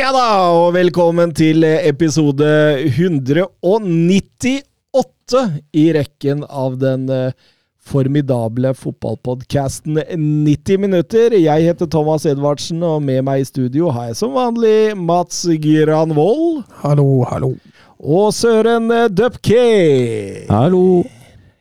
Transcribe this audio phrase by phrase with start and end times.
[0.00, 2.46] Ja da, og velkommen til episode
[2.86, 5.42] 198
[5.76, 7.34] i rekken av den eh,
[7.84, 11.36] formidable fotballpodkasten 90 minutter.
[11.36, 16.64] Jeg heter Thomas Edvardsen, og med meg i studio har jeg som vanlig Mats Granvold
[16.80, 17.52] Hallo, hallo.
[18.00, 20.48] og Søren Dupke.
[20.48, 21.04] Hallo.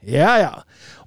[0.07, 0.53] Ja, ja.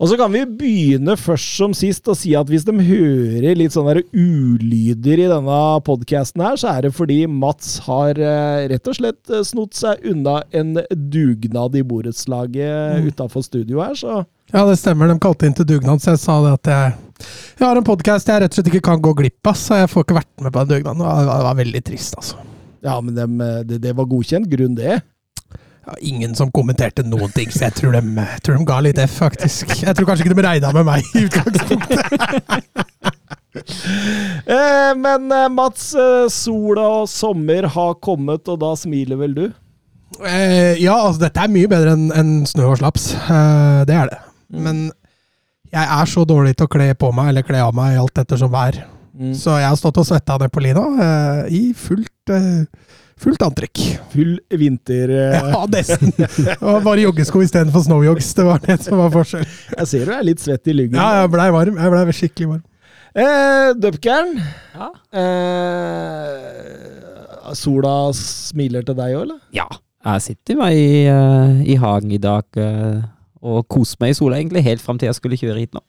[0.03, 3.71] Og så kan vi begynne først som sist og si at hvis de hører litt
[3.71, 8.99] sånne ulyder i denne podkasten her, så er det fordi Mats har eh, rett og
[8.99, 13.13] slett eh, snott seg unna en dugnad i borettslaget mm.
[13.13, 15.07] utafor studio her, så Ja, det stemmer.
[15.07, 17.29] De kalte inn til dugnad, så jeg sa det at jeg,
[17.61, 19.93] jeg har en podkast jeg rett og slett ikke kan gå glipp av, så jeg
[19.95, 21.07] får ikke vært med på den dugnaden.
[21.07, 22.43] Det var, det var veldig trist, altså.
[22.83, 24.99] Ja, men dem, eh, det, det var godkjent grunn, det.
[25.83, 29.01] Ja, ingen som kommenterte noen ting, så jeg tror de, jeg tror de ga litt
[29.03, 29.73] F, faktisk.
[29.83, 32.01] Jeg tror kanskje ikke de regna med meg i utgangspunktet.
[33.53, 39.43] Eh, men eh, Mats, eh, sola og sommer har kommet, og da smiler vel du?
[40.25, 43.11] Eh, ja, altså dette er mye bedre enn en snø og slaps.
[43.21, 44.19] Eh, det er det.
[44.57, 44.81] Men
[45.69, 48.53] jeg er så dårlig til å kle på meg, eller kle av meg, alt ettersom
[48.57, 48.81] vær.
[49.13, 49.37] Mm.
[49.37, 50.87] Så jeg har stått og svetta ned på lina
[51.53, 52.33] i fullt,
[53.23, 53.81] fullt antrekk.
[54.13, 55.13] Full vinter...
[55.15, 56.13] eh, Ja, nesten.
[56.19, 58.33] Det var bare joggesko istedenfor snowyogs.
[58.39, 59.47] Det var det som var forskjell.
[59.79, 60.99] Jeg ser du er litt svett i lyggen.
[60.99, 61.79] Ja, jeg blei varm.
[61.79, 62.65] Jeg blei skikkelig varm.
[63.13, 64.31] Eh, Dupkern,
[64.73, 64.87] Ja.
[66.23, 69.41] eh, sola smiler til deg òg, eller?
[69.53, 69.69] ja.
[70.03, 73.03] Jeg sitter meg i, eh, i hagen i dag eh,
[73.39, 75.83] og koser meg i sola, egentlig, helt fram til jeg skulle kjøre hit nå.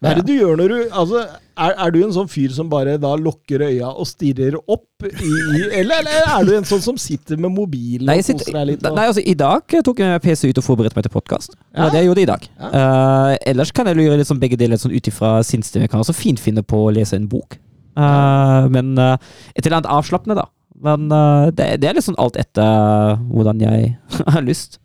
[0.00, 1.22] Hva er det du gjør når du altså,
[1.56, 5.30] er, er du en sånn fyr som bare da lukker øya og stirrer opp i,
[5.78, 8.84] eller, eller er du en sånn som sitter med mobilen Nei, og koser deg litt?
[8.84, 11.56] Og, nei, altså, I dag tok jeg PC ut og forberedte meg til podkast.
[11.56, 11.88] Det Ja.
[11.92, 12.48] det jeg gjorde i dag.
[12.60, 12.70] Ja.
[12.72, 15.86] Uh, ellers kan jeg gjøre sånn begge deler sånn ut ifra sinnsstemmen.
[15.88, 17.56] Jeg kan også fint finne på å lese en bok.
[17.96, 19.16] Eh, men uh,
[19.54, 20.50] et eller annet avslappende, da.
[20.84, 21.08] Men
[21.56, 23.94] det, det er sånn alt etter hvordan jeg
[24.34, 24.76] har lyst.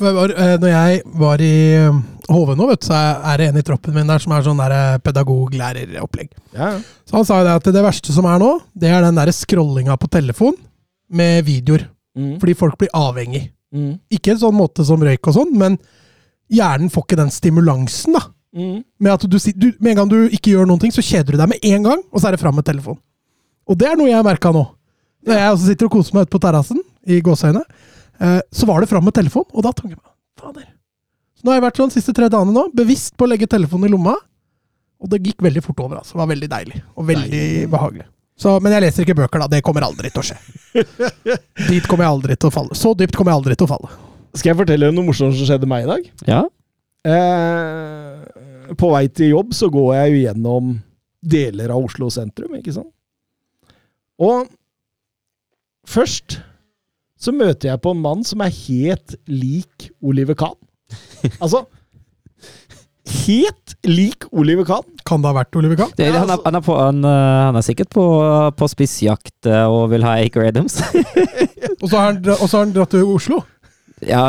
[0.00, 1.52] Når jeg var i
[2.30, 2.98] HV nå, vet du, så
[3.32, 6.30] er det en i troppen min der som er sånn eh, pedagog-læreropplegg.
[6.56, 6.74] ja.
[7.08, 9.32] Så han sa jo det at det verste som er nå, det er den der
[9.34, 10.54] scrollinga på telefon
[11.12, 11.88] med videoer.
[12.16, 13.50] Mm, Fordi folk blir avhengig.
[13.72, 15.78] mm, Ikke en sånn måte som røyk og sånn, men
[16.52, 18.26] hjernen får ikke den stimulansen, da.
[18.56, 18.82] mm.
[19.00, 21.40] Med at du, du, med en gang du ikke gjør noen ting, så kjeder du
[21.40, 22.98] deg med en gang, og så er det fram med telefon.
[23.68, 24.64] Og det er noe jeg har merka nå.
[25.26, 27.62] Når jeg også sitter og koser meg ute på terrassen, i gåseøyne,
[28.20, 30.68] eh, så var det fram med telefon, og da tenker jeg meg, fader.
[31.42, 33.48] Så nå har jeg vært sånn de siste tre dagene nå, bevisst på å legge
[33.50, 34.12] telefonen i lomma,
[35.02, 36.14] og det gikk veldig fort over, altså.
[36.14, 38.06] Det var veldig deilig, og veldig behagelig.
[38.38, 39.48] Så, men jeg leser ikke bøker, da.
[39.50, 40.38] Det kommer aldri til å skje.
[41.72, 42.78] Dit kommer jeg aldri til å falle.
[42.78, 43.90] Så dypt kommer jeg aldri til å falle.
[44.38, 46.06] Skal jeg fortelle deg noe morsomt som skjedde meg i dag?
[46.30, 46.40] Ja.
[47.10, 50.72] Eh, på vei til jobb så går jeg jo gjennom
[51.34, 52.94] deler av Oslo sentrum, ikke sant?
[54.22, 54.46] Og
[55.90, 56.38] først
[57.22, 60.58] så møter jeg på en mann som er helt lik Oliver Kahn.
[61.40, 61.64] Altså
[63.26, 64.84] Helt lik Oliver Kahn.
[65.06, 65.90] Kan det ha vært Oliver Kahn?
[65.98, 68.04] Det, han, er, altså- han, er på, han, eh, han er sikkert på,
[68.56, 70.78] på spissjakt eh, og vil ha Acre Adams.
[71.82, 73.40] Og så har han, dra- og så har han dratt til Oslo.
[74.08, 74.22] Ja,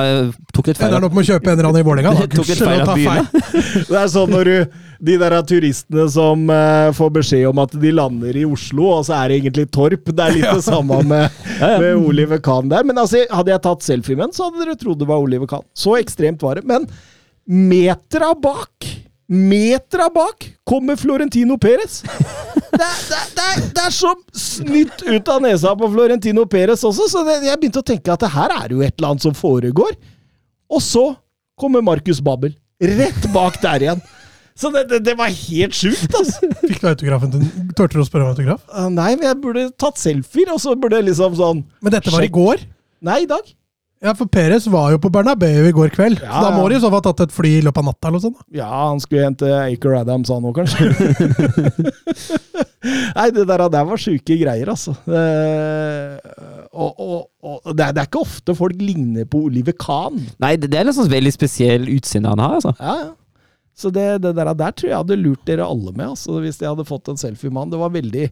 [0.53, 0.93] tok litt feil.
[0.93, 2.13] Ender opp med å kjøpe en eller annen i Vålerenga?
[2.19, 2.27] da.
[2.31, 3.43] Tok litt feil av byene.
[3.89, 7.91] Det er sånn når du De der turistene som uh, får beskjed om at de
[7.91, 10.07] lander i Oslo, og så er det egentlig Torp.
[10.07, 11.79] Det er litt det samme med, Ja, ja.
[11.83, 12.85] med Oliver Kahn der.
[12.87, 15.49] Men altså, hadde jeg tatt selfie med den, så hadde dere trodd det var Oliver
[15.49, 15.65] Kahn.
[15.75, 16.67] Så ekstremt var det.
[16.69, 16.87] Men
[17.49, 18.87] metera bak
[19.27, 22.01] Metera bak kommer Florentino Perez!
[22.73, 27.05] Det det, det, er, det er som snytt ut av nesa på Florentino Perez også,
[27.11, 29.93] så jeg begynte å tenke at det her er jo et eller annet som foregår.
[30.73, 31.05] Og så
[31.59, 34.03] kommer Markus Babbel rett bak der igjen.
[34.57, 36.49] Så det, det, det var helt sjukt, altså.
[36.61, 37.45] Fikk du autografen din?
[37.77, 38.61] Tørte du å spørre om autograf?
[38.69, 42.13] Uh, Nei, men jeg burde tatt selfier, og så burde jeg liksom sånn Men dette
[42.13, 42.61] var i går?
[43.05, 43.47] Nei, i dag.
[44.03, 46.19] Ja, for Perez var jo på Bernabeu i går kveld.
[46.19, 46.73] Ja, så da må ja.
[46.73, 48.41] de i så fall ha tatt et fly i løpet av natta eller noe sånt.
[48.41, 48.57] da.
[48.59, 50.89] Ja, han skulle hente Acre Adams, han òg, kanskje.
[53.17, 54.91] Nei, det der, der var sjuke greier, altså.
[55.07, 55.23] Det,
[56.73, 60.19] og, og, og det, er, det er ikke ofte folk ligner på Oliver Kahn.
[60.43, 62.75] Nei, det, det er liksom veldig spesiell utseende han har, altså.
[62.83, 63.11] Ja, ja.
[63.73, 66.69] Så det, det der, der tror jeg hadde lurt dere alle med, altså, hvis jeg
[66.69, 67.71] hadde fått en selfie med han.
[67.71, 68.27] Det var veldig,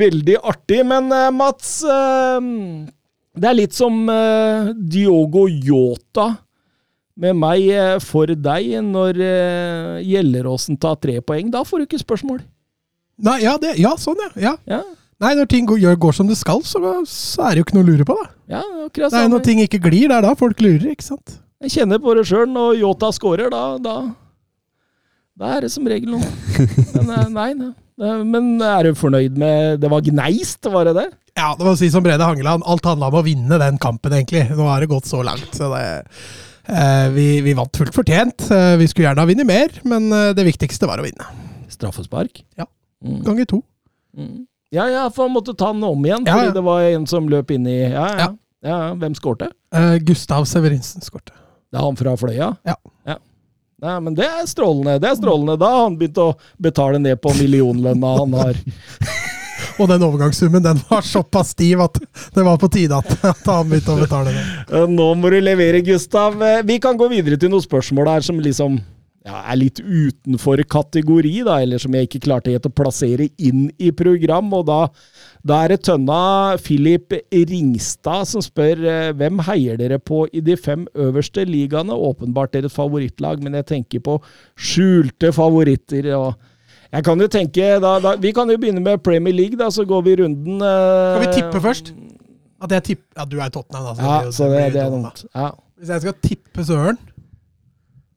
[0.00, 0.80] veldig artig.
[0.88, 2.48] Men eh, Mats, eh,
[3.32, 6.34] det er litt som uh, Diogo Yota
[7.22, 8.72] med meg uh, for deg.
[8.84, 12.42] Når uh, Gjelleråsen tar tre poeng, da får du ikke spørsmål.
[13.22, 14.32] Nei, ja, det, ja sånn, ja.
[14.50, 14.56] ja.
[14.78, 14.82] Ja,
[15.22, 17.84] Nei, når ting går, går som det skal, så, så er det jo ikke noe
[17.84, 18.30] å lure på, da.
[18.56, 19.28] ja akkurat sånn.
[19.30, 21.36] når ting ikke glir, det er da folk lurer, ikke sant?
[21.62, 22.48] Jeg kjenner på det sjøl.
[22.50, 23.94] Når Yota scorer, da, da
[25.38, 26.28] Da er det som regel noe.
[26.96, 27.72] Men eh, nei, nei.
[28.26, 31.04] Men er du fornøyd med Det var gneist, var det det?
[31.38, 34.44] Ja, det må si som Brede Hangeland, alt handla om å vinne den kampen, egentlig.
[34.52, 35.84] Nå har det gått så langt, så det
[36.68, 38.48] eh, vi, vi vant fullt fortjent.
[38.52, 41.28] Eh, vi skulle gjerne ha vunnet mer, men det viktigste var å vinne.
[41.72, 42.42] Straffespark?
[42.60, 42.66] Ja.
[43.04, 43.22] Mm.
[43.24, 43.62] Ganger to.
[44.18, 44.44] Mm.
[44.72, 47.26] Ja, ja, for han måtte ta den om igjen, Ja, fordi det var en som
[47.28, 48.28] løp inn i Ja, ja.
[48.62, 48.78] Ja.
[48.94, 49.50] Hvem skårte?
[49.74, 51.34] Eh, Gustav Severinsen skårte.
[51.72, 52.52] Det er han fra Fløya?
[52.68, 52.76] Ja.
[53.08, 53.16] Ja.
[53.82, 54.98] Nei, men det er strålende.
[55.02, 55.56] Det er strålende.
[55.58, 56.28] Da har han begynt å
[56.62, 58.60] betale ned på millionlønna han har.
[59.80, 61.98] Og den overgangssummen den var såpass stiv at
[62.34, 64.42] det var på tide at, at han begynte å betale det.
[64.68, 66.36] Eh, Nå må du levere, Gustav.
[66.68, 68.78] Vi kan gå videre til noen spørsmål her som liksom
[69.22, 73.68] ja, er litt utenfor kategori, da, eller som jeg ikke klarte helt å plassere inn
[73.78, 74.48] i program.
[74.58, 74.78] Og da,
[75.46, 76.18] da er det tønna
[76.62, 81.94] Philip Ringstad som spør eh, hvem heier dere på i de fem øverste ligaene?
[81.94, 84.18] Åpenbart deres favorittlag, men jeg tenker på
[84.58, 86.10] skjulte favoritter.
[86.18, 86.34] og
[86.92, 89.86] jeg kan jo tenke, da, da, Vi kan jo begynne med Premier League, da, så
[89.86, 90.58] går vi runden.
[90.58, 91.94] eh, Skal vi tippe først?
[92.62, 94.02] At jeg tipp, ja, du er Tottenham, da.
[94.02, 95.24] Ja, det, så det, det er dumt.
[95.34, 95.50] Ja.
[95.78, 96.98] Hvis jeg skal tippe Søren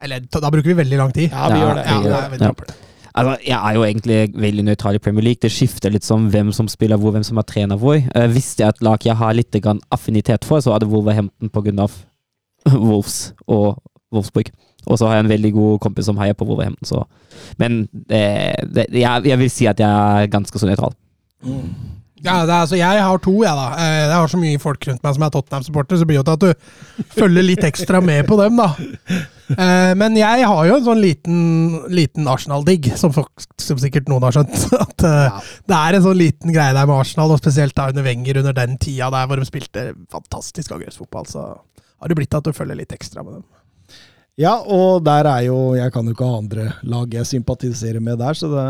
[0.02, 1.30] Eller da bruker vi veldig lang tid.
[1.32, 1.86] ja, vi Ja, gjør det.
[1.86, 2.32] Ja, Vi gjør det.
[2.32, 2.76] vi dropper det.
[3.16, 5.40] Altså, jeg er jo egentlig veldig nøytral i Premier League.
[5.42, 7.96] Det skifter litt som hvem som spiller hvor, hvem som er trener hvor.
[8.12, 10.90] Uh, hvis det er et lag jeg har litt grann affinitet for, så er det
[10.92, 11.88] Wolverhampton pga.
[12.90, 13.78] Wolves og
[14.12, 14.50] Wolfsburg.
[14.86, 17.06] Og så har jeg en veldig god kompis som heier på Wolverhampton, så
[17.58, 20.94] Men det, det, jeg, jeg vil si at jeg er ganske så nøytral.
[22.26, 23.66] Ja, det er, altså, jeg har to, jeg, da.
[23.78, 26.24] Eh, Jeg har så mye folk rundt meg som er Tottenham-supporter, så det blir jo
[26.26, 28.70] til at du følger litt ekstra med på dem, da.
[29.54, 31.36] Eh, Men jeg har jo en sånn liten,
[31.94, 34.56] liten Arsenal-digg, som, som sikkert noen har skjønt.
[34.86, 38.06] At eh, Det er en sånn liten greie der med Arsenal, og spesielt da under
[38.08, 42.48] Wenger, under den tida der hvor de spilte fantastisk angrepsfotball, så har det blitt at
[42.48, 43.46] du følger litt ekstra med dem.
[44.36, 48.20] Ja, og der er jo Jeg kan jo ikke ha andre lag jeg sympatiserer med
[48.20, 48.66] der, så, det,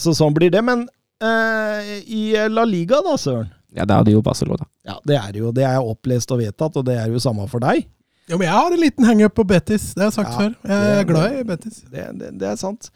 [0.00, 0.62] så sånn blir det.
[0.64, 0.86] Men
[1.20, 3.50] eh, i La Liga, da, Søren?
[3.76, 4.64] Ja, det er det jo Barcelona.
[4.88, 5.50] Ja, det er jo.
[5.52, 7.84] Det er opplest og vedtatt, og det er jo samme for deg.
[8.28, 10.50] Jo, men jeg har en liten hangup på Betis, det har jeg sagt Ja, før.
[10.68, 11.78] Jeg det- er glad i Betis.
[11.90, 12.90] Det, det, det er sant.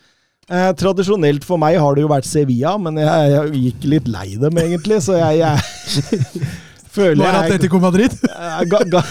[0.51, 4.27] Eh, tradisjonelt for meg har det jo vært Sevilla, men jeg, jeg gikk litt lei
[4.37, 6.43] dem, egentlig, så jeg, jeg
[6.97, 8.17] føler er jeg Atletico Madrid.
[8.75, 9.03] ga, ga,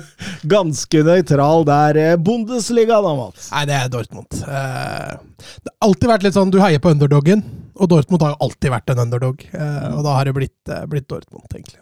[0.56, 2.00] ganske nøytral der.
[2.02, 3.50] Eh, Bundesliga, da, Mats.
[3.54, 4.40] Nei, det er Dortmund.
[4.42, 5.14] Eh,
[5.62, 7.44] det har alltid vært litt sånn, du heier på underdoggen,
[7.78, 9.44] og Dortmund har jo alltid vært en underdog.
[9.52, 11.78] eh, og da har det blitt, eh, blitt Dortmund, egentlig.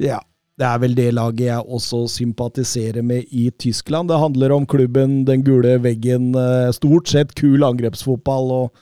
[0.00, 0.22] Ja.
[0.62, 4.06] Det er vel det laget jeg også sympatiserer med i Tyskland.
[4.12, 8.72] Det handler om klubben, den gule veggen, eh, stort sett kul angrepsfotball og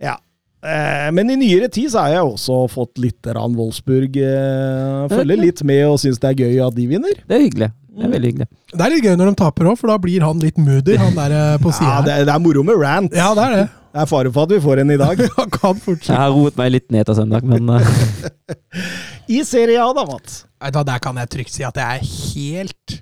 [0.00, 0.14] Ja.
[0.62, 4.14] Eh, Men i nyere tid så har jeg også fått litt rann Wolfsburg.
[4.16, 7.14] eh, Følger litt med og syns det er gøy at de vinner.
[7.26, 7.72] Det er hyggelig.
[8.00, 8.46] Det er veldig hyggelig.
[8.72, 11.18] Det er litt gøy når de taper òg, for da blir han litt moody, han
[11.18, 11.90] der eh, på sida.
[11.98, 13.12] Ja, det, det er moro med rant.
[13.16, 13.66] ja, det er det.
[13.90, 15.20] Det er fare for at vi får en i dag.
[15.36, 18.58] Han kan Jeg har roet meg litt ned til søndag, men eh,
[19.36, 20.44] I Serie A, da, Mats.
[20.62, 23.00] Der kan jeg trygt si at jeg er helt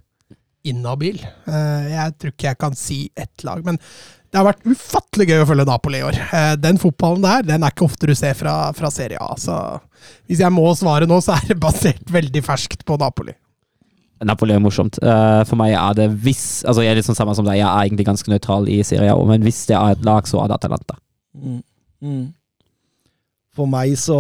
[0.69, 1.21] inhabil.
[1.45, 3.77] Eh, Jeg tror ikke jeg kan si ett lag, men
[4.29, 6.17] det har vært ufattelig gøy å følge Napoli i år.
[6.61, 9.37] Den fotballen der den er ikke ofte du ser fra, fra Serie A.
[9.41, 9.55] Så
[10.29, 13.33] hvis jeg må svare nå, så er det basert veldig ferskt på Napoli.
[14.25, 14.99] Napoli er morsomt.
[15.03, 17.69] Uh, for meg er det hvis Altså, jeg er litt sånn samme som deg, jeg
[17.69, 20.49] er egentlig ganske nøytral i Syria, A, men hvis det er et lag, så er
[20.51, 20.97] det Atalanta.
[21.39, 21.61] Mm.
[22.03, 22.25] Mm.
[23.59, 24.19] For meg så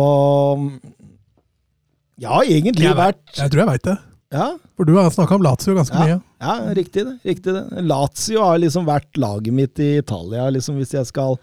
[2.19, 3.97] Ja, egentlig Jeg vært Jeg tror jeg veit det.
[4.35, 6.05] Ja, For du har snakka om Lazio ganske Ja.
[6.05, 6.21] mye.
[6.43, 7.14] Ja, riktig det.
[7.25, 7.85] riktig det.
[7.87, 11.38] Lazio har liksom vært laget mitt i Italia, liksom hvis jeg skal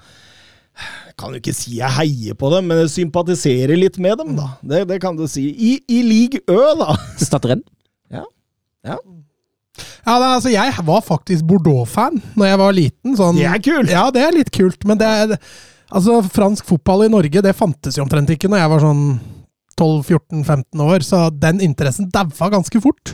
[1.17, 4.49] kan jo ikke si jeg heier på dem, men jeg sympatiserer litt med dem, da.
[4.61, 5.45] Det, det kan du si.
[5.55, 6.97] I, i league Ø, da.
[7.17, 7.63] Statteren?
[8.85, 13.15] Ja, det, altså, Jeg var faktisk Bordeaux-fan når jeg var liten.
[13.17, 13.91] Sånn, Det er kult!
[13.91, 15.39] Ja, det er litt kult, men det er
[15.95, 19.03] Altså, fransk fotball i Norge, det fantes jo omtrent ikke når jeg var sånn
[19.77, 23.13] 12-14-15 år, så den interessen daua ganske fort.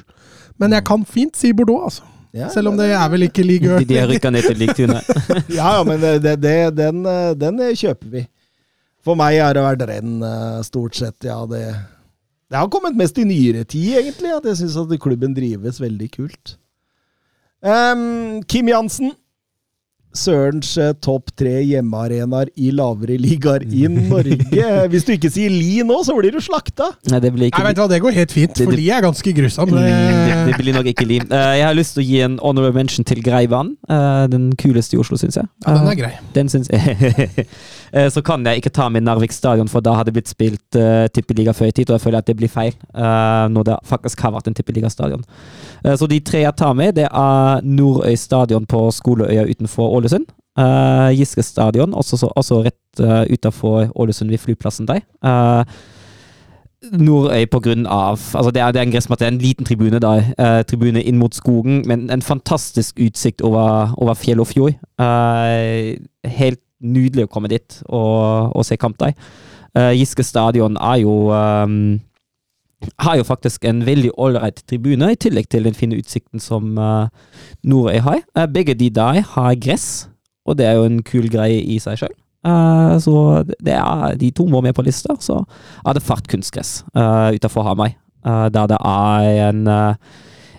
[0.61, 2.07] Men jeg kan fint si Bordeaux, altså.
[2.31, 5.01] Ja, Selv om det er vel ikke league De, har rykka ned til ligtune.
[5.57, 8.21] Ja, ja, men det, det, den, eh, den kjøper vi.
[9.03, 11.17] For meg har det vært renn, eh, stort sett.
[11.27, 11.65] Ja, det,
[12.51, 14.33] det har kommet mest i nyere tid, egentlig.
[14.35, 16.57] At jeg syns at klubben drives veldig kult.
[17.63, 19.13] Um, Kim Jansen.
[20.11, 24.65] Sørens eh, topp tre hjemmearenaer i lavere ligaer i Norge.
[24.91, 26.89] Hvis du ikke sier Li nå, så blir du slakta!
[27.07, 29.05] Nei, det blir ikke Nei, vet du hva, Det går helt fint, for Li er
[29.05, 29.71] ganske grusom.
[29.71, 29.85] det,
[30.27, 31.21] det Det- blir nok ikke Li.
[31.23, 33.77] Eh, jeg har lyst til å gi en honorable mention til Greivann.
[33.87, 35.47] Eh, den kuleste i Oslo, syns jeg.
[35.63, 36.11] Ja, den Eh, er grei.
[36.35, 37.47] Den syns jeg.
[37.93, 40.77] Eh, Så kan jeg ikke ta med Narvik stadion, for da hadde det blitt spilt
[40.79, 43.77] uh, tippeliga før i tid, og jeg føler at det blir feil uh, når det
[43.85, 45.23] faktisk har vært en tippeligastadion.
[45.85, 50.29] Uh, så de tre jeg tar med, det er Nordøy stadion på Skoleøya utenfor Ålesund.
[50.59, 55.03] Uh, Giske stadion, også, så, også rett uh, utafor Ålesund ved flyplassen der.
[55.23, 55.63] Uh,
[56.81, 60.31] Nordøy på grunn av altså det, er, det er en gressmatte, en liten tribune der.
[60.41, 64.73] eh, tribune inn mot skogen, men en fantastisk utsikt over, over fjell og fjord.
[64.97, 69.15] Eh, helt nydelig å komme dit og, og se kamp der.
[69.77, 71.99] Uh, Giske stadion er jo um,
[73.05, 77.11] har jo faktisk en veldig ålreit tribune, i tillegg til den fine utsikten som uh,
[77.63, 78.23] Norøy har.
[78.37, 80.09] Uh, begge de der har gress,
[80.45, 82.17] og det er jo en kul greie i seg sjøl.
[82.97, 85.13] så det er de to må med på lista.
[85.21, 85.43] Så
[85.85, 87.93] er det fart kunstgress uh, utafor Hamar,
[88.25, 89.93] uh, der det er en uh,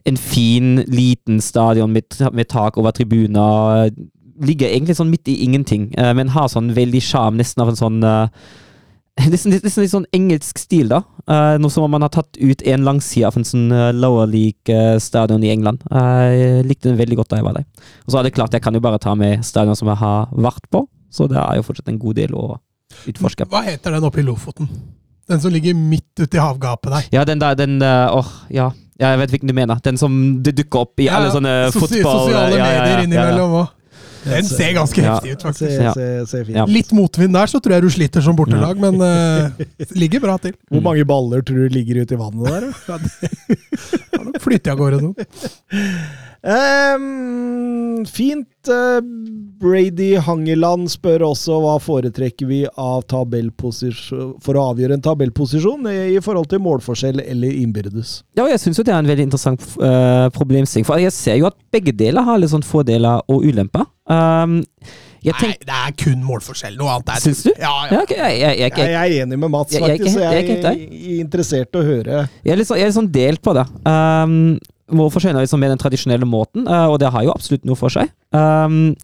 [0.04, 2.02] en fin, liten stadion med,
[2.32, 3.90] med tak over tribuner.
[4.42, 7.78] Ligger egentlig sånn midt i ingenting, eh, men har sånn veldig sjarm, nesten av en
[7.78, 8.50] sånn eh,
[9.32, 11.02] Nesten, nesten litt sånn engelsk stil, da.
[11.28, 15.44] Uh, noe som om man har tatt ut en langside av en sånn lower league-stadion
[15.44, 15.82] i England.
[15.84, 17.66] Jeg likte den veldig godt da jeg var der.
[18.06, 20.32] Og så er det klart, jeg kan jo bare ta med stadion som jeg har
[20.32, 22.46] vært på, så det er jo fortsatt en god del å
[23.12, 23.50] utforske.
[23.52, 24.72] Hva heter den oppe i Lofoten?
[25.28, 27.12] Den som ligger midt ute i havgapet der.
[27.12, 28.70] Ja, den der, den Åh, ja.
[28.96, 29.12] ja.
[29.12, 29.84] Jeg vet hvilken du mener.
[29.84, 32.24] Den som det dukker opp i Ja, alle sånne fotball...
[32.24, 33.04] Sosiale medier ja, ja.
[33.04, 33.78] innimellom òg.
[34.24, 35.14] Den ser ganske Ja.
[35.16, 35.70] heftig ut, faktisk.
[35.72, 35.92] Se, Ja.
[35.94, 36.56] se, se fint.
[36.56, 36.64] Ja.
[36.70, 39.50] Litt motvind der, så tror jeg du sliter som bortelag, men uh,
[39.98, 40.54] ligger bra til.
[40.70, 42.68] Hvor mange baller tror du ligger ute i vannet der?
[42.86, 42.98] da?
[44.42, 45.16] flytter flyttet av gårde noen.
[46.42, 48.48] Ehm, fint.
[48.68, 49.00] eh,
[49.62, 55.96] Brady Hangeland spør også hva foretrekker vi av tabellposisjon for å avgjøre en tabellposisjon i,
[56.16, 58.16] i forhold til målforskjell eller innbyrdes.
[58.38, 60.86] Ja, jeg syns jo det er en veldig interessant uh, problemstilling.
[60.88, 63.86] For jeg ser jo at begge deler har litt sånn fordeler og ulemper.
[64.10, 64.58] Um,
[65.22, 66.74] jeg Nei, det er kun målforskjell.
[66.80, 67.52] Noe annet er Syns du?
[67.54, 67.92] Ja, ja.
[67.94, 68.18] ja, okay.
[68.18, 70.18] jeg, jeg, jeg, Jeg, er enig med Mats, Jeg- jeg faktisk.
[70.18, 72.24] jeg er jeg er interessert i å høre.
[72.42, 73.66] jeg er litt sånn delt på det.
[73.86, 74.58] Um,
[74.98, 77.92] målforskjellen skjønner liksom med den tradisjonelle måten, uh, og det har jo absolutt noe for
[77.92, 78.12] seg.
[78.34, 78.94] Um,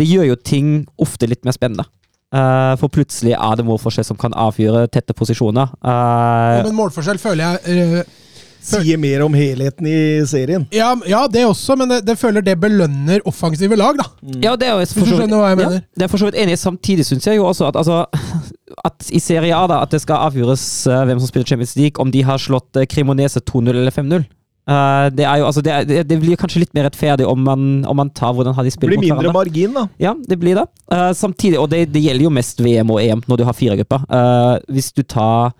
[0.00, 0.70] det gjør jo ting
[1.00, 1.86] ofte litt mer spennende.
[2.30, 5.72] Uh, for plutselig er det målforskjell som kan avgjøre tette posisjoner.
[5.82, 8.18] Uh, Men målforskjell føler jeg eh,
[8.60, 10.66] Sier mer om helheten i serien.
[10.70, 14.04] ja, ja, det også, men det, det føler det belønner offensive lag, da.
[14.44, 15.78] Ja, det er jo Hvis du skjønner hva jeg mener.
[15.80, 16.58] Ja, det er for så vidt enig.
[16.60, 18.04] Samtidig syns jeg jo også at, altså,
[18.90, 21.96] at i Serie A da, at det skal avgjøres eh, hvem som spiller Champions League,
[22.04, 24.28] om de har slått uh, Cremonese 2-0 eller 5-0.
[24.70, 27.64] Eh, det, er jo, altså, det, er, det, blir kanskje litt mer rettferdig om man,
[27.90, 29.86] om man tar hvordan har de Det blir mindre margin, da.
[29.98, 30.66] Ja, det blir det.
[30.92, 33.78] Uh, samtidig, og det, det gjelder jo mest VM og EM når du har fire
[33.80, 34.06] grupper.
[34.06, 35.52] Uh, hvis du tar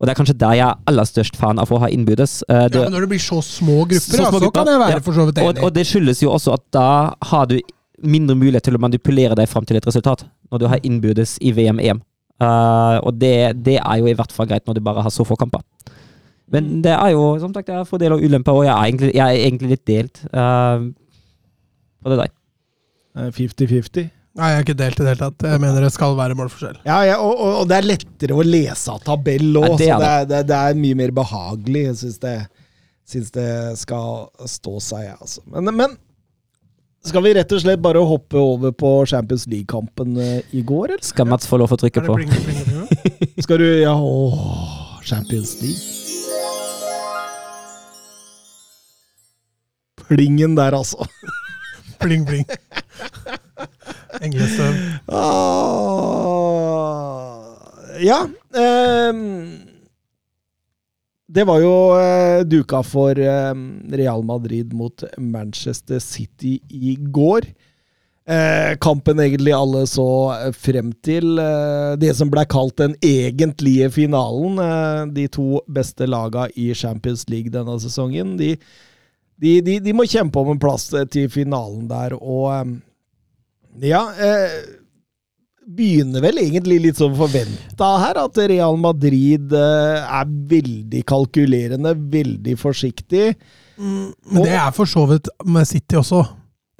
[0.00, 2.38] Og det er kanskje der jeg er aller størst fan av å ha innbydes.
[2.48, 4.64] eh, det- Ja, men når det blir så små grupper, Så ja, små så grupper,
[4.64, 5.00] kan jeg være ja.
[5.04, 5.64] for så vidt og, enig.
[5.64, 7.60] og det skyldes jo også at da har du
[8.00, 11.52] mindre mulighet til å manipulere deg fram til et resultat, når du har innbydes i
[11.52, 12.00] VM-EM.
[12.40, 15.26] Uh, og det, det er jo i hvert fall greit når du bare har så
[15.28, 15.60] få kamper.
[16.50, 19.10] Men det er jo som sagt det er fordeler og ulemper, og jeg er egentlig,
[19.14, 20.88] jeg er egentlig litt delt uh,
[22.02, 22.32] på det der.
[23.20, 24.08] Eh, 50-50.
[24.38, 25.46] Nei, jeg er ikke delt i det hele tatt.
[25.50, 26.78] Jeg mener det skal være målforskjell.
[26.86, 29.90] Ja, ja og, og, og det er lettere å lese av tabell òg, så det
[29.96, 31.82] er, det, det er mye mer behagelig.
[31.88, 32.36] Jeg syns det,
[33.10, 33.50] syns det
[33.82, 35.44] skal stå seg, jeg, altså.
[35.50, 35.98] Men, men
[37.06, 41.06] skal vi rett og slett bare hoppe over på Champions League-kampen eh, i går, eller?
[41.06, 42.18] Skal Mats få lov å trykke på?
[42.20, 43.40] pling, pling, pling?
[43.46, 45.00] Skal du Ja, ååå.
[45.10, 45.99] Champions League.
[50.10, 51.06] Plingen der, altså.
[52.00, 52.46] Pling, pling.
[54.24, 54.74] Englestøv.
[55.12, 56.40] Ah,
[58.00, 58.28] ja.
[58.56, 59.58] ehm,
[61.30, 67.46] det var jo eh, duka for ehm, Real Madrid mot Manchester City i går.
[68.30, 71.38] Eh, kampen egentlig alle så eh, frem til.
[71.38, 74.58] Eh, det som ble kalt den egentlige finalen.
[74.62, 78.36] Eh, de to beste laga i Champions League denne sesongen.
[78.40, 78.56] De,
[79.40, 82.76] de, de, de må kjempe om en plass eh, til finalen der, og ehm,
[83.86, 84.60] ja eh,
[85.70, 92.56] Begynner vel egentlig litt som forventa her, at Real Madrid eh, er veldig kalkulerende, veldig
[92.58, 93.28] forsiktig.
[93.78, 96.24] Men det er for så vidt med City også.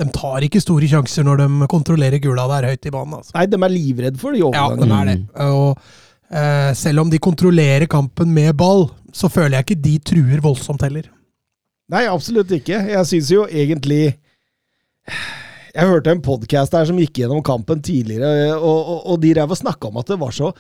[0.01, 3.21] De tar ikke store sjanser når de kontrollerer gula der høyt i banen.
[3.21, 3.37] Altså.
[3.37, 4.89] Nei, de er livredde for de Ja, overgangene.
[4.91, 5.47] de er det.
[5.47, 10.43] Og eh, selv om de kontrollerer kampen med ball, så føler jeg ikke de truer
[10.43, 11.07] voldsomt heller.
[11.91, 12.79] Nei, absolutt ikke.
[12.93, 14.03] Jeg syns jo egentlig
[15.75, 19.55] Jeg hørte en podkast her som gikk gjennom kampen tidligere, og, og, og de drev
[19.55, 20.51] og snakka om at det var så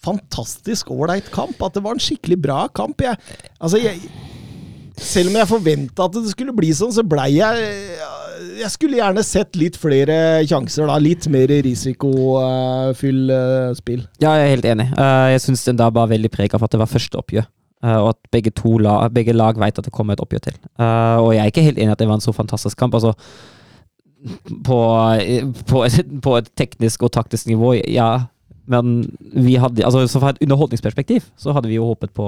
[0.00, 1.58] fantastisk ålreit kamp.
[1.62, 3.02] At det var en skikkelig bra kamp.
[3.04, 3.18] Jeg,
[3.58, 4.00] altså, jeg,
[5.00, 7.70] selv om jeg forventa at det skulle bli sånn, så blei jeg
[8.60, 10.96] Jeg skulle gjerne sett litt flere sjanser, da.
[11.02, 14.06] Litt mer risikofyll uh, spill.
[14.22, 14.86] Ja, jeg er helt enig.
[14.96, 17.46] Eh, jeg syns den da var veldig preg av at det var første oppgjør.
[17.84, 20.58] Eh, og at begge, to la, begge lag vet at det kommer et oppgjør til.
[20.78, 22.94] Eh, og jeg er ikke helt enig i at det var en så fantastisk kamp.
[22.94, 23.14] Altså,
[24.64, 24.78] på,
[25.70, 28.10] på, et, på et teknisk og taktisk nivå, ja.
[28.70, 29.00] Men
[29.34, 32.26] vi hadde, altså, så fra et underholdningsperspektiv så hadde vi jo håpet på,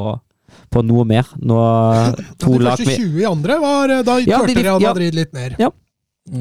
[0.73, 1.29] på noe mer.
[1.39, 1.59] Nå
[2.43, 4.91] to de lag første 20 i andre, var, da Ja, kjørte de- Real ja.
[4.95, 5.57] Madrid litt ned.
[5.63, 5.71] Ja.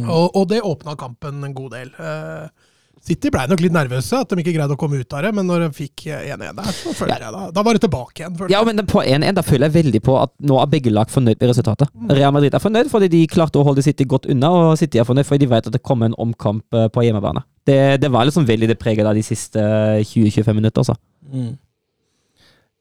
[0.05, 1.91] Og, og det åpna kampen en god del.
[1.99, 2.70] Eh,
[3.01, 5.47] City ble nok litt nervøse, at de ikke greide å komme ut av det, men
[5.49, 8.35] når de fikk 1-1 der, så føler jeg da, da var det tilbake igjen.
[8.53, 11.39] Ja, men på 1-1 da føler jeg veldig på at nå er begge lag fornøyd
[11.39, 11.89] med resultatet.
[11.95, 12.13] Mm.
[12.19, 15.07] Real Madrid er fornøyd fordi de klarte å holde City godt unna, og City er
[15.09, 17.41] fornøyd fordi de vet at det kommer en omkamp eh, på hjemmebane.
[17.65, 19.65] Det, det var liksom veldig det preget av de siste
[20.13, 20.97] 20-25 minutter, altså.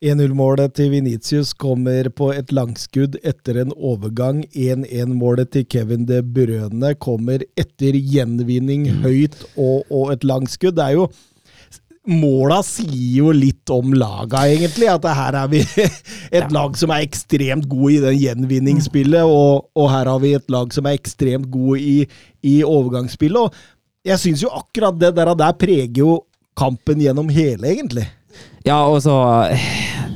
[0.01, 4.39] 1-0-målet til Venitius kommer på et langskudd etter en overgang.
[4.57, 10.79] 1-1-målet til Kevin De Brøne kommer etter gjenvinning høyt og, og et langskudd.
[10.79, 11.11] Det er jo
[12.11, 14.89] Måla sier jo litt om laga, egentlig.
[14.89, 15.61] At her er vi
[16.39, 20.49] et lag som er ekstremt gode i den gjenvinningsspillet, og, og her har vi et
[20.51, 21.99] lag som er ekstremt gode i,
[22.41, 23.53] i overgangsspillet.
[23.53, 26.17] Og jeg syns jo akkurat det der, der preger jo
[26.57, 28.09] kampen gjennom hele, egentlig.
[28.67, 29.15] Ja, og så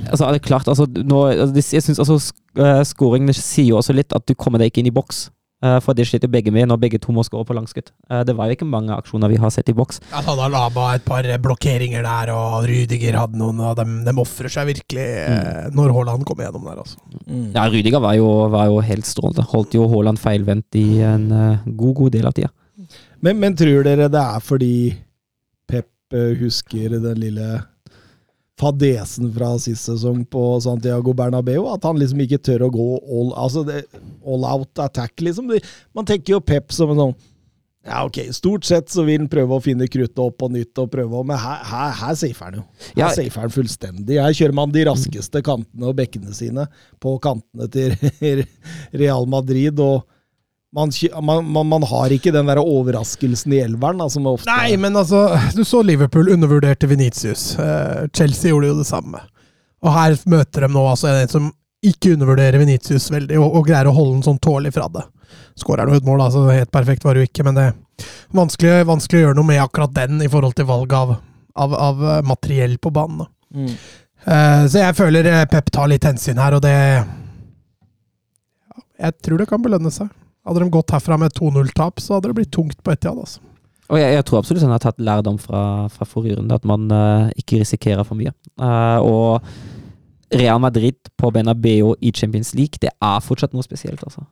[0.05, 2.19] Altså, er det klart, altså, nå, altså, Jeg syns altså
[2.61, 5.31] eh, scoring sier jo også litt at du kommer deg ikke inn i boks.
[5.65, 7.91] Eh, For det sliter begge med når begge to må skåre på langskudd.
[8.11, 10.03] Eh, Det var jo ikke mange aksjoner vi har sett i boks.
[10.11, 14.03] Ja, han hadde Alaba et par blokkeringer der, og Rydiger hadde noen, av dem.
[14.05, 15.75] de ofrer seg virkelig mm.
[15.75, 17.01] når Haaland kommer gjennom der, altså.
[17.57, 19.49] Ja, Rydiger var jo, var jo helt strålende.
[19.55, 21.31] Holdt jo Haaland feilvendt i en
[21.65, 22.53] god, god del av tida.
[23.25, 24.75] Men, men tror dere det er fordi
[25.71, 27.55] Pep husker den lille
[28.61, 31.67] fadesen fra sist sesong på Santiago Bernabeu?
[31.73, 33.85] At han liksom ikke tør å gå all, altså det,
[34.27, 35.51] all out attack, liksom?
[35.97, 37.15] Man tenker jo Pep som en sånn
[37.85, 40.87] ja, ok, Stort sett så vil han prøve å finne kruttet opp på nytt, og
[40.89, 42.63] prøve, men her, her, her safer han jo.
[42.95, 43.09] Her Ja.
[43.13, 44.17] safer han fullstendig.
[44.25, 46.65] Her kjører man de raskeste kantene og bekkene sine
[47.05, 47.93] på kantene til
[49.03, 49.77] Real Madrid.
[49.85, 50.07] og
[50.75, 50.91] man,
[51.53, 55.29] man, man, har ikke den der overraskelsen i elveren, da, som ofte Nei, men altså,
[55.55, 57.53] du så Liverpool undervurderte Venitius.
[57.63, 59.21] Eh, Chelsea gjorde jo det samme.
[59.85, 61.53] Og her møter de nå altså en som
[61.85, 65.05] ikke undervurderer Venitius veldig, og, og greier å holde den sånn tålelig fra det.
[65.61, 68.09] Skårer han jo et mål, altså helt perfekt var det jo ikke, men det er
[68.35, 71.15] vanskelig, vanskelig å gjøre noe med akkurat den i forhold til valg av,
[71.55, 73.23] av, av eh, materiell på banen.
[73.23, 73.31] da.
[73.55, 73.71] Mm.
[74.25, 76.75] Eh, så jeg føler eh, Pep tar litt hensyn her, og det
[79.05, 80.09] Jeg tror det kan belønne seg.
[80.45, 83.17] Hadde de gått herfra med 2-0-tap, så hadde det blitt tungt på Etiad.
[83.17, 83.41] Altså.
[83.93, 86.87] Og jeg, jeg tror absolutt han har tatt lærdom fra, fra forrige runde, at man
[86.93, 88.33] uh, ikke risikerer for mye.
[88.61, 94.25] Uh, og Real Madrid på Benabeo i Champions League, det er fortsatt noe spesielt, altså.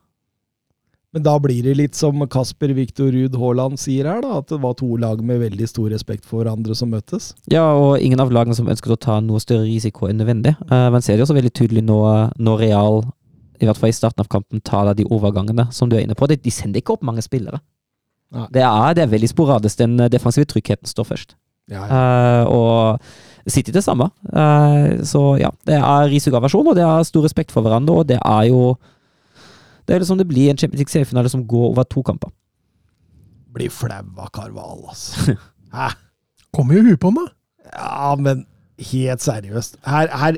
[1.13, 4.57] Men da blir det litt som Kasper Viktor Ruud Haaland sier her, da, at det
[4.63, 7.35] var to lag med veldig stor respekt for hverandre som møttes.
[7.53, 10.55] Ja, og ingen av lagene som ønsket å ta noe større risiko enn nødvendig.
[10.71, 11.99] Uh, man ser det også veldig tydelig nå
[12.41, 13.03] når Real,
[13.63, 16.17] i hvert fall i starten av kampen, ta deg de overgangene som du er inne
[16.17, 16.27] på.
[16.29, 17.61] De, de sender ikke opp mange spillere.
[18.33, 18.47] Ja.
[18.53, 19.79] Det er, det er veldig sporadisk.
[19.79, 21.37] Den eh, defensive tryggheten står først.
[21.71, 22.99] Ja, Eh, og
[23.47, 24.09] City det samme.
[24.23, 28.19] Uh, så ja, det er risikoaversjon, og det er stor respekt for hverandre, og det
[28.19, 28.75] er jo
[29.87, 32.29] Det er liksom det blir en Champions League-seriefinale som går over to kamper.
[33.53, 35.35] Blir flau av Carval, altså.
[35.75, 35.89] Hæ?
[36.53, 37.33] Kommer jo huet på den, da.
[37.73, 38.45] Ja, men
[38.79, 39.77] helt seriøst.
[39.85, 40.37] Her, her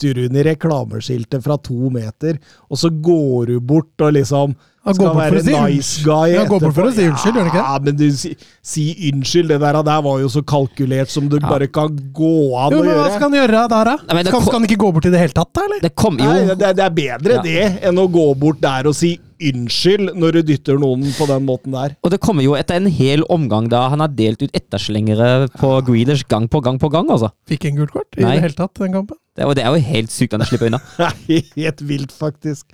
[0.00, 2.38] dytter hun i reklameskiltet fra to meter,
[2.70, 6.74] og så går du bort og liksom skal være si nice guy Ja, går bort
[6.74, 7.64] for å si unnskyld, gjør hun ikke det?
[7.68, 8.30] Ja, men du si,
[8.64, 9.50] si unnskyld.
[9.52, 12.86] Det der, der var jo så kalkulert som det bare kan gå an Jo, å
[12.88, 13.02] gjøre.
[13.02, 13.96] Hva skal han gjøre der, da?
[14.08, 14.46] Nei, Skal, kom...
[14.48, 15.66] skal han ikke gå bort i det hele tatt, da?
[15.68, 15.82] eller?
[15.84, 17.42] Det kom jo Nei, det, det er bedre Ja.
[17.44, 19.18] det enn å gå bort der og si
[19.50, 21.96] unnskyld når du dytter noen på den måten der.
[22.04, 25.72] Og det kommer jo etter en hel omgang da han har delt ut etterslengere på
[25.88, 27.32] Grealish gang på gang på gang, altså.
[27.50, 28.36] Fikk en gult kort i Nei.
[28.36, 29.18] det hele tatt, den kampen.
[29.36, 30.82] Det, og det er jo helt sykt han slipper unna.
[31.30, 32.66] Helt vilt, faktisk.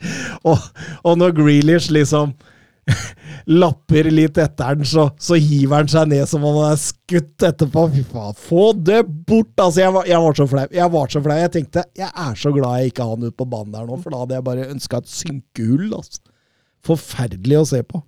[0.42, 0.59] Og,
[1.05, 2.33] og når Grealish liksom
[3.61, 7.46] lapper litt etter den, så, så hiver han seg ned som om han er skutt
[7.48, 7.87] etterpå.
[7.94, 9.52] Fy faen, få det bort!
[9.59, 10.64] Altså, jeg var, jeg var så flau.
[10.81, 11.37] Jeg var så flau.
[11.42, 14.00] Jeg tenkte jeg er så glad jeg ikke har han ute på banen der nå,
[14.02, 15.90] for da hadde jeg bare ønska et synkehull.
[15.98, 16.22] Altså.
[16.87, 18.03] Forferdelig å se på.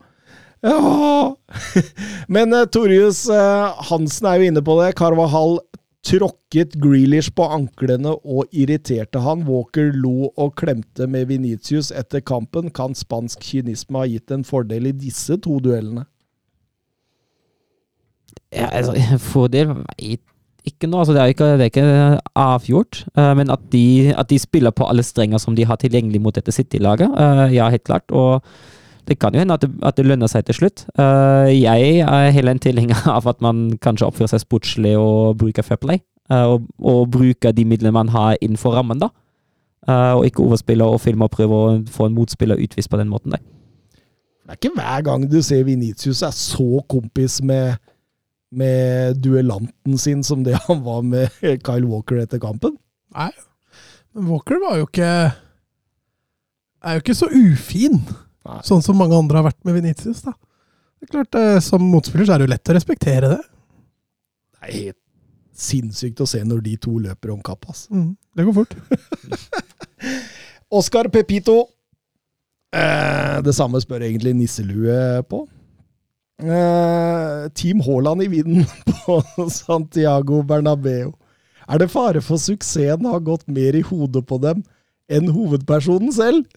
[0.65, 1.35] Ja
[2.35, 4.93] Men uh, Torjus uh, Hansen er jo inne på det.
[4.99, 5.59] Carvahall
[6.07, 9.45] tråkket Grealish på anklene og irriterte han.
[9.49, 12.73] Walker lo og klemte med Venitius etter kampen.
[12.75, 16.07] Kan spansk kynisme ha gitt en fordel i disse to duellene?
[18.55, 18.97] Ja, altså,
[19.33, 20.25] fordel veit
[20.69, 23.05] ikke noe, Altså, det, er ikke, det er ikke avgjort.
[23.17, 26.35] Uh, men at de, at de spiller på alle strenger som de har tilgjengelig mot
[26.35, 28.07] dette City-laget, uh, ja, helt klart.
[28.11, 28.43] Og
[29.09, 30.87] det kan jo hende at det, at det lønner seg til slutt.
[30.99, 35.67] Uh, jeg er heller en tilhenger av at man kanskje oppfører seg sportslig og bruker
[35.67, 36.03] fair play.
[36.29, 39.09] og, og bruker de midlene man har innenfor rammen, da.
[39.89, 43.33] Og ikke overspiller og filmer og prøver å få en motspiller utvist på den måten
[43.33, 43.41] der.
[44.49, 47.75] Det er ikke hver gang du ser Vinicius er så kompis med,
[48.51, 52.77] med duellanten sin som det han var med Kyle Walker etter kampen.
[53.15, 53.31] Nei.
[54.17, 55.09] Men Walker var jo ikke
[56.85, 57.99] Er jo ikke så ufin,
[58.47, 58.61] Nei.
[58.65, 60.33] sånn som mange andre har vært med Venitius, da.
[60.99, 63.41] Det er klart, eh, Som motspiller så er det jo lett å respektere det.
[64.59, 65.01] Det er helt
[65.59, 67.67] sinnssykt å se når de to løper om kapp.
[67.71, 67.89] ass.
[67.91, 68.75] Mm, det går fort.
[70.79, 71.67] Oscar Pepito.
[72.75, 75.45] Eh, det samme spør egentlig Nisselue på.
[76.39, 78.67] Eh, Team Haaland i vinden
[79.05, 81.13] på Santiago Bernabeu.
[81.69, 84.63] Er det fare for suksessen har gått mer i hodet på dem
[85.11, 86.47] enn hovedpersonen selv?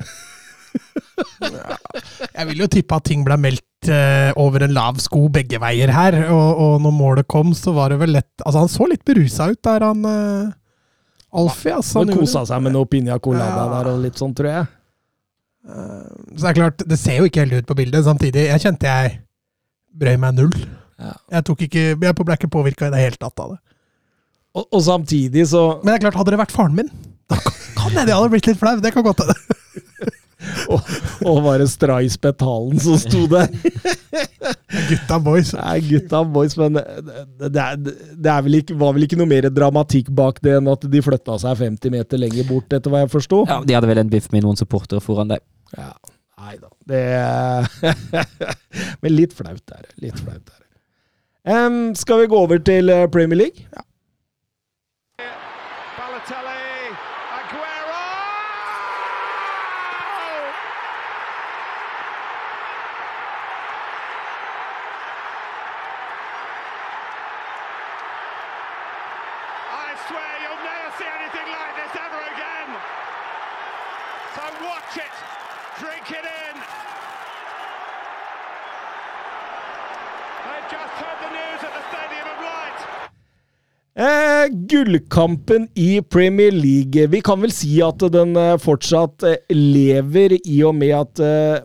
[2.38, 5.92] Jeg vil jo tippe at ting ble meldt eh, over en lav sko begge veier
[5.92, 9.04] her, og, og når målet kom, så var det vel lett Altså, han så litt
[9.08, 10.54] berusa ut der, han uh,
[11.42, 11.74] Alfie.
[11.76, 13.74] Altså, Han han kosa seg med noe piña colada Ja.
[13.74, 14.70] der og litt sånn, tror jeg.
[15.68, 18.06] Eh, så det er klart, det ser jo ikke helt ut på bildet.
[18.08, 19.20] Samtidig, jeg kjente jeg
[19.98, 20.56] brøy meg null.
[21.02, 21.16] Ja.
[21.38, 23.62] Jeg, tok ikke, jeg ble ikke påvirka i det hele tatt av det.
[24.52, 26.90] Og, og samtidig så Men det er klart, hadde det vært faren min,
[27.32, 28.76] da kan jeg det hadde blitt litt flau.
[28.84, 29.38] Det kan godt hende.
[30.74, 30.88] Og,
[31.28, 33.52] og var det Stray Spetalen som sto der.
[34.90, 35.52] Gutta boys.
[35.54, 36.86] Nei, gutta boys, men det,
[37.44, 40.72] det, er, det er vel ikke, var vel ikke noe mer dramatikk bak det enn
[40.72, 43.44] at de flytta seg 50 meter lenger bort, etter hva jeg forsto?
[43.50, 45.44] Ja, de hadde vel en biff med noen supportere foran deg.
[45.78, 45.92] Ja,
[46.42, 46.72] nei da.
[46.92, 47.04] Det
[49.02, 49.96] Men litt flaut er det.
[50.04, 50.68] Litt flaut er det.
[51.52, 53.66] Um, skal vi gå over til eh, Premier League?
[53.66, 53.91] Balotelli,
[84.52, 87.08] Eh, gullkampen i Premier League.
[87.08, 91.62] Vi kan vel si at den eh, fortsatt eh, lever, i og med at eh,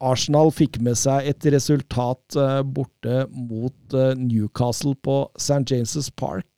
[0.00, 2.36] Arsenal fikk med seg et resultat
[2.72, 5.60] borte mot Newcastle på St.
[5.68, 6.48] James' Park.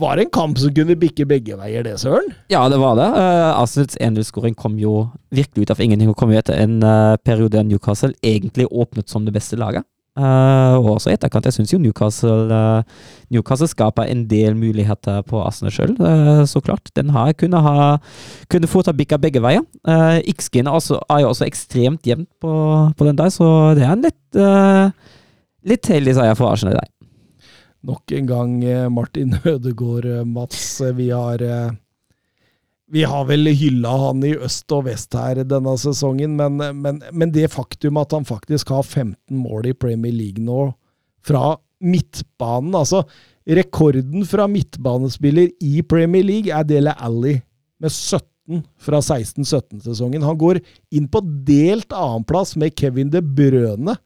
[0.00, 2.32] Var det en kamp som kunne bikke begge veier, det, Søren?
[2.48, 3.10] Ja, det var det.
[3.12, 6.80] Uh, Arsenals 1-0-skåring kom jo virkelig ut av ingenting og kom jo etter en
[7.20, 9.84] periode der Newcastle egentlig åpnet som det beste laget.
[10.18, 11.46] Eh, og også i etterkant.
[11.48, 12.82] Jeg syns jo Newcastle uh,
[13.32, 15.94] Newcastle skaper en del muligheter på Arsenal sjøl,
[16.48, 16.92] så klart.
[16.96, 17.96] Den har kunne ha
[18.52, 19.64] kunne fort ha bikka begge veier.
[19.88, 22.52] Uh, X-gen er, er jo også ekstremt jevnt på,
[22.92, 24.92] på den der, så det er en litt uh,
[25.68, 26.90] litt heldig seier for Arsenal der.
[27.82, 30.80] Nok en gang eh, Martin Ødegaard, eh, Mats.
[30.80, 31.72] Eh, Vi har eh,
[32.92, 37.32] Vi har vel hylla han i øst og vest her denne sesongen, men, men, men
[37.32, 40.66] det faktum at han faktisk har 15 mål i Premier League nå,
[41.24, 43.02] fra midtbanen Altså,
[43.48, 47.38] rekorden fra midtbanespiller i Premier League er Dele Alli,
[47.80, 50.22] med 17 fra 16-17-sesongen.
[50.26, 50.60] Han går
[50.92, 53.96] inn på delt annenplass med Kevin De Brøne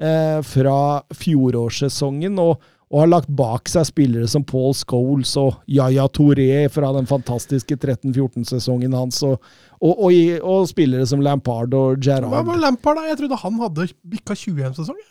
[0.00, 0.78] eh, fra
[1.18, 6.90] fjorårssesongen, og, og har lagt bak seg spillere som Paul Scholes og Yaya Touré fra
[6.96, 9.38] den fantastiske 13-14-sesongen hans, og,
[9.78, 12.48] og, og, og spillere som Lampard og Hva Gerrard.
[12.48, 13.10] var Lampard, da?
[13.12, 15.04] Jeg trodde han hadde bikka 20 en sesong.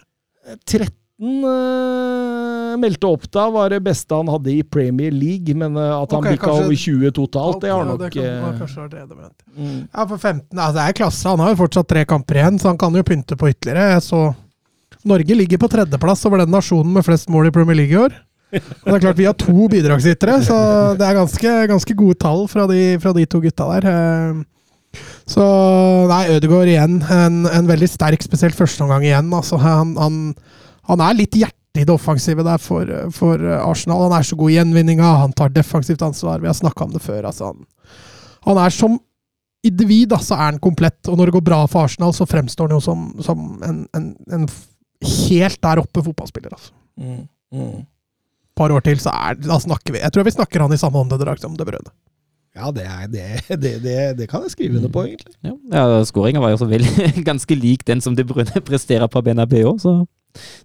[0.67, 0.91] 13
[1.23, 6.17] øh, meldte opp da, var det beste han hadde i Premier League, men øh, at
[6.17, 9.31] han okay, bikka over 20 totalt, det har nok det kan, eh, kanskje det det
[9.55, 9.79] mm.
[9.87, 11.31] Ja, for 15 altså Det er klasse.
[11.31, 14.03] Han har jo fortsatt tre kamper igjen, så han kan jo pynte på ytterligere.
[14.03, 14.27] Så
[15.09, 18.15] Norge ligger på tredjeplass over den nasjonen med flest mål i Premier League i år.
[18.53, 20.55] Og det er klart Vi har to bidragsytere, så
[20.97, 23.89] det er ganske, ganske gode tall fra de, fra de to gutta der.
[23.91, 24.39] Eh,
[25.29, 25.45] Så
[26.09, 26.95] nei, Ødegaard igjen.
[27.13, 29.29] En, en veldig sterk, spesielt førsteomgang igjen.
[29.37, 30.15] Altså, han, han,
[30.89, 34.07] han er litt hjertelig i det offensive der for, for Arsenal.
[34.07, 36.41] Han er så god i gjenvinninga, han tar defensivt ansvar.
[36.41, 37.27] Vi har snakka om det før.
[37.29, 37.61] altså han,
[38.47, 38.97] han er som
[39.65, 40.97] individ, så så er han komplett.
[41.05, 44.09] Og når det går bra for Arsenal, så fremstår han jo som, som en, en,
[44.33, 44.49] en
[45.05, 46.53] helt der oppe fotballspiller.
[46.53, 46.73] altså.
[46.99, 47.23] Mm.
[47.55, 47.85] Mm.
[48.59, 50.99] Par år til, så er, da snakker vi Jeg tror vi snakker han i samme
[50.99, 51.93] åndedrag som De Brønne.
[52.57, 53.25] Ja, det, er, det,
[53.61, 55.31] det, det, det kan jeg skrive under på, egentlig.
[55.45, 59.21] Ja, ja Skåringa var jo så veldig, ganske lik den som De Bruyne presterer på
[59.23, 60.01] Benabeo, så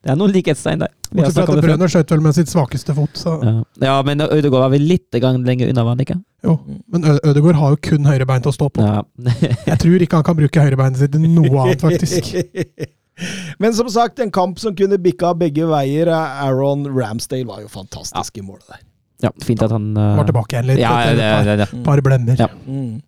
[0.02, 0.90] Det er noen likhetstegn der.
[1.12, 1.92] Bortsett fra at De før.
[1.94, 3.54] Skjøt vel med sitt svakeste fot, så Ja.
[3.84, 6.18] ja, men Ødegaard var vel litt lenger unna, var han ikke?
[6.44, 6.58] jo.
[6.92, 8.82] Men Ødegaard har jo kun høyrebein til å stå på.
[8.82, 9.04] Ja.
[9.70, 12.34] Jeg tror ikke han kan bruke høyrebeinet sitt til noe annet, faktisk.
[13.62, 16.10] Men som sagt, en kamp som kunne bikka begge veier.
[16.10, 18.84] Aaron Ramsdale var jo fantastisk i målet der.
[19.28, 20.82] ja, fint at han uh, Var tilbake igjen litt.
[20.82, 21.68] Ja, det, et det, det.
[21.76, 22.40] par, par blemmer.
[22.40, 22.50] Ja.
[22.66, 23.02] Mm.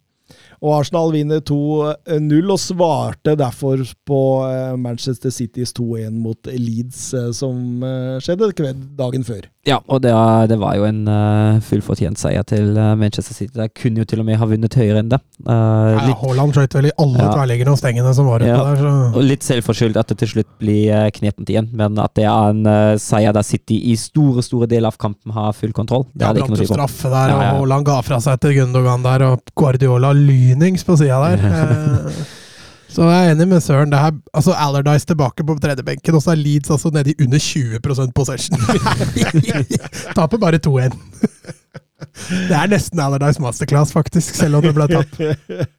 [0.65, 7.29] Og Arsenal vinner 2-0 og svarte derfor på eh, Manchester Citys 2-1 mot Leeds, eh,
[7.37, 9.45] som eh, skjedde dagen før.
[9.67, 13.51] Ja, og det, var- det var jo en uh, fullfortjent seier til eh, Manchester City.
[13.59, 15.19] De kunne jo til og med ha vunnet høyere enn det.
[15.43, 17.33] Uh, Ja, Haaland skjøt vel i alle Ja.
[17.35, 18.61] tverrliggende og stengene som var ute Ja.
[18.63, 18.77] der.
[18.85, 18.93] Så.
[19.19, 22.53] og litt selvforskyldt at det til slutt blir uh, knepent igjen, men at det er
[22.55, 26.23] en uh, seier der City i store store deler av kampen har full kontroll, det
[26.23, 26.87] Ja, hadde det ikke noe jo tvil om.
[26.87, 27.51] straffe der, Ja, ja, ja.
[27.51, 31.43] og Haaland ga fra seg til Gundogan der, og Guardiola lynings på sida der.
[32.97, 33.91] Så jeg er enig med Søren.
[33.93, 37.39] Det her, altså Allardyce tilbake på tredjebenken, og så er Leeds altså nede i under
[37.39, 38.57] 20% possession.
[40.17, 40.97] Taper bare 2-1.
[42.27, 45.19] Det er nesten Alardis masterclass, faktisk, selv om det ble tatt.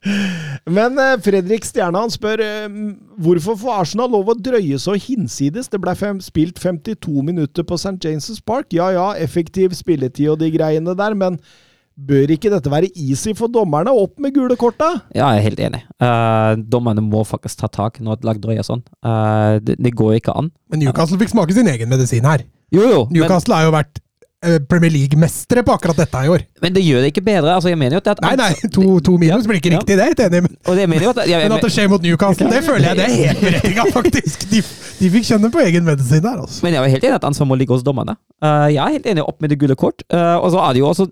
[0.78, 2.78] Men eh, Fredrik Stjerna han spør eh,
[3.22, 5.70] hvorfor får Arsenal lov å drøye så hinsides?
[5.74, 7.98] Det ble fem, spilt 52 minutter på St.
[8.06, 8.70] James' Park.
[8.78, 11.42] Ja ja, effektiv spilletid og de greiene der, men
[11.98, 13.94] bør ikke dette være easy for dommerne?
[13.94, 14.94] Opp med gule korta!
[15.16, 15.84] Ja, jeg er helt enig.
[15.98, 18.84] Uh, dommerne må faktisk ta tak når et lag drøyer sånn.
[19.02, 20.52] Uh, det, det går ikke an.
[20.72, 22.46] Men Newcastle fikk smake sin egen medisin her.
[22.74, 24.02] Jo, jo, men, Newcastle har jo vært
[24.44, 26.44] eh, Premier League-mestere på akkurat dette i år.
[26.62, 27.54] men det gjør det ikke bedre.
[27.56, 29.72] Altså, jeg mener jo at det er Nei, nei, to, to minus Ja, blir ikke
[29.72, 29.80] ja.
[29.80, 31.38] riktig, det er jeg enig i.
[31.48, 34.44] Men at det skjer mot Newcastle, det føler jeg det er helt berettiga, faktisk.
[34.52, 34.62] De,
[35.00, 36.60] de fikk kjenne på egen medisin der, altså.
[36.66, 38.18] Men jeg er helt enig i at ansvaret må ligge hos dommerne.
[38.44, 40.04] Uh, jeg er helt enig opp med det gule kort.
[40.12, 41.08] Uh, og så er det jo også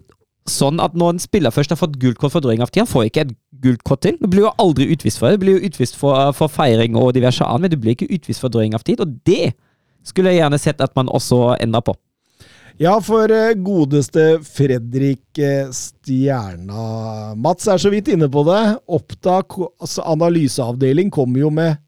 [0.50, 2.92] sånn at når en spiller først har fått gult kort for drøying av tid, han
[2.92, 4.18] får ikke et gult kort til.
[4.22, 5.40] Du blir jo aldri utvist for det.
[5.40, 8.12] Du blir jo utvist for, uh, for feiring og diverse annet, men du blir ikke
[8.14, 9.02] utvist for drøying av tid.
[9.02, 9.56] Og det
[10.06, 11.96] skulle jeg gjerne sett at man også endra på.
[12.76, 18.60] Ja, for eh, godeste Fredrik eh, Stjerna Mats er så vidt inne på det.
[18.92, 21.80] Opptak altså, analyseavdeling kommer jo med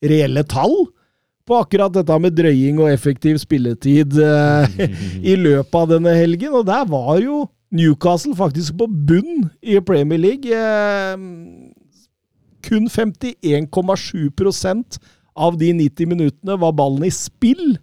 [0.00, 0.72] reelle tall
[1.44, 4.80] på akkurat dette med drøying og effektiv spilletid eh,
[5.32, 10.18] i løpet av denne helgen, og der var jo Newcastle faktisk på bunn i Premier
[10.18, 10.50] League.
[10.50, 11.16] Eh,
[12.66, 14.98] kun 51,7%
[15.34, 17.78] av de 90 minuttene var ballen i spill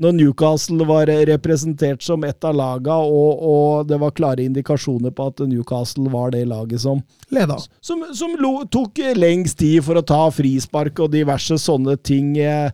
[0.00, 5.26] når Newcastle var representert som ett av laga, og, og det var klare indikasjoner på
[5.30, 6.98] at Newcastle var det laget som,
[7.30, 7.58] Leda.
[7.80, 12.34] som, som lo, tok lengst tid for å ta frispark og diverse sånne ting.
[12.42, 12.70] eh.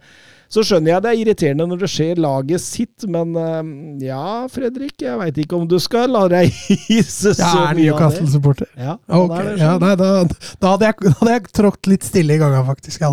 [0.51, 4.97] Så skjønner jeg det er irriterende når det skjer laget sitt, men eh, ja, Fredrik,
[5.05, 6.51] jeg veit ikke om du skal la deg
[6.89, 7.85] hisse så mye av det.
[7.85, 8.71] Newcastle-supporter.
[8.75, 9.37] Ja, okay.
[9.39, 9.85] Er det, ja, skjønner du.
[9.87, 13.05] nei, da, da hadde jeg, da jeg trådt litt stille i gangen, faktisk.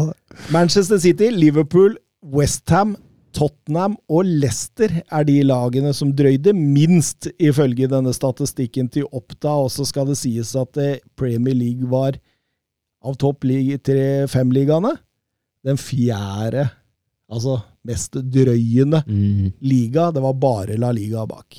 [0.55, 1.93] Manchester City, Liverpool,
[2.33, 2.95] Westham,
[3.37, 9.51] Tottenham og Leicester er de lagene som drøyde minst, ifølge denne statistikken til Oppda.
[9.67, 12.17] Og så skal det sies at eh, Premier League var
[13.05, 14.95] av topp lig- tre fem-ligaene
[15.67, 16.63] den fjerde,
[17.31, 19.03] altså mest drøyende
[19.61, 20.11] liga.
[20.11, 21.57] Det var bare La Liga bak.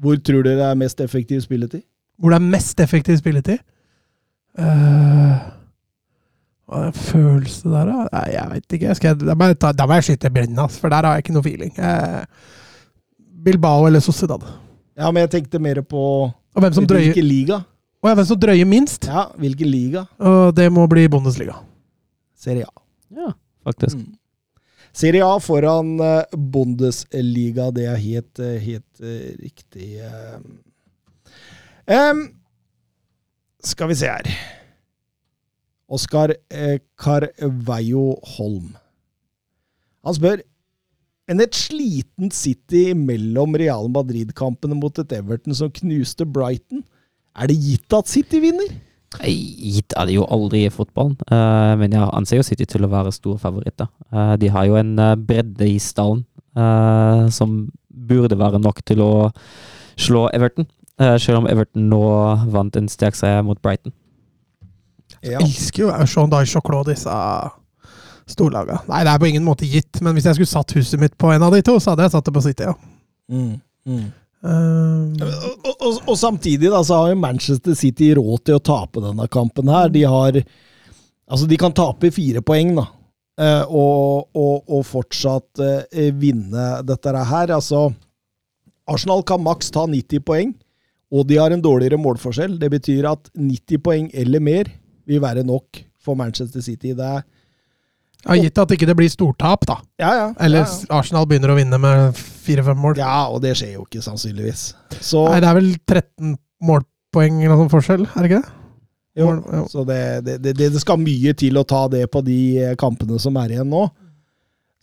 [0.00, 1.82] Hvor tror dere det er mest effektiv spilletid?
[2.18, 3.58] Hvor det er mest effektiv spilletid?
[4.54, 5.34] Uh,
[6.64, 8.04] hva er det følelse der, da?
[8.12, 8.94] Nei, jeg veit ikke.
[8.98, 11.18] Skal jeg, da, må jeg ta, da må jeg skyte Brenna, ass, for der har
[11.18, 11.74] jeg ikke noe feeling.
[11.74, 12.22] Uh,
[13.44, 14.46] Bilbao eller Sociedad.
[14.94, 16.00] Ja, men jeg tenkte mer på
[16.30, 17.60] Og hvem som drøyer, hvilken liga.
[18.00, 19.08] og hvem som drøyer minst?
[19.10, 20.04] Ja, hvilken liga?
[20.22, 21.58] Og det må bli Bundesliga.
[22.38, 22.84] Serie A.
[23.14, 23.32] Ja,
[23.66, 23.98] faktisk.
[23.98, 24.14] Mm.
[24.94, 29.88] Serie A foran eh, Bundesliga, det er helt, eh, helt eh, riktig.
[31.90, 32.28] Um,
[33.64, 34.28] skal vi se her
[35.90, 36.32] Oskar
[36.96, 38.70] Carveio Holm.
[40.06, 40.40] Han spør
[41.28, 46.84] enn et slitent City mellom Real Madrid-kampene mot et Everton som knuste Brighton.
[47.36, 48.72] Er det gitt at City vinner?
[49.22, 52.90] Gitt er det jo aldri i fotballen, eh, men jeg anser jo City til å
[52.90, 53.88] være store favoritter.
[54.12, 56.24] Eh, de har jo en eh, bredde i stallen
[57.34, 57.54] som
[57.90, 59.14] burde være nok til å
[59.98, 60.68] slå Everton.
[61.18, 62.02] selv om Everton nå
[62.54, 63.90] vant en sterk seier mot Brighton.
[65.18, 65.40] Ja.
[65.40, 67.10] Jeg elsker jo Sean Dyesh og Claude, disse
[68.30, 68.84] storlagene.
[68.86, 71.32] Nei, det er på ingen måte gitt, men hvis jeg skulle satt huset mitt på
[71.34, 72.76] en av de to, så hadde jeg satt det på City, ja.
[73.34, 73.56] Mm,
[73.88, 74.06] mm.
[74.44, 75.24] Eh,
[75.64, 79.28] Og, og, og samtidig da, så har jo Manchester City råd til å tape denne
[79.32, 79.92] kampen her.
[79.92, 80.44] De har
[81.24, 82.82] Altså, de kan tape fire poeng, da.
[83.40, 87.52] Uh, og, og fortsatt uh, vinne dette her.
[87.56, 87.86] Altså,
[88.84, 90.52] Arsenal kan maks ta 90 poeng,
[91.08, 92.58] og de har en dårligere målforskjell.
[92.60, 94.68] Det betyr at 90 poeng eller mer
[95.08, 96.92] vil være nok for Manchester City.
[96.92, 97.24] Det er
[98.24, 99.78] Ja, gitt at ikke det blir stortap, da.
[100.00, 100.26] Ja, ja.
[100.40, 100.96] Eller ja.
[100.96, 102.96] Arsenal begynner å vinne med fire-fem mål.
[103.00, 104.62] ja, og det skjer jo ikke, sannsynligvis.
[105.00, 108.60] Så, Nei, det er vel 13 målpoeng eller noe sånn forskjell, er det ikke det?
[109.20, 109.60] jo, mål- ja.
[109.70, 113.20] så det, det, det, det skal mye til å ta det på de eh, kampene
[113.22, 113.84] som er igjen nå.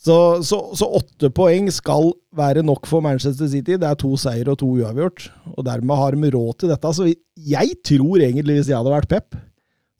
[0.02, 0.16] Så,
[0.48, 3.76] så, så åtte poeng skal være nok for Manchester City.
[3.78, 5.28] Det er to seier og to uavgjort.
[5.54, 6.94] Og dermed har de råd til dette.
[6.98, 7.06] Så
[7.38, 9.38] jeg tror egentlig, hvis jeg hadde vært Pep,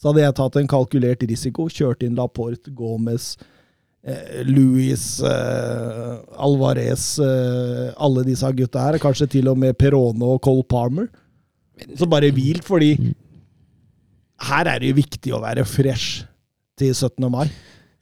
[0.02, 1.68] så hadde jeg tatt en kalkulert risiko.
[1.70, 3.36] Kjørt inn Laporte, Gomez,
[4.02, 8.98] eh, Louis, eh, Alvarez, eh, alle disse gutta her.
[8.98, 11.08] Kanskje til og med Perone og Cole Palmer.
[11.96, 12.96] Så bare hvilt, fordi
[14.50, 16.26] her er det jo viktig å være fresh
[16.78, 17.30] til 17.
[17.30, 17.50] mai.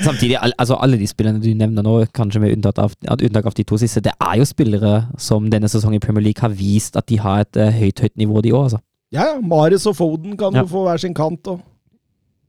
[0.00, 3.52] Samtidig, al altså alle de spillerne du nevner nå, kanskje med unntak av, unntak av
[3.56, 6.96] de to siste, det er jo spillere som denne sesongen i Premier League har vist
[6.96, 8.80] at de har et uh, høyt, høyt nivå, de òg, altså.
[9.12, 9.40] Ja, ja.
[9.42, 10.62] Mares og Foden kan Ja.
[10.62, 11.46] jo få hver sin kant.
[11.50, 11.60] Og.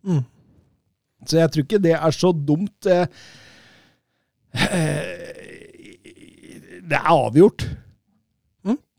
[0.06, 0.24] Mm.
[1.26, 2.86] Så jeg tror ikke det er så dumt.
[2.90, 3.06] eh.
[4.54, 5.18] Eh,
[6.90, 7.68] Det er avgjort.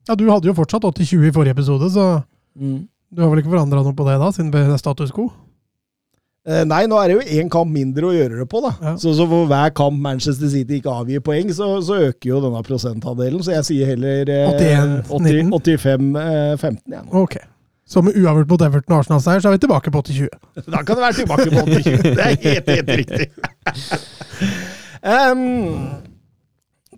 [0.09, 2.05] Ja, du hadde jo fortsatt 80-20 i forrige episode, så
[2.59, 5.29] du har vel ikke forandra noe på det da, siden det er status quo?
[6.45, 8.73] Eh, Nei, nå er det jo én kamp mindre å gjøre det på, da.
[8.83, 8.95] Ja.
[8.99, 12.65] Så, så for hver kamp Manchester City ikke avgir poeng, så, så øker jo denne
[12.67, 13.45] prosentandelen.
[13.47, 17.07] Så jeg sier heller eh, 81, 80 85-15 igjen.
[17.23, 17.37] Ok.
[17.93, 20.31] Så med uavgjort mot Everton og Arsenal-seier, så er vi tilbake på 80-20.
[20.73, 22.09] Da kan det være tilbake på 80-20.
[22.17, 23.27] Det er helt, helt riktig.
[25.05, 26.01] um,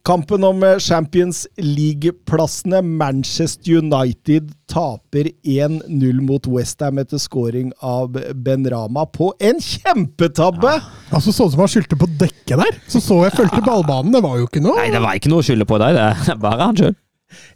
[0.07, 2.79] kampen om Champions League-plassene.
[2.87, 8.15] Manchester United taper 1-0 mot Westham etter scoring av
[8.47, 10.77] Ben Rama på en kjempetabbe!
[11.11, 12.83] Altså, sånn som han skyldte på dekket der.
[12.87, 14.79] Så så jeg fulgte ballbanen, det var jo ikke noe.
[14.79, 16.95] Nei, det var ikke noe å skylde på deg, det er bare han sjøl.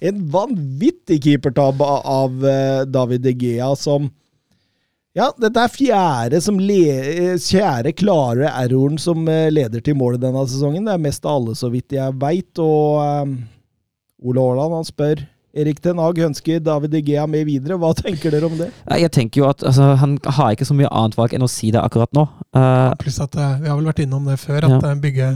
[0.01, 4.11] En vanvittig keepertabbe av eh, David De Gea, som
[5.19, 10.23] Ja, dette er fjerde, som le, eh, fjerde klare erroren som eh, leder til målet
[10.23, 10.85] denne sesongen.
[10.87, 12.61] Det er mest av alle, så vidt jeg veit.
[12.63, 13.33] Og um,
[14.29, 15.25] Ole Haaland han spør
[15.59, 17.81] Erik Ten Hag ønsker David De Gea med videre.
[17.81, 18.69] Hva tenker dere om det?
[19.01, 21.73] Jeg tenker jo at altså, han har ikke så mye annet valg enn å si
[21.75, 22.29] det akkurat nå.
[22.55, 24.93] Eh, Pluss at vi har vel vært innom det før, at Ja.
[24.93, 24.95] ja.
[25.03, 25.33] bygge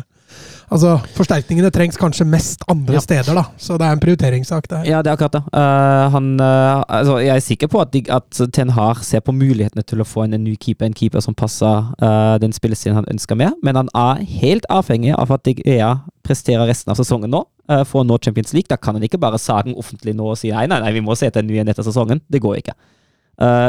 [0.73, 3.01] Altså, forsterkningene trengs kanskje mest andre Ja.
[3.01, 3.43] steder, da.
[3.61, 4.85] Så det er en prioriteringssak, det her.
[4.89, 5.43] Ja, det er akkurat det.
[5.53, 9.35] Uh, han, uh, altså, jeg er sikker på at, de, at Ten Har ser på
[9.37, 12.97] mulighetene til å få inn en ny keeper, en keeper som passer uh, den spillestilen
[12.97, 15.93] han ønsker med, men han er helt avhengig av at Digea
[16.25, 17.45] presterer resten av sesongen nå
[17.87, 18.69] for å nå Champions League.
[18.69, 21.15] Da kan han ikke bare sage offentlig nå og si nei, nei, nei, vi må
[21.17, 22.21] se etter en ny en etter sesongen.
[22.29, 22.75] Det går ikke.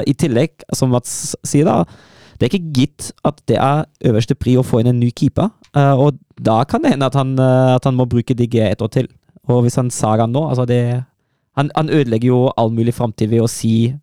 [0.09, 1.83] I tillegg, som Mats sier da,
[2.37, 5.53] det er ikke gitt at det er øverste pri å få inn en ny keeper,
[5.73, 8.91] og da kan det hende at han, eh, at han må bruke DG et år
[8.93, 9.09] til.
[9.51, 11.03] Og hvis han sager nå, altså det
[11.53, 13.93] Han, han ødelegger jo all mulig framtid ved å si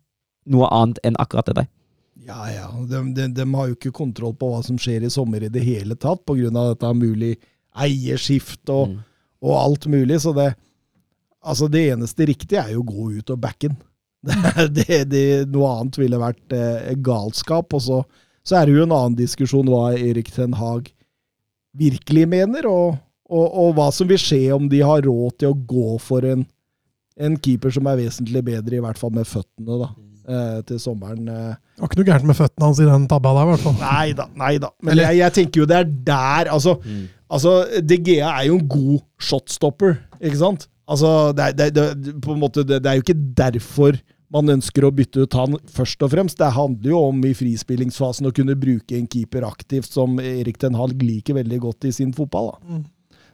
[0.47, 1.65] noe annet enn akkurat det der.
[2.23, 2.69] Ja, ja.
[2.87, 5.59] De, de, de har jo ikke kontroll på hva som skjer i sommer i det
[5.65, 6.47] hele tatt, pga.
[6.47, 7.33] dette mulig
[7.75, 8.95] eierskift og,
[9.43, 10.21] og alt mulig.
[10.23, 10.53] Så det
[11.41, 13.79] Altså, det eneste riktige er jo å gå ut og backe den.
[14.77, 17.73] Det, det, det, noe annet ville vært eh, galskap.
[17.73, 17.95] Og så,
[18.45, 20.91] så er det jo en annen diskusjon hva Erik Ten Hag
[21.77, 22.97] virkelig mener, og,
[23.31, 26.45] og, og hva som vil skje om de har råd til å gå for en,
[27.21, 29.89] en keeper som er vesentlig bedre, i hvert fall med føttene, da,
[30.27, 31.29] eh, til sommeren.
[31.31, 31.53] Eh.
[31.55, 33.79] Det var ikke noe gærent med føttene hans i den tabba der, i hvert fall.
[33.81, 34.73] Nei da, nei da.
[34.83, 36.77] Men jeg, jeg tenker jo det er der Altså,
[37.31, 40.67] altså DGA er jo en god shotstopper, ikke sant?
[40.91, 43.95] Altså, det er, det, det, på en måte, det, det er jo ikke derfor
[44.31, 46.39] man ønsker å bytte ut han, først og fremst.
[46.39, 50.77] Det handler jo om i frispillingsfasen å kunne bruke en keeper aktivt, som Erik Ten
[50.79, 52.53] Hag liker veldig godt i sin fotball.
[52.55, 52.81] Da.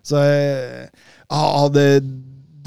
[0.08, 0.88] Så eh,
[1.30, 1.86] hadde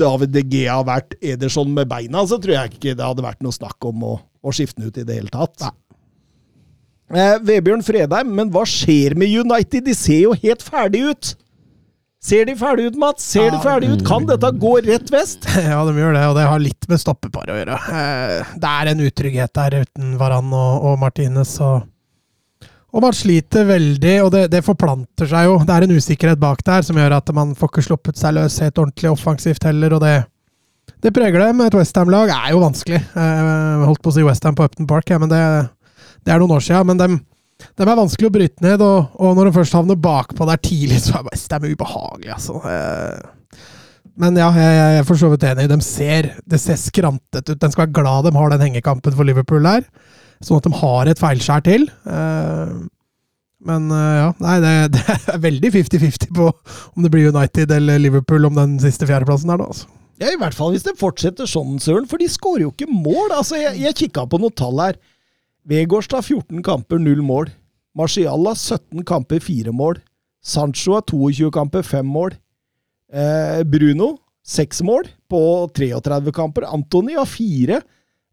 [0.01, 3.57] David De Gea vært Ederson med beina, så tror jeg ikke det hadde vært noe
[3.57, 5.71] snakk om å, å skifte den ut i det hele tatt.
[7.11, 9.89] Eh, Vebjørn Fredheim, men hva skjer med United?
[9.89, 11.35] De ser jo helt ferdig ut!
[12.21, 13.25] Ser de ferdig ut, Mats?
[13.33, 14.03] Ser de ferdig ut?
[14.05, 15.47] Kan dette gå rett vest?
[15.71, 17.79] Ja, de gjør det, og det har litt med stoppepar å gjøre.
[17.97, 21.87] Eh, Det er en utrygghet der uten Varan og, og Martinez, og,
[22.93, 25.57] og man sliter veldig, og det, det forplanter seg jo.
[25.65, 28.61] Det er en usikkerhet bak der som gjør at man får ikke sluppet seg løs
[28.61, 30.15] helt ordentlig offensivt heller, og det,
[31.01, 31.65] det preger dem.
[31.65, 33.01] Et Westham-lag er jo vanskelig.
[33.17, 35.41] Jeg holdt på å si Westham på Upton Park, ja, men det,
[36.29, 36.85] det er noen år siden.
[36.93, 37.21] Men dem,
[37.81, 41.01] dem er vanskelig å bryte ned, og, og når de først havner bakpå der tidlig,
[41.01, 42.61] så er det Westham ubehagelig, altså.
[42.69, 43.61] Eh,
[44.21, 45.69] men ja, jeg, jeg er for så vidt enig.
[45.71, 47.59] De ser, det ser skrantet ut.
[47.63, 49.87] Den skal være glad de har den hengekampen for Liverpool der,
[50.45, 51.87] sånn at de har et feilskjær til.
[52.05, 52.75] Eh,
[53.71, 58.03] men eh, ja, nei, det, det er veldig 50-50 på om det blir United eller
[58.03, 59.71] Liverpool om den siste fjerdeplassen der, da.
[59.73, 59.89] Altså.
[60.21, 63.33] Ja, I hvert fall hvis det fortsetter sånn, Søren, for de skårer jo ikke mål.
[63.39, 65.01] Altså, Jeg, jeg kikka på noen tall her.
[65.71, 67.49] Vegårstad 14 kamper, null mål.
[67.97, 70.01] Marcial har 17 kamper, 4 mål.
[70.43, 72.37] Sancho har 22 kamper, 5 mål.
[73.13, 74.17] Eh, Bruno
[74.47, 75.41] 6 mål på
[75.75, 76.67] 33 kamper.
[76.71, 77.83] Antony har 4.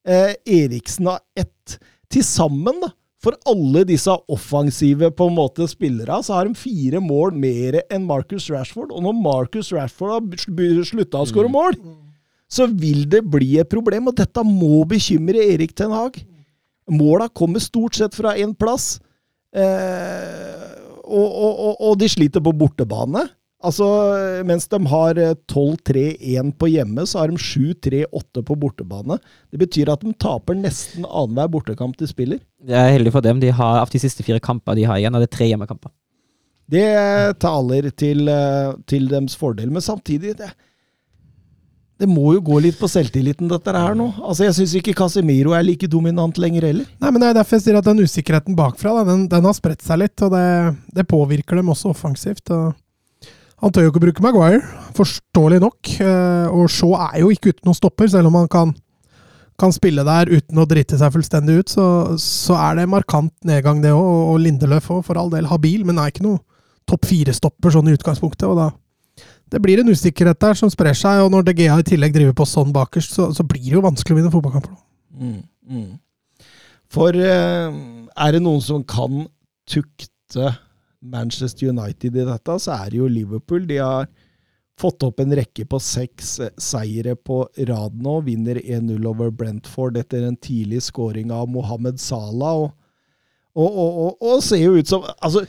[0.07, 1.79] Eh, Eriksen har 1.
[2.09, 7.01] Til sammen, da, for alle disse offensive på en måte spillere, så har de fire
[7.03, 8.93] mål mer enn Marcus Rashford.
[8.93, 11.75] Og når Marcus Rashford har slutta å skåre mål,
[12.47, 14.07] så vil det bli et problem.
[14.07, 16.21] Og dette må bekymre Erik Ten Hag.
[16.87, 19.01] Måla kommer stort sett fra én plass.
[19.55, 20.63] Eh,
[21.07, 23.23] og, og, og, de sliter på bortebane.
[23.65, 23.85] Altså,
[24.45, 25.17] mens de har
[25.49, 29.17] 12-3-1 på hjemme, så har de 7-3-8 på bortebane.
[29.49, 32.43] Det betyr at de taper nesten annenhver bortekamp de spiller.
[32.61, 33.41] Det er heldig for dem.
[33.41, 35.93] De har, Av de siste fire kamper de har igjen, er det tre hjemmekamper.
[36.67, 36.87] Det
[37.39, 40.51] taler til, eh, til deres fordel, men samtidig det,
[41.97, 44.11] det må jo gå litt på selvtilliten, dette her nå.
[44.21, 46.85] Altså, Jeg syns ikke Casemiro er like dominant lenger heller.
[47.01, 49.81] Nei, men Det er derfor jeg sier at den usikkerheten bakfra den, den har spredt
[49.81, 50.21] seg litt.
[50.21, 52.51] og det, det påvirker dem også offensivt.
[52.53, 52.75] og
[53.63, 54.61] Han tør jo ikke å bruke Maguire,
[54.93, 55.93] forståelig nok.
[55.99, 58.75] eh, Og Shaw er jo ikke uten noen stopper, selv om han kan,
[59.57, 61.69] kan spille der uten å drite seg fullstendig ut.
[61.73, 61.85] Så,
[62.21, 64.05] så er det markant nedgang, det òg.
[64.35, 66.43] Og Lindeløf òg, for all del habil, men er ikke noe
[66.87, 68.45] topp fire-stopper sånn i utgangspunktet.
[68.47, 68.69] og da
[69.53, 72.47] det blir en usikkerhet der som sprer seg, og når DGA i tillegg driver på
[72.49, 74.75] sånn bakerst, så, så blir det jo vanskelig å vinne fotballkamper.
[75.15, 75.41] Mm,
[75.71, 75.89] mm.
[76.91, 77.77] For eh,
[78.11, 79.25] er det noen som kan
[79.67, 80.53] tukte
[81.03, 83.67] Manchester United i dette, så er det jo Liverpool.
[83.69, 84.09] De har
[84.77, 88.19] fått opp en rekke på seks eh, seire på rad nå.
[88.27, 92.67] Vinner 1-0 over Brentford etter en tidlig scoring av Mohammed Salah.
[92.67, 92.71] Og,
[93.57, 95.47] og, og, og, og ser jo ut som altså,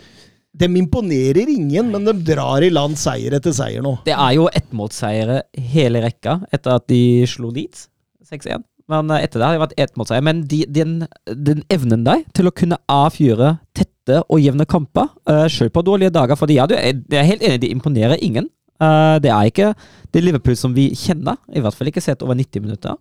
[0.58, 3.94] de imponerer ingen, men de drar i land seier etter seier nå.
[4.06, 5.42] Det er jo ettmålsseiere
[5.72, 7.00] hele rekka etter at de
[7.30, 7.86] slo Leeds
[8.28, 8.64] 6-1.
[8.88, 10.24] Men eh, etter det har det vært ettmålsseier.
[10.24, 15.44] Men de, den, den evnen der til å kunne avfyre tette og jevne kamper, uh,
[15.52, 18.48] selv på dårlige dager For er, jeg er helt enig, de imponerer ingen.
[18.80, 19.74] Uh, det er ikke
[20.14, 22.96] det Liverpool som vi kjenner, i hvert fall ikke sett over 90 minutter.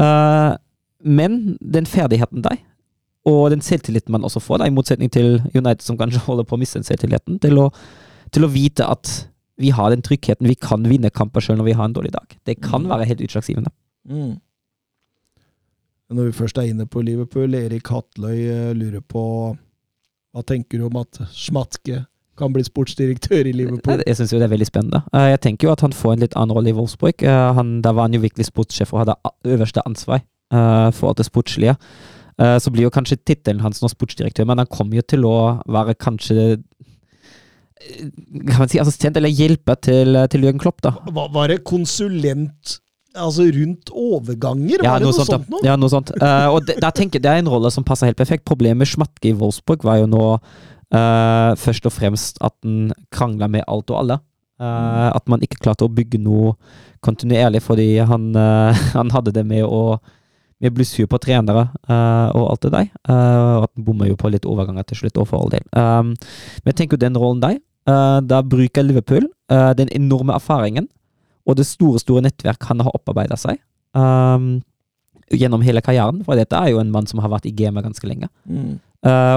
[0.00, 0.56] Uh,
[1.04, 2.64] men den ferdigheten deg
[3.28, 6.56] og den selvtilliten man også får, da, i motsetning til United, som kanskje holder på
[6.56, 7.66] å miste den selvtilliten, til å,
[8.32, 9.10] til å vite at
[9.60, 10.48] vi har den tryggheten.
[10.48, 12.36] Vi kan vinne kamper selv når vi har en dårlig dag.
[12.48, 13.68] Det kan være helt utslagsgivende.
[14.08, 14.38] Mm.
[16.10, 19.20] Når vi først er inne på Liverpool, Erik Hatløy eh, lurer på
[20.32, 22.04] Hva tenker du om at Schmatke
[22.40, 24.00] kan bli sportsdirektør i Liverpool?
[24.06, 25.02] Jeg syns jo det er veldig spennende.
[25.12, 27.22] Eh, Jeg tenker jo at han får en litt annen rolle i Wolfsburg.
[27.22, 30.24] Eh, Han, da var han jo virkelig sportssjef og hadde øverste ansvar
[30.96, 31.76] for det sportslige.
[32.40, 35.34] Så blir jo kanskje tittelen hans nå sportsdirektør, men han kommer jo til å
[35.68, 36.54] være kanskje
[37.80, 40.94] kan man si assistent eller hjelpe til, til Jørgen Klopp, da.
[41.12, 42.78] Var, var det konsulent
[43.18, 44.84] altså rundt overganger?
[44.84, 45.30] Ja, var det noe noe sånt.
[45.32, 45.62] sånt noe?
[45.66, 46.12] Ja, noe sånt.
[46.20, 48.46] Uh, og det, der tenker det er en rolle som passer helt perfekt.
[48.48, 53.50] Problemet med Schmatke i Wolfsburg var jo nå uh, først og fremst at den krangla
[53.50, 54.20] med alt og alle.
[54.60, 56.54] Uh, at man ikke klarte å bygge noe
[57.04, 59.96] kontinuerlig, fordi han, eh, han hadde det med å
[60.60, 62.88] med sur på trenere uh, og alt det der.
[63.08, 65.64] Og at han bommer jo på litt overganger til slutt, og for all del.
[65.72, 66.14] Um,
[66.60, 67.56] men jeg tenker jo den rollen der,
[67.88, 70.84] Uh, da bruker Liverpool uh, den enorme erfaringen
[71.48, 73.56] og det store, store nettverk han har opparbeida seg
[73.96, 74.58] um,
[75.32, 76.20] gjennom hele karrieren.
[76.26, 78.28] For dette er jo en mann som har vært i gamet ganske lenge.
[78.44, 78.78] Mm.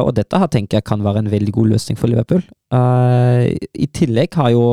[0.03, 2.41] Og dette her tenker jeg kan være en veldig god løsning for Liverpool.
[2.73, 4.63] I tillegg har jo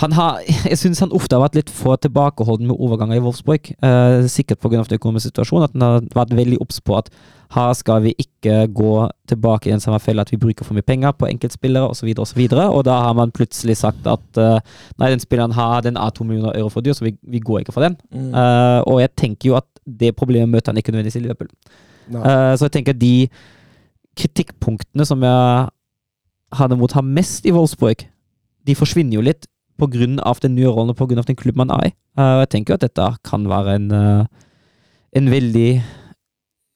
[0.00, 0.40] har,
[0.70, 3.72] Jeg syns han ofte har vært litt for tilbakeholden med overganger i Wolfsburg.
[3.84, 4.82] Uh, sikkert pga.
[4.82, 5.64] den økonomiske situasjonen.
[5.68, 7.10] At han har vært veldig obs på at
[7.52, 8.92] her skal vi ikke gå
[9.28, 12.08] tilbake i den samme fella at vi bruker for mye penger på enkeltspillere osv.
[12.16, 14.56] Og, så videre, og da har man plutselig sagt at uh,
[14.98, 17.60] nei, den spilleren har, den er to millioner euro for dyr, så vi, vi går
[17.60, 17.98] ikke for den.
[18.10, 18.32] Mm.
[18.32, 21.52] Uh, og jeg tenker jo at det problemet møter han ikke nødvendigvis i Liverpool.
[22.12, 23.28] Uh, så jeg tenker de
[24.18, 25.68] kritikkpunktene som jeg
[26.56, 28.06] hadde mot ham mest i Wolfsburg,
[28.66, 29.48] de forsvinner jo litt
[30.22, 31.92] av den nye rollen og på grunn av den klubben man er i.
[32.18, 34.26] Uh, jeg tenker at dette kan være en, uh,
[35.16, 35.70] en veldig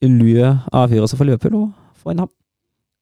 [0.07, 2.33] lue avgjørelse for Liverpool å få inn ham.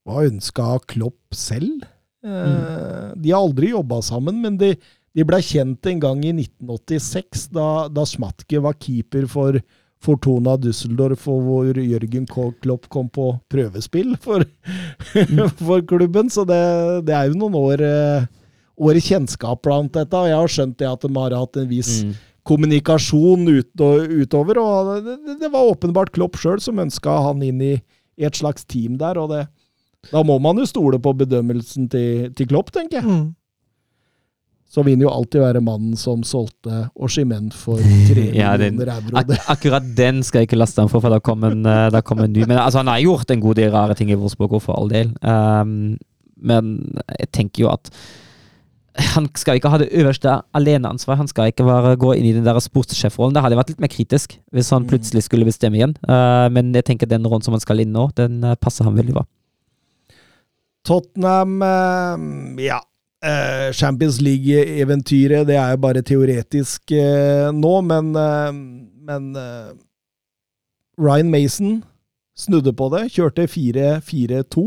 [0.04, 1.86] Hva ønska Klopp selv?
[2.24, 3.20] Mm.
[3.20, 4.70] De har aldri jobba sammen, men de,
[5.16, 9.58] de ble kjent en gang i 1986, da, da Schmatke var keeper for
[10.04, 14.44] Fortuna Düsseldorf, og hvor Jørgen Klopp kom på prøvespill for,
[15.66, 16.30] for klubben.
[16.32, 16.60] Så det,
[17.08, 18.26] det er jo noen år, eh,
[18.80, 22.02] år kjennskap blant dette, og jeg har skjønt det at de har hatt en viss
[22.04, 22.14] Mm.
[22.44, 24.58] kommunikasjon ut og, utover.
[24.58, 27.74] og det, det- var åpenbart Klopp sjøl som ønska han inn i,
[28.18, 29.16] i et slags team der.
[29.18, 29.46] og det,
[30.12, 33.04] Da må man jo stole på bedømmelsen til, til Klopp, tenker jeg.
[33.04, 33.34] Mm.
[34.74, 37.78] så vil jo alltid være mannen som solgte Oshimen for
[38.10, 39.16] tre Ja, millioner euro.
[39.20, 42.00] Ak akkurat den skal jeg ikke laste ham for, for da kom en, eh, da
[42.02, 42.42] kom en ny.
[42.44, 45.14] Men altså, han har gjort en god del rare ting i Wolfsburg, for all del.
[45.22, 45.96] Um,
[46.42, 47.88] men jeg tenker jo at
[48.94, 51.18] han skal ikke ha det øverste aleneansvar.
[51.18, 53.34] Han skal ikke bare gå inn i den der sportssjefrollen.
[53.34, 55.96] Da hadde jeg vært litt mer kritisk hvis han plutselig skulle bestemme igjen.
[56.06, 58.94] Uh, men jeg tenker den rollen som han skal inn nå, den uh, passer ham
[58.98, 59.24] veldig bra.
[60.86, 62.80] Tottenham uh, Ja.
[63.72, 66.92] Champions League-eventyret, det er jo bare teoretisk
[67.56, 68.10] nå, men,
[69.08, 69.30] men
[71.00, 71.78] Ryan Mason
[72.36, 73.06] snudde på det.
[73.14, 74.66] Kjørte 4-4-2.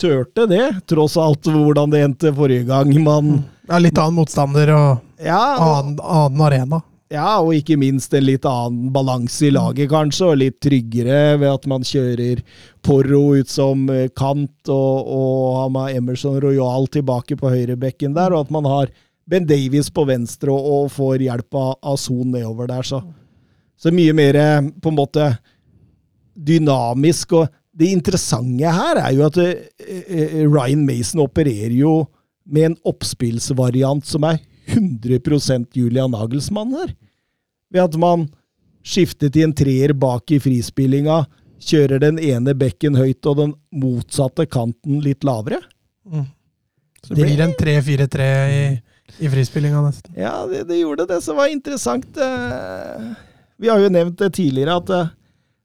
[0.00, 2.90] Tørte det, tross alt hvordan det endte forrige gang.
[3.04, 3.36] Man
[3.68, 6.80] Ja, litt annen motstander og Ja, annen, annen arena.
[7.12, 11.50] Ja, og ikke minst en litt annen balanse i laget, kanskje, og litt tryggere ved
[11.50, 12.40] at man kjører
[12.84, 18.34] Porro ut som eh, kant, og, og har med Emerson Royal tilbake på høyrebekken der,
[18.34, 18.90] og at man har
[19.30, 23.00] Ben Davies på venstre og, og får hjelp av, av Son nedover der, så,
[23.78, 25.28] så mye mer eh, på en måte
[26.34, 27.36] dynamisk.
[27.38, 29.64] og det interessante her er jo at eh,
[30.06, 32.04] eh, Ryan Mason opererer jo
[32.46, 34.38] med en oppspillsvariant som er
[34.70, 36.92] 100% Julian Nagelsmann her.
[37.74, 38.28] Ved at man
[38.84, 41.24] skifter til en treer bak i frispillinga,
[41.64, 45.60] kjører den ene bekken høyt og den motsatte kanten litt lavere.
[47.04, 48.62] Så det blir en 3-4-3 i,
[49.24, 50.14] i frispillinga nesten.
[50.20, 52.16] Ja, det, det gjorde det som var interessant.
[52.16, 53.10] eh,
[53.60, 55.12] Vi har jo nevnt det tidligere at eh,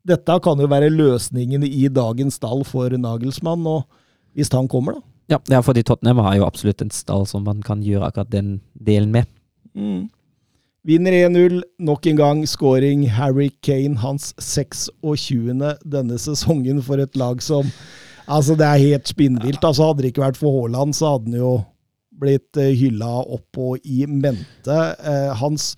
[0.09, 3.85] dette kan jo være løsningen i dagens stall for Nagelsmann, og
[4.37, 5.05] hvis han kommer, da.
[5.29, 8.55] Ja, ja, fordi Tottenham har jo absolutt en stall som man kan gjøre akkurat den
[8.73, 9.29] delen med.
[9.77, 10.07] Mm.
[10.89, 11.59] Vinner 1-0.
[11.85, 15.75] Nok en gang scoring Harry Kane, hans 26.
[15.85, 17.69] denne sesongen for et lag som
[18.29, 19.63] Altså, det er helt spinnvilt.
[19.65, 21.53] Altså, hadde det ikke vært for Haaland, så hadde han jo
[22.21, 24.75] blitt uh, hylla opp og i mente.
[25.01, 25.71] Eh, hans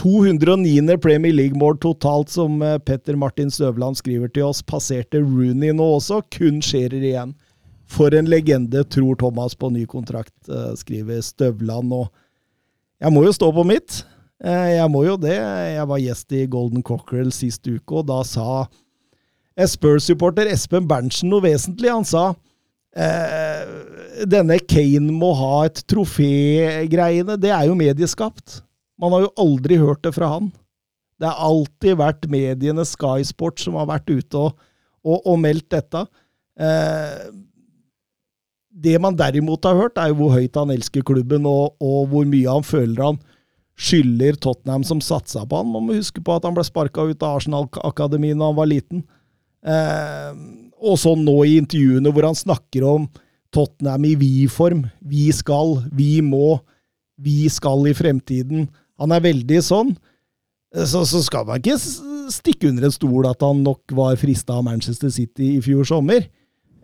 [0.00, 0.98] 209.
[1.02, 6.22] Premier League-mål totalt, som eh, Petter Martin Støvland skriver til oss, passerte Rooney nå også.
[6.32, 7.34] Kun Scherer igjen.
[7.92, 11.92] For en legende, tror Thomas på ny kontrakt, eh, skriver Støvland.
[11.92, 12.08] Og
[13.02, 14.02] jeg må jo stå på mitt.
[14.42, 15.36] Eh, Jeg må jo det.
[15.36, 18.64] Jeg var gjest i Golden Cockerel sist uke, og da sa
[19.58, 21.92] Spurs-supporter Espen Berntsen noe vesentlig.
[21.92, 22.32] Han sa
[24.28, 28.58] denne Kane må ha et trofé-greiene, det er jo medieskapt.
[29.02, 30.52] Man har jo aldri hørt det fra han.
[31.20, 34.58] Det har alltid vært mediene, Sky Sport, som har vært ute og,
[35.02, 36.04] og, og meldt dette.
[36.58, 37.26] Eh,
[38.72, 42.26] det man derimot har hørt, er jo hvor høyt han elsker klubben, og, og hvor
[42.28, 43.20] mye han føler han
[43.78, 45.70] skylder Tottenham som satsa på han.
[45.72, 49.04] Man må huske på at han ble sparka ut av Arsenal-akademiet da han var liten.
[49.62, 50.30] Eh,
[50.82, 53.08] og så nå i intervjuene hvor han snakker om
[53.54, 54.86] Tottenham i vi-form.
[55.00, 56.58] Vi skal, vi må,
[57.20, 58.68] vi skal i fremtiden.
[59.00, 59.94] Han er veldig sånn.
[60.72, 61.76] Så, så skal man ikke
[62.32, 66.24] stikke under en stol at han nok var frista av Manchester City i fjor sommer.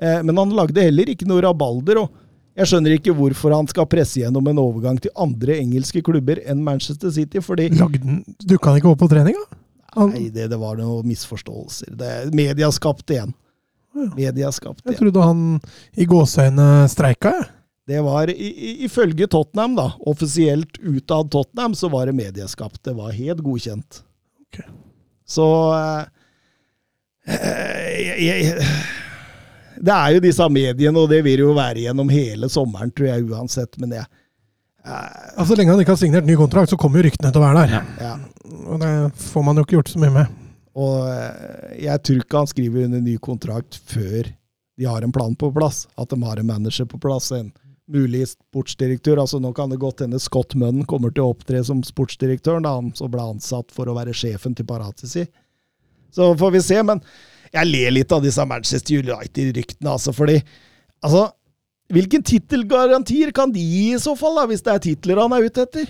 [0.00, 2.02] Eh, men han lagde heller ikke noe rabalder.
[2.02, 2.26] og
[2.58, 6.64] jeg skjønner ikke hvorfor han skal presse gjennom en overgang til andre engelske klubber enn
[6.66, 9.60] Manchester City, fordi Dukka han ikke opp på trening, da?
[9.94, 11.94] Han, Nei, det, det var noen misforståelser.
[11.98, 13.30] Det, media skapte igjen.
[14.14, 15.46] Media skapte jeg trodde han
[15.98, 17.48] i gåseøynene streika, jeg.
[17.88, 22.82] Det var ifølge Tottenham, da, offisielt utad Tottenham, så var det medieskapt.
[22.84, 24.02] Det var helt godkjent.
[24.44, 24.60] Ok.
[25.28, 25.46] Så
[27.24, 28.66] eh, jeg, jeg,
[29.78, 33.28] Det er jo disse mediene, og det vil jo være gjennom hele sommeren, tror jeg
[33.30, 33.78] uansett.
[33.80, 34.08] Men jeg
[34.88, 37.44] Altså, Så lenge han ikke har signert ny kontrakt, så kommer jo ryktene til å
[37.44, 37.88] være der.
[38.00, 38.12] ja.
[38.68, 40.36] Og det får man jo ikke gjort så mye med.
[40.78, 44.28] Og eh, jeg tror ikke han skriver under ny kontrakt før
[44.78, 45.82] de har en plan på plass.
[45.98, 47.50] At de har en manager på plass, en
[47.92, 49.20] mulig sportsdirektør.
[49.22, 52.76] Altså Nå kan det godt hende Scott Munn kommer til å opptre som sportsdirektør, da
[52.78, 55.26] han så ble ansatt for å være sjefen til Paratisi.
[56.14, 56.78] Så får vi se.
[56.86, 57.02] Men
[57.52, 60.40] jeg ler litt av disse Manchester United-ryktene, altså, fordi
[61.00, 61.28] altså,
[61.88, 65.46] Hvilken tittelgarantier kan de gi i så fall, da, hvis det er titler han er
[65.48, 65.86] ute etter?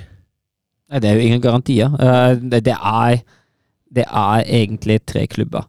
[0.88, 1.96] Nei, det er jo ingen garantier.
[1.98, 3.16] Eh, det, er,
[3.90, 5.66] det er egentlig tre klubber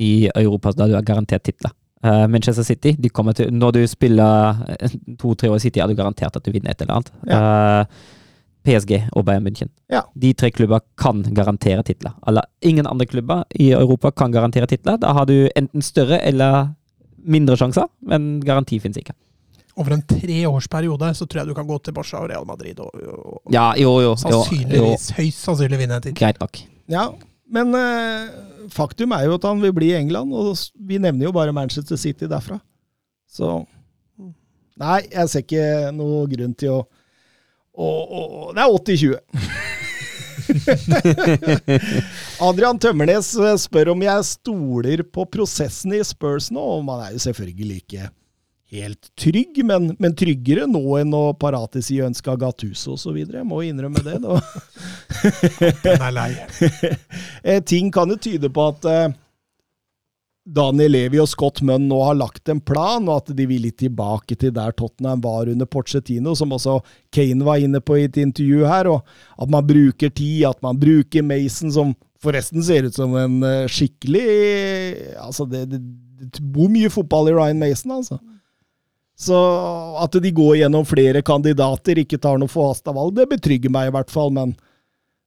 [0.00, 1.74] i Europa der du er garantert titler.
[2.04, 4.54] Eh, Manchester City de kommer til, Når du spiller
[5.18, 7.12] to-tre år i City, er du garantert at du vinner et eller annet.
[7.26, 7.84] Eh,
[8.68, 9.70] PSG og Bayern München.
[9.90, 10.02] Ja.
[10.14, 12.12] De tre klubber kan garantere titler.
[12.26, 14.98] Eller ingen andre klubber i Europa kan garantere titler.
[14.98, 16.74] Da har du enten større eller
[17.24, 19.14] mindre sjanser, men garanti finnes ikke.
[19.78, 22.90] Over en treårsperiode så tror jeg du kan gå til Barca og Real Madrid og,
[22.94, 24.00] og Ja, jo, jo.
[24.00, 26.18] jo, jo sannsynligvis, høyst sannsynlig vinne en tittel.
[26.18, 26.58] greit nok.
[26.90, 27.08] Ja,
[27.48, 28.28] men eh,
[28.72, 30.52] faktum er jo at han vil bli i England, og
[30.88, 32.60] vi nevner jo bare Manchester City derfra.
[33.28, 33.64] Så
[34.78, 36.82] Nei, jeg ser ikke noe grunn til å,
[37.74, 38.20] å, å
[38.54, 39.16] Det er 80-20.
[42.48, 47.16] Adrian Tømmernes eh, spør om jeg stoler på prosessen i Spurs nå, og man er
[47.16, 48.06] jo selvfølgelig ikke
[48.70, 53.16] helt trygg, men, men tryggere nå enn å Parati si ønska Gattuso osv.
[53.48, 54.18] Må innrømme det.
[54.24, 54.40] Da.
[55.84, 56.32] Den er lei.
[57.48, 59.14] Eh, Ting kan jo tyde på at eh,
[60.48, 63.78] Daniel Levi og Scott Munn nå har lagt en plan, og at de vil litt
[63.80, 66.78] tilbake til der Tottenham var under Porcetino, som også
[67.14, 68.90] Kane var inne på i et intervju her.
[68.90, 69.06] og
[69.40, 73.68] At man bruker tid, at man bruker Mason, som forresten ser ut som en eh,
[73.70, 74.26] skikkelig
[75.22, 75.78] altså det, det,
[76.18, 78.18] det bor mye fotball i Ryan Mason, altså.
[79.18, 79.36] Så
[79.98, 83.94] at de går gjennom flere kandidater, ikke tar noe forhasta valg, det betrygger meg i
[83.96, 84.30] hvert fall.
[84.34, 84.52] Men,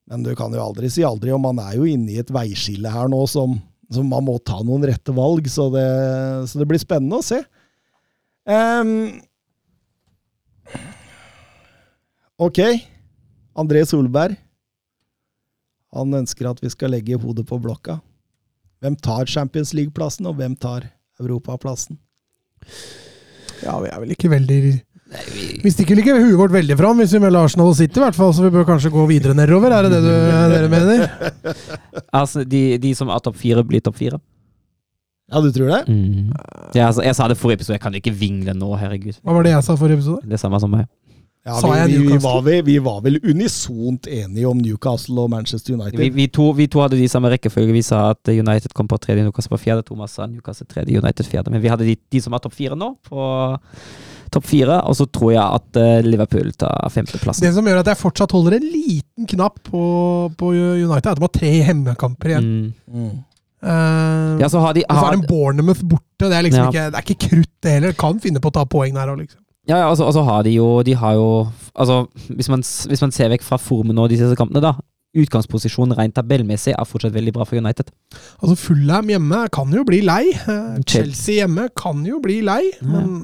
[0.07, 2.91] men du kan jo aldri si aldri, og man er jo inne i et veiskille
[2.91, 3.57] her nå som,
[3.91, 5.89] som man må ta noen rette valg, så det,
[6.47, 7.41] så det blir spennende å se.
[8.47, 9.19] Um,
[12.39, 12.63] ok.
[13.59, 14.39] André Solberg.
[15.91, 17.99] Han ønsker at vi skal legge hodet på blokka.
[18.79, 20.87] Hvem tar Champions League-plassen, og hvem tar
[21.19, 21.99] Europaplassen?
[23.65, 24.57] Ja, vi er vel ikke veldig
[25.63, 28.03] Vi stikker vel ikke huet vårt veldig fram hvis vi melder Arsenal og City, i
[28.05, 29.73] hvert fall, så vi bør kanskje gå videre nedover.
[29.75, 30.11] Er det det du,
[30.55, 31.07] dere mener?
[32.21, 34.19] Altså, de, de som er topp fire, blir topp fire.
[35.31, 35.81] Ja, du tror det?
[35.87, 36.31] Mm.
[36.75, 39.19] Ja, altså, jeg sa det forrige episode, jeg kan ikke vingle nå, herregud.
[39.23, 40.27] Hva var det jeg sa forrige episode?
[40.27, 40.89] Det samme som meg.
[41.41, 45.23] Ja, Sa jeg vi, vi, vi, var vel, vi var vel unisont enige om Newcastle
[45.23, 45.97] og Manchester United.
[45.97, 47.73] Vi, vi, to, vi to hadde de samme rekkefølge.
[47.73, 49.85] Vi sa at United kom på tredje, Newcastle på fjerde.
[49.87, 51.49] Thomas sa Newcastle tredje, United fjerde.
[51.49, 53.25] Men vi hadde de, de som er topp fire nå, på
[54.31, 54.77] topp fire.
[54.85, 57.47] Og så tror jeg at eh, Liverpool tar femteplassen.
[57.47, 59.83] Det som gjør at jeg fortsatt holder en liten knapp på,
[60.37, 62.53] på United, er at de har tre hjemmekamper igjen.
[62.53, 62.95] Mm.
[63.01, 63.11] Mm.
[63.61, 66.29] Uh, Ja, så har de og så er det Bournemouth borte.
[66.29, 66.69] Det er liksom Ja.
[66.69, 67.97] ikke, det er ikke krutt, det heller.
[67.97, 69.40] Kan finne på å ta poeng der òg, liksom.
[69.71, 71.27] Ja, ja, altså, altså har de jo De har jo
[71.71, 72.01] Altså,
[72.35, 74.73] hvis man, hvis man ser vekk fra formen og de siste kampene, da.
[75.15, 77.89] Utgangsposisjonen rent tabellmessig er fortsatt veldig bra for United.
[78.41, 80.25] Altså Fullham hjemme kan jo bli lei.
[80.35, 83.17] Eh, Chelsea hjemme kan jo bli lei, men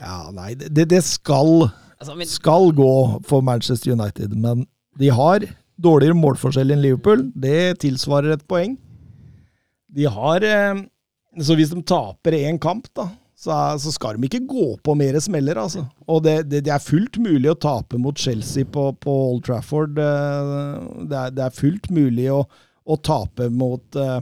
[0.00, 1.70] Ja, nei, det, det- det skal,
[2.00, 2.90] Altså, skal gå
[3.26, 4.66] for Manchester United, men
[4.98, 5.40] de har
[5.82, 7.24] dårligere målforskjell enn Liverpool.
[7.34, 8.76] Det tilsvarer et poeng.
[9.94, 10.84] De har eh,
[11.42, 15.14] Så hvis de taper én kamp, da, så, så skal de ikke gå på mer
[15.22, 15.84] smeller, altså.
[16.10, 20.00] Og det, det, det er fullt mulig å tape mot Chelsea på, på Old Trafford.
[20.02, 22.42] eh, Det er, det er fullt mulig å,
[22.82, 24.18] å tape mot eh,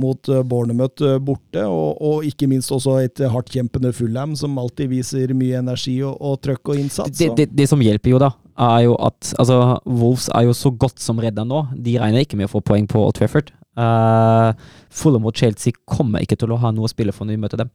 [0.00, 5.34] mot eh, Bournemouth borte, og, og ikke minst også et hardtkjempende Fulham, som alltid viser
[5.34, 7.18] mye energi og, og trøkk og innsats.
[7.18, 8.30] det, det, det som hjelper jo, da,
[8.70, 9.58] er jo at altså,
[9.90, 11.66] Wolves er jo så godt som redda nå.
[11.74, 13.50] De regner ikke med å få poeng på Old Trafford.
[13.74, 14.54] Uh,
[14.94, 17.66] Fulham og Chelsea kommer ikke til å ha noe å spille for når vi møter
[17.66, 17.74] dem.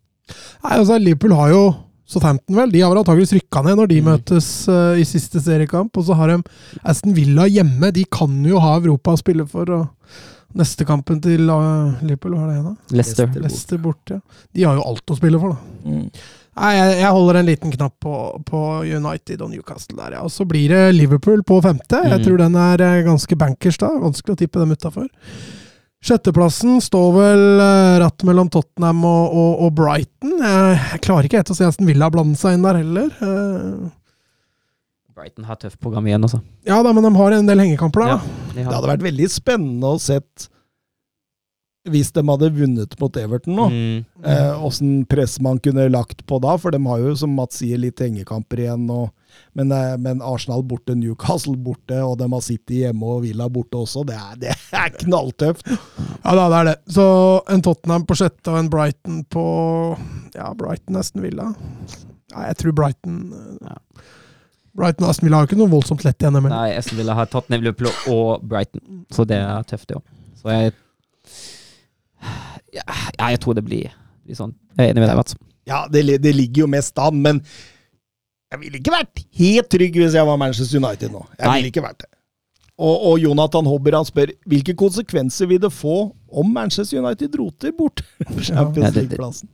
[0.63, 1.63] Nei, altså Liverpool har jo
[2.05, 2.69] Southampton, vel.
[2.69, 4.05] De har vel antakeligvis rykka ned når de Mm.
[4.11, 5.95] møtes uh, i siste seriekamp.
[5.97, 6.43] Og så har de
[6.85, 7.89] Aston Villa hjemme.
[7.93, 9.65] De kan jo ha Europa å spille for.
[9.73, 9.87] og
[10.55, 12.95] Neste kampen til eh, Liverpool, hva er det igjen, da?
[12.95, 13.27] Leicester.
[13.43, 13.77] Leicester.
[13.83, 14.07] bort.
[14.13, 14.19] Ja.
[14.55, 15.89] De har jo alt å spille for, da.
[15.89, 16.05] Mm.
[16.55, 18.13] Nei, jeg, jeg holder en liten knapp på,
[18.47, 20.21] på United og Newcastle der, ja.
[20.23, 21.99] Og så blir det Liverpool på femte.
[22.05, 22.23] Jeg Mm.
[22.23, 23.89] tror den er eh, ganske bankers, da.
[23.99, 25.09] Vanskelig å tippe dem utafor.
[26.05, 30.35] Sjetteplassen står vel rett ratt mellom Tottenham og, og, og Brighton.
[30.37, 33.07] Jeg, klarer ikke helt å se Aston Villa blande seg inn der heller.
[33.25, 33.87] Eh,
[35.15, 36.41] Brighton har tøft program igjen, altså.
[36.67, 38.51] ja da, men de har en del hengekamper der, Ja, da.
[38.53, 40.49] de Det hadde vært veldig spennende å sett
[41.91, 43.65] hvis de hadde vunnet mot Everton nå.
[43.69, 44.05] Mm.
[44.25, 48.01] Eh, press man kunne lagt på da, for de har jo, som Mats sier, litt
[48.01, 48.87] hengekamper igjen.
[48.89, 49.11] Og,
[49.57, 53.83] men, eh, men Arsenal borte, Newcastle borte, og de har City hjemme og Villa borte
[53.83, 54.05] også.
[54.09, 55.69] Det er, det er knalltøft.
[55.69, 56.77] Ja da, det er det.
[56.97, 57.07] Så
[57.53, 59.45] en Tottenham på sjette og en Brighton på
[60.35, 61.51] Ja, Brighton nesten Villa.
[62.33, 63.79] Ja, jeg tror Brighton eh, Ja.
[64.75, 66.35] Brighton og Aston Villa har jo ikke noe voldsomt lett igjen.
[66.51, 70.03] Nei, Aston Villa har Tottenham, Liverpool og Brighton, så det er tøft, det òg.
[70.41, 70.73] Så jeg
[72.75, 72.83] ja,
[73.15, 73.93] ja, jeg tror det blir,
[74.25, 74.53] blir sånn.
[74.75, 75.37] Jeg er enig med deg, Mats.
[75.65, 77.41] Ja, det, det ligger jo mest an, men
[78.53, 81.23] jeg ville ikke vært helt trygg hvis jeg var Manchester United nå.
[81.39, 82.11] Jeg ville ikke vært det.
[82.75, 87.71] Og, og Jonathan Hobber han spør hvilke konsekvenser vil det få om Manchester United roter
[87.75, 89.51] bort Ja, Champions det-?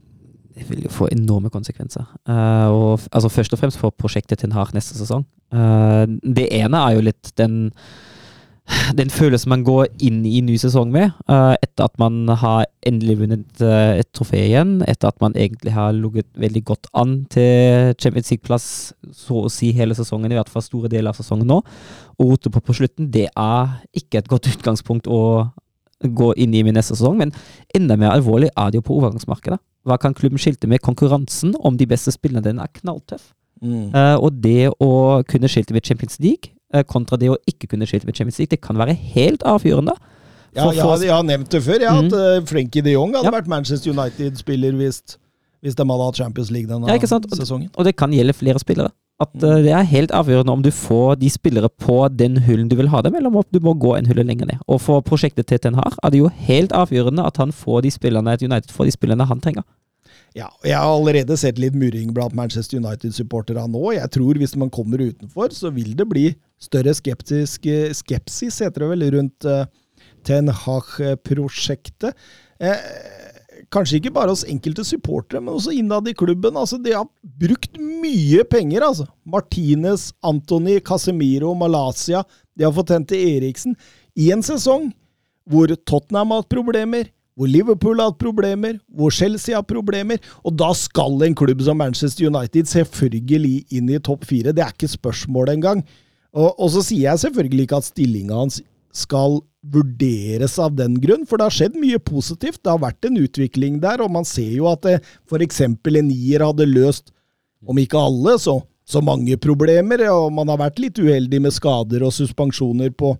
[0.51, 2.03] Det vil jo få enorme konsekvenser.
[2.27, 5.23] Uh, og, altså Først og fremst for prosjektet til en hard neste sesong.
[5.53, 7.69] Uh, det ene er jo litt den
[8.97, 13.17] den følelsen man går inn i ny sesong med, eh, etter at man har endelig
[13.21, 17.95] vunnet eh, et trofé igjen, etter at man egentlig har ligget veldig godt an til
[18.01, 18.67] Champions League-plass
[19.15, 21.61] så å si hele sesongen, i hvert fall store deler av sesongen nå,
[22.17, 25.49] og rote på på slutten, det er ikke et godt utgangspunkt å
[26.01, 27.35] gå inn i med neste sesong, men
[27.77, 29.59] enda mer alvorlig er det jo på overgangsmarkedet.
[29.85, 30.81] hva kan klubben skilte med?
[30.81, 33.31] Konkurransen om de beste spillerne den er knalltøff.
[33.61, 33.93] Mm.
[33.93, 36.53] Uh, og det å kunne skilte med Champions League
[36.83, 39.95] kontra det å ikke kunne skilte med Champions League, det kan være helt avgjørende.
[40.55, 42.13] Ja, For- ja, jeg har nevnt det før, at Mm.
[42.13, 43.31] uh, Frenkie de Jong hadde Ja.
[43.31, 45.01] vært Manchester United-spiller hvis,
[45.63, 47.07] hvis de hadde hatt Champions League denne Ja, ikke
[47.37, 47.69] sesongen.
[47.77, 48.91] Og det kan gjelde flere spillere.
[49.19, 49.43] At Mm.
[49.43, 52.87] eh, Det er helt avgjørende om du får de spillere på den hullen du vil
[52.87, 54.57] ha dem, eller om du må gå en hulle lenger ned.
[54.67, 57.89] Og for prosjektet til Ten Har er det jo helt avgjørende at han får de
[57.91, 59.63] spillerne at United får de spillerne han trenger.
[60.35, 63.93] Ja, og Jeg har allerede sett litt murring blant Manchester United-supporterne nå.
[63.93, 68.85] Jeg tror hvis man kommer utenfor, så vil det bli større skeptisk, eh, skepsis, heter
[68.85, 69.65] det vel, rundt eh,
[70.27, 72.17] Ten Hag-prosjektet.
[72.61, 72.83] Eh,
[73.73, 76.57] kanskje ikke bare hos enkelte supportere, men også innad i klubben.
[76.57, 77.07] Altså, De har
[77.41, 79.07] brukt mye penger, altså.
[79.25, 82.23] Martinez, Antony, Casemiro, Malaysia.
[82.57, 83.75] De har fått hente Eriksen.
[84.15, 84.91] I en sesong
[85.49, 90.19] hvor Tottenham har hatt problemer, hvor Liverpool har hatt problemer, hvor Chelsea har problemer.
[90.45, 94.53] Og da skal en klubb som Manchester United selvfølgelig inn i topp fire.
[94.53, 95.81] Det er ikke spørsmål engang.
[96.31, 98.61] Og, og så sier jeg selvfølgelig ikke at stillinga hans
[98.95, 102.61] skal vurderes av den grunn, for det har skjedd mye positivt.
[102.63, 104.87] Det har vært en utvikling der, og man ser jo at
[105.29, 105.61] f.eks.
[105.67, 107.11] en nier hadde løst,
[107.67, 108.57] om ikke alle, så,
[108.87, 110.03] så mange problemer.
[110.09, 113.13] Og man har vært litt uheldig med skader og suspensjoner på,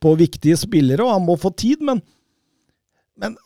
[0.00, 2.00] på viktige spillere, og han må få tid, men,
[3.20, 3.36] men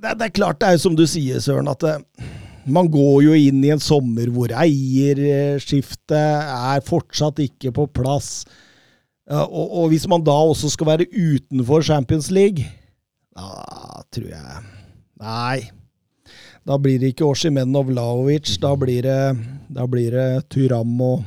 [0.00, 1.98] det, det er klart det er jo som du sier, Søren, at det,
[2.66, 8.44] man går jo inn i en sommer hvor eierskiftet er fortsatt ikke på plass.
[9.32, 12.66] Og, og hvis man da også skal være utenfor Champions League,
[13.32, 14.64] da tror jeg
[15.22, 15.70] Nei.
[16.66, 18.56] Da blir det ikke Oshimen og Vlaovic.
[18.62, 19.20] Da blir det,
[19.70, 21.22] da blir det Turam og,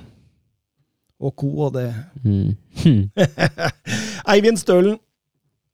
[1.20, 1.50] og co.
[1.68, 1.94] og det
[2.26, 2.56] Mm.
[4.34, 4.98] Eivind Stølen.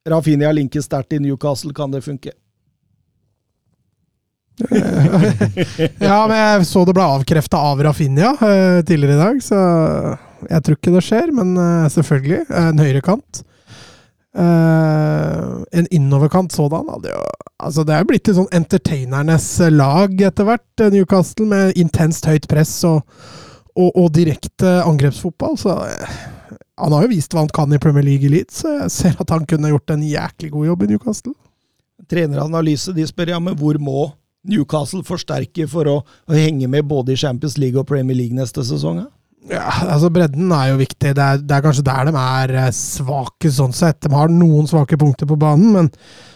[0.06, 1.74] Rafinha linkes sterkt i Newcastle.
[1.74, 2.34] Kan det funke?
[6.02, 9.62] Ja, men jeg så det ble avkrefta av Rafinha eh, tidligere i dag, så
[10.50, 11.32] jeg tror ikke det skjer.
[11.36, 13.46] Men eh, selvfølgelig, eh, en høyrekant.
[14.32, 17.24] Uh, en innoverkant sådan hadde jo
[17.62, 22.26] Altså, det er jo blitt et sånn entertainernes lag etter hvert, eh, Newcastle, med intenst
[22.26, 23.04] høyt press og,
[23.76, 25.60] og, og direkte angrepsfotball.
[25.62, 26.16] Så eh,
[26.82, 29.36] han har jo vist hva han kan i Premier League Elite, så jeg ser at
[29.36, 31.36] han kunne gjort en jæklig god jobb i Newcastle.
[32.10, 34.08] Treneranalyse, de spør ja, men hvor må
[34.48, 38.64] Newcastle forsterker for å, å henge med både i Champions League og Premier League neste
[38.66, 39.04] sesong?
[39.04, 39.10] Ja?
[39.90, 41.14] Altså Bredden er jo viktig.
[41.18, 44.02] Det er, det er kanskje der de er eh, svake, sånn sett.
[44.06, 45.90] De har noen svake punkter på banen, men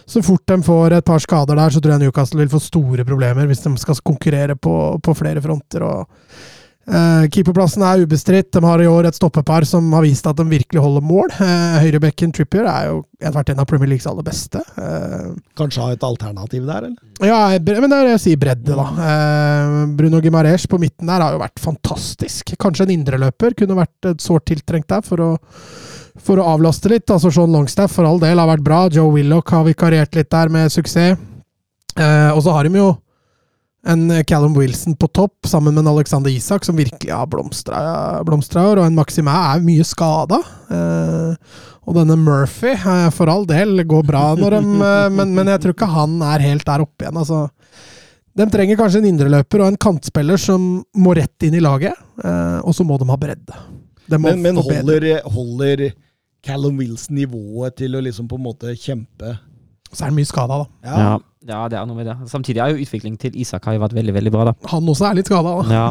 [0.09, 3.05] så fort de får et par skader der, så tror jeg Newcastle vil få store
[3.07, 5.85] problemer hvis de skal konkurrere på, på flere fronter.
[5.85, 6.53] og
[6.87, 8.51] eh, Keeperplassen er ubestridt.
[8.53, 11.31] De har i år et stoppepar som har vist at de virkelig holder mål.
[11.39, 13.01] Uh, Høyrebekken Trippier er jo
[13.35, 14.61] vært en av Premier Leagues aller beste.
[14.77, 17.01] Uh, Kanskje ha et alternativ der, eller?
[17.25, 19.85] ja, men det er jeg sier bredde, da.
[19.95, 22.55] Bruno Gimarez på midten der har jo vært fantastisk.
[22.59, 25.29] Kanskje en indreløper kunne vært et sårt tiltrengt der for å,
[26.19, 27.07] for å avlaste litt.
[27.07, 28.81] Altså Sean Longstaff for all del har vært bra.
[28.91, 31.15] Joe Willoch har vikariert litt der med suksess.
[31.95, 32.89] Og så har de jo
[33.85, 37.81] en Callum Wilson på topp, sammen med en Alexander Isak, som virkelig har blomstra
[38.63, 38.81] i år.
[38.81, 40.39] Og en Maximæ er mye skada.
[40.73, 45.53] Eh, og denne Murphy, eh, for all del, går bra når de eh, men, men
[45.53, 47.21] jeg tror ikke han er helt der oppe igjen.
[47.21, 47.45] altså.
[48.35, 50.65] De trenger kanskje en indreløper og en kantspiller som
[50.97, 51.95] må rett inn i laget.
[52.23, 53.61] eh, og så må de ha bredde.
[54.09, 55.87] De Men, men holder, holder
[56.45, 59.37] Callum Wilson nivået til å liksom på en måte kjempe?
[59.91, 60.67] Så er han mye skada, da.
[60.85, 60.97] Ja.
[60.99, 61.15] ja,
[61.45, 62.15] det er noe med det.
[62.31, 64.53] Samtidig er jo utviklingen til Isak har jo vært veldig, veldig bra, da.
[64.73, 65.73] Han også er litt skada, da.
[65.73, 65.87] Ja,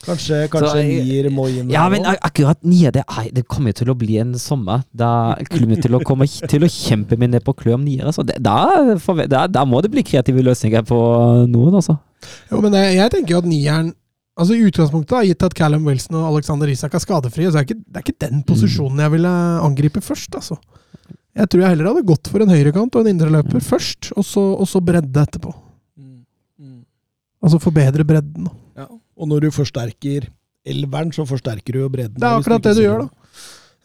[0.00, 3.02] Kanskje, kanskje Så, jeg- Nier må inn ja men akkurat nier det,
[3.34, 7.18] det kommer til å bli en sommer da klubben til å komme til å kjempe
[7.18, 8.08] med ned på klø om nier.
[8.10, 8.96] Så da,
[9.28, 11.00] da, da må det bli kreative løsninger på
[11.52, 11.98] noen, altså.
[12.50, 13.94] Jo, men jeg, jeg tenker jo at nieren
[14.40, 17.64] Altså I utgangspunktet, da, gitt at Callum Wilson og Alexander Isak er skadefrie, så er
[17.66, 19.28] det ikke, det er ikke den posisjonen jeg ville
[19.66, 20.32] angripe først.
[20.38, 20.56] altså.
[21.40, 24.42] Jeg tror jeg heller hadde gått for en høyrekant og en indreløper først, og så,
[24.60, 25.52] og så bredde etterpå.
[25.96, 26.18] Mm,
[26.60, 26.80] mm.
[27.42, 28.50] Altså forbedre bredden.
[28.76, 28.86] Ja.
[29.16, 30.28] Og når du forsterker
[30.68, 32.18] elveren, så forsterker du jo bredden.
[32.20, 33.32] Det er akkurat det du gjør, da.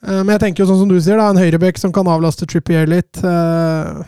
[0.05, 2.45] Eh, Men jeg tenker jo sånn som du sier, da, en høyrebekk som kan avlaste
[2.51, 3.23] Trippier litt.
[3.23, 4.03] eh,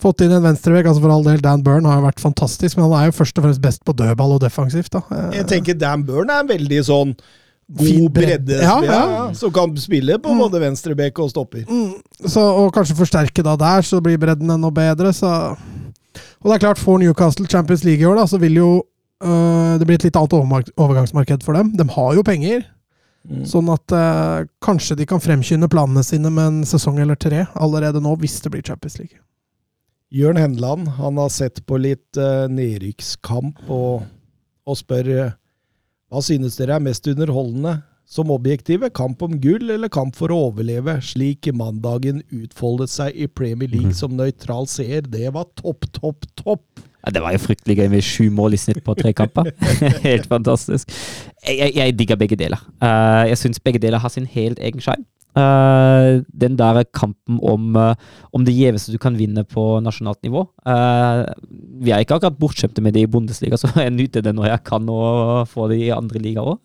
[0.00, 2.86] Fått inn en venstrebekk, altså for all del, Dan Burn har jo vært fantastisk, men
[2.88, 4.88] han er jo først og fremst best på dødball og defensivt.
[4.96, 5.02] da.
[5.12, 7.12] Eh, Jeg tenker Dan Burn er en veldig sånn
[7.78, 8.56] god bredde.
[8.62, 9.32] Ja, ja, ja.
[9.34, 10.38] som kan spille på Mm.
[10.42, 11.64] både venstrebekk og stopper.
[11.68, 11.92] Mm,
[12.26, 15.12] så, og kanskje forsterke da der, så blir bredden enda bedre.
[15.12, 15.26] Så.
[16.42, 18.82] Og det er klart, får Newcastle Champions League i år, da, så vil jo
[19.22, 21.74] øh, det bli et litt annet overgangsmarked for dem.
[21.76, 22.64] De har jo penger,
[23.20, 23.42] Mm.
[23.44, 28.00] sånn at øh, kanskje de kan fremkynne planene sine med en sesong eller tre allerede
[28.00, 29.18] nå, hvis det blir Champions League.
[30.10, 34.06] Jørn Henland han har sett på litt øh, nedrykkskamp og,
[34.66, 35.34] og spør
[36.10, 37.78] hva synes dere er mest underholdende
[38.10, 43.28] som objektive, kamp om gull eller kamp for å overleve, slik mandagen utfoldet seg i
[43.30, 45.06] Premier League som nøytral seer.
[45.06, 46.82] Det var topp, topp, topp!
[47.04, 49.52] Ja, det var jo fryktelig gøy med sju mål i snitt på tre kamper.
[50.08, 50.90] helt fantastisk.
[51.46, 52.66] Jeg, jeg, jeg digger begge deler.
[52.82, 55.06] Uh, jeg syns begge deler har sin helt egen sjarm.
[55.30, 57.94] Uh, den der kampen om, uh,
[58.34, 60.42] om det gjeveste du kan vinne på nasjonalt nivå.
[60.66, 61.22] Uh,
[61.78, 64.64] vi er ikke akkurat bortskjemte med det i Bundesliga, så jeg nyter det når jeg
[64.66, 66.58] kan og få det i andre ligaer òg.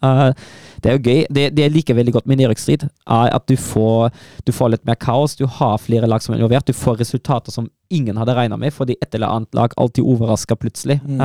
[0.81, 1.21] det er jo gøy.
[1.29, 4.09] Det, det, jeg liker veldig godt med nedrykksstrid, er at du får,
[4.47, 5.37] du får litt mer kaos.
[5.37, 6.65] Du har flere lag som er involvert.
[6.65, 10.57] Du får resultater som ingen hadde regna med, fordi et eller annet lag alltid overrasker
[10.57, 10.97] plutselig.
[11.05, 11.21] Mm.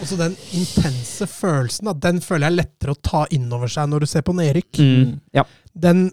[0.00, 4.06] Også den intense følelsen, den føler jeg er lettere å ta inn over seg når
[4.06, 4.80] du ser på nedrykk.
[4.80, 5.44] Mm, ja.
[5.76, 6.08] Den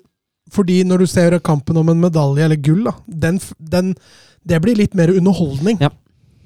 [0.54, 2.94] fordi når du ser kampen om en medalje eller gull, da,
[3.26, 3.96] den, den,
[4.48, 5.82] det blir litt mer underholdning.
[5.84, 5.92] Ja.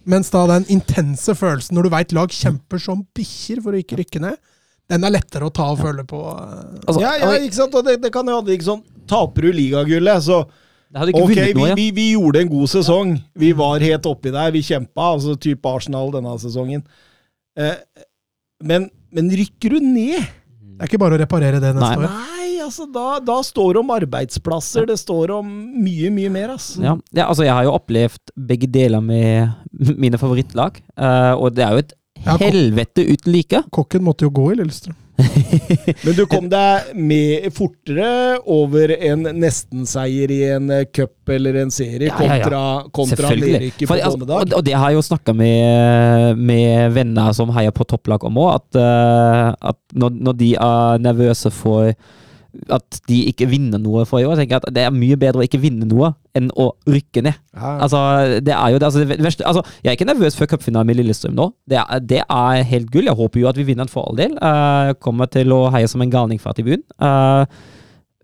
[0.10, 4.00] Mens da den intense følelsen når du veit lag kjemper som bikkjer for å ikke
[4.00, 4.40] rykke ned,
[4.92, 6.20] den er lettere å ta og føle på.
[6.34, 6.82] eh.
[6.88, 7.78] Altså, ja, ja, ikke sant?
[7.78, 10.44] Og det, det kan jo hende liksom, sånn Taper du ligagullet, så
[10.92, 13.14] Ok, vi, vi, vi, gjorde en god sesong.
[13.40, 14.52] Vi var helt oppi der.
[14.52, 16.82] Vi kjempa, altså type Arsenal denne sesongen.
[17.56, 17.78] Eh,
[18.68, 22.12] men, men rykker du ned Det er ikke bare å reparere det neste år.
[22.12, 24.88] Nei, altså, da, da, står det om arbeidsplasser.
[24.90, 25.50] Det står om
[25.82, 26.56] mye, mye mer.
[26.58, 26.82] Altså.
[26.84, 26.98] Ja.
[27.12, 29.52] ja, altså, jeg har jo opplevd begge deler med
[30.04, 31.96] mine favorittlag, uh, og det er jo et
[32.26, 33.64] ja, helvete uten like.
[33.74, 34.98] Kokken måtte jo gå i Lillestrøm.
[36.06, 41.74] Men du kom deg med fortere over en nestenseier i en eh, cup eller en
[41.74, 42.62] serie ja, ja, ja.
[42.94, 47.52] kontra, nedrykket på altså, og, og, det har jeg jo snakka med, med, venner som
[47.56, 51.92] heier på topplag om òg, at, uh, at når, når, de er nervøse for
[52.72, 54.36] at de ikke vinner noe for i år.
[54.36, 57.38] tenker jeg at Det er mye bedre å ikke vinne noe enn å rykke ned.
[57.56, 57.74] Ja.
[57.86, 58.00] Altså,
[58.44, 61.00] det er jo det, altså, det verste, altså, Jeg er ikke nervøs før cupfinalen med
[61.00, 61.52] Lillestrøm nå.
[61.70, 63.08] Det er, det er, helt gull.
[63.08, 64.36] Jeg håper jo at vi vinner den for all del.
[64.40, 66.84] Uh, kommer til å heie som en galning fra tribunen.
[67.02, 67.46] Uh,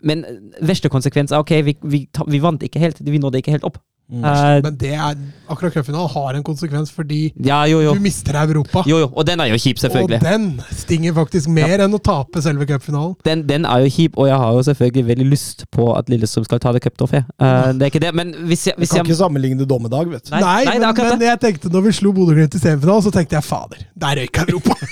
[0.04, 0.24] men
[0.62, 3.00] verste konsekvens er ok, vi, vi, vi vant ikke helt.
[3.02, 3.80] Vi nådde ikke helt opp.
[4.08, 4.24] Mm.
[4.24, 5.16] Uh, men det er,
[5.52, 7.92] akkurat cupfinalen har en konsekvens fordi ja, jo, jo.
[7.92, 8.80] du mister Europa.
[8.88, 10.16] Jo, jo, Og den er jo kjip, selvfølgelig.
[10.16, 11.84] Og den stinger faktisk mer ja.
[11.84, 13.18] enn å tape selve cupfinalen.
[13.28, 16.46] Den, den, er jo kjip, og jeg har jo selvfølgelig veldig lyst på at Lillestrøm
[16.48, 17.28] skal ta det cuptrofeet.
[17.36, 19.10] Uh, det er ikke det, men hvis jeg, hvis Du kan jeg...
[19.10, 20.32] ikke sammenligne dommedag, vet du.
[20.32, 23.36] Nei, Nei, Nei men, men, jeg tenkte når vi slo Bodø-Glimt i semifinalen, så tenkte
[23.36, 24.78] jeg fader, der røyk Europa!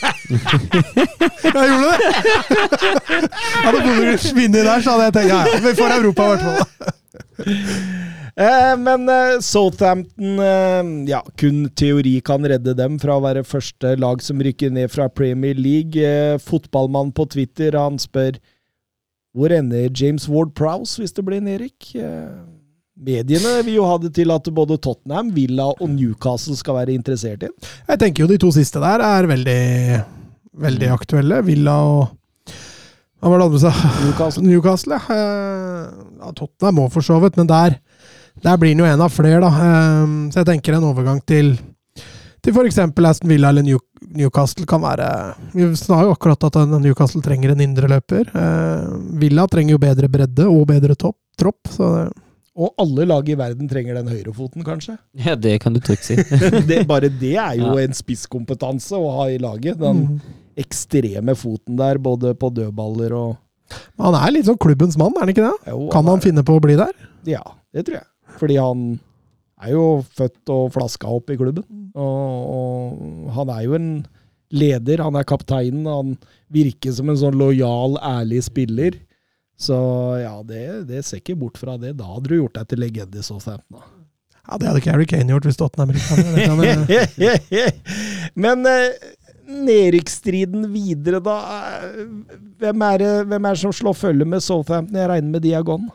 [1.47, 2.13] jeg gjorde det!
[3.65, 6.47] hadde Bodø-Glimt vunnet der, så hadde jeg tenkt ja, ja, vi får Europa i hvert
[6.51, 6.61] fall.
[8.37, 13.95] Eh, men eh, Southampton eh, Ja, kun teori kan redde dem fra å være første
[13.97, 15.97] lag som rykker ned fra Premier League.
[15.97, 18.37] Fotballmannen fotballmann på Twitter han spør
[19.37, 21.91] hvor ender James Ward Prowse hvis det blir nedrykk?
[22.97, 27.43] Mediene vil jo ha det til at både Tottenham, Villa og Newcastle skal være interessert
[27.43, 27.57] i den.
[27.91, 29.65] Jeg tenker jo de to siste der er veldig,
[30.65, 31.43] veldig aktuelle.
[31.45, 32.17] Villa og
[33.21, 33.93] hva var det andre sa?
[34.07, 34.47] Newcastle.
[34.49, 36.33] Newcastle ja.
[36.37, 37.79] Tottenham må for så vidt, men der
[38.45, 39.51] der blir han jo en av flere, da.
[39.69, 41.57] Ehm, så jeg tenker en overgang til
[42.47, 42.79] til f.eks.
[42.79, 45.07] Aston Villa eller Newcastle kan være
[45.51, 48.31] Vi sa jo akkurat at Newcastle trenger en indreløper.
[48.39, 51.73] Ehm, Villa trenger jo bedre bredde og bedre topp, tropp.
[51.73, 51.91] Så
[52.57, 54.97] og alle lag i verden trenger den høyrefoten, kanskje?
[55.27, 56.17] Ja, det kan du trygt si.
[56.71, 57.85] det, bare det er jo ja.
[57.85, 59.77] en spisskompetanse å ha i laget.
[59.83, 60.37] Den mm.
[60.65, 63.35] ekstreme foten der, både på dødballer og
[64.01, 65.73] Han er litt sånn klubbens mann, er han ikke det?
[65.73, 66.93] Jo, kan han, han finne på å bli der?
[67.27, 67.43] Ja,
[67.75, 68.07] det tror jeg.
[68.41, 68.87] Fordi han
[69.63, 69.87] er jo
[70.19, 71.65] født og flaska opp i klubben.
[71.97, 73.03] Og, og,
[73.37, 73.91] han er jo en
[74.53, 75.03] leder.
[75.05, 75.89] Han er kapteinen.
[75.89, 76.15] Han
[76.53, 79.01] virker som en sånn lojal, ærlig spiller.
[79.57, 79.77] Så
[80.21, 81.95] ja, det, det ser ikke bort fra det.
[81.97, 83.85] Da hadde du gjort deg til legende i Southampton.
[84.47, 86.15] Ja, det hadde ikke Harry Kane gjort hvis Tottenham rykka
[88.45, 88.93] Men eh,
[89.67, 91.37] nedrykksstriden videre, da?
[92.61, 95.01] Hvem er, det, hvem er det som slår følge med Southampton?
[95.01, 95.91] Jeg regner med de er gone.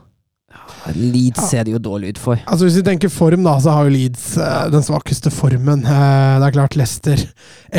[0.89, 2.39] Leeds ser det jo dårlig ut for.
[2.49, 5.85] Altså Hvis vi tenker form, da, så har jo Leeds eh, den svakeste formen.
[5.85, 7.25] Eh, det er klart Leicester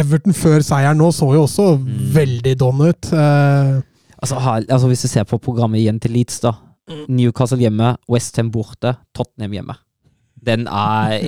[0.03, 1.89] Everton før seieren nå så jo også mm.
[2.15, 3.13] veldig don ut.
[3.13, 3.81] Eh,
[4.19, 6.55] altså, altså, Hvis du ser på programmet igjen til Leeds, da.
[6.91, 7.05] Mm.
[7.19, 9.79] Newcastle hjemme, Westham borte, Tottenham hjemme.
[10.43, 11.19] Den er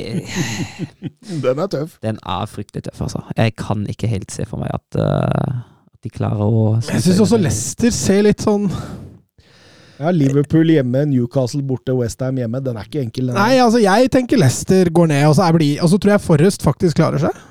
[1.44, 1.98] Den er tøff.
[2.02, 3.22] Den er fryktelig tøff, altså.
[3.36, 5.62] Jeg kan ikke helt se for meg at, uh,
[5.94, 8.70] at de klarer å Jeg syns også Leicester ser litt sånn
[9.98, 12.60] ja, Liverpool hjemme, Newcastle borte, Westham hjemme.
[12.64, 13.30] Den er ikke enkel.
[13.30, 16.24] Den Nei, altså jeg tenker Leicester går ned, og så, blir, og så tror jeg
[16.24, 17.42] Forrest faktisk klarer seg.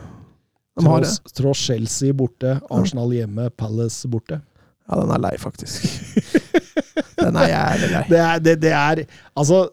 [0.81, 4.41] Tross, tross Chelsea borte, Arsenal hjemme, Palace borte.
[4.89, 5.85] Ja, den er lei, faktisk.
[7.18, 8.03] Den er jævlig grei.
[8.09, 9.03] Det er, det, det er
[9.34, 9.64] Altså,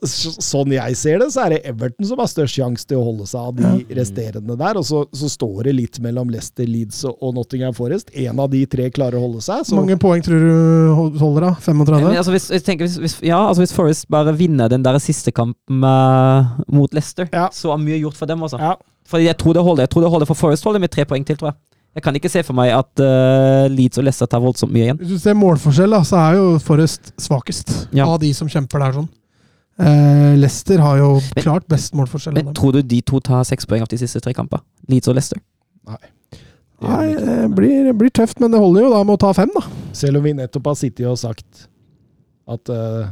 [0.41, 3.27] sånn jeg ser det, så er det Everton som har størst sjanse til å holde
[3.29, 4.79] seg av de resterende der.
[4.81, 8.09] Og så, så står det litt mellom Leicester, Leeds og Nottingham Forest.
[8.17, 9.67] En av de tre klarer å holde seg.
[9.69, 11.53] Så Hvor mange poeng tror du holder, da?
[11.61, 12.07] 35?
[12.07, 14.97] Men, altså, hvis, jeg tenker, hvis, hvis, ja, altså, hvis Forest bare vinner den der
[15.03, 17.51] siste kampen uh, mot Leicester, Ja.
[17.53, 18.41] så er mye gjort for dem.
[18.49, 18.61] Altså.
[18.61, 18.79] ja.
[19.11, 19.83] Fordi jeg tror det holder.
[19.85, 21.61] Jeg tror det holder for Forest holder med tre poeng til, tror jeg.
[21.97, 24.99] Jeg kan ikke se for meg at uh, Leeds og Leicester tar voldsomt mye igjen.
[25.01, 28.07] Hvis du ser målforskjell, da, så er jo Forrest svakest Ja.
[28.07, 28.93] av de som kjemper der.
[29.01, 29.09] sånn.
[29.81, 32.35] Uh, Leicester har jo Men- klart best målforskjell.
[32.39, 34.63] Men tror du de to tar seks poeng av de siste tre kampene?
[34.89, 35.41] Leeds og Leicester?
[36.81, 39.61] Nei, det blir, blir tøft, men det holder jo da med å ta fem, da.
[39.93, 41.67] Selv om vi nettopp har sittet og sagt
[42.49, 43.11] at uh,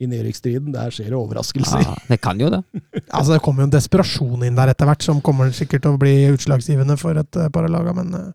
[0.00, 1.82] i nedrykksstriden, der skjer det overraskelser.
[1.84, 2.62] Ja, det kan jo det.
[3.10, 6.00] Altså, Det kommer jo en desperasjon inn der etter hvert, som kommer sikkert til å
[6.00, 8.30] bli utslagsgivende for et eh, par av laga, men eh,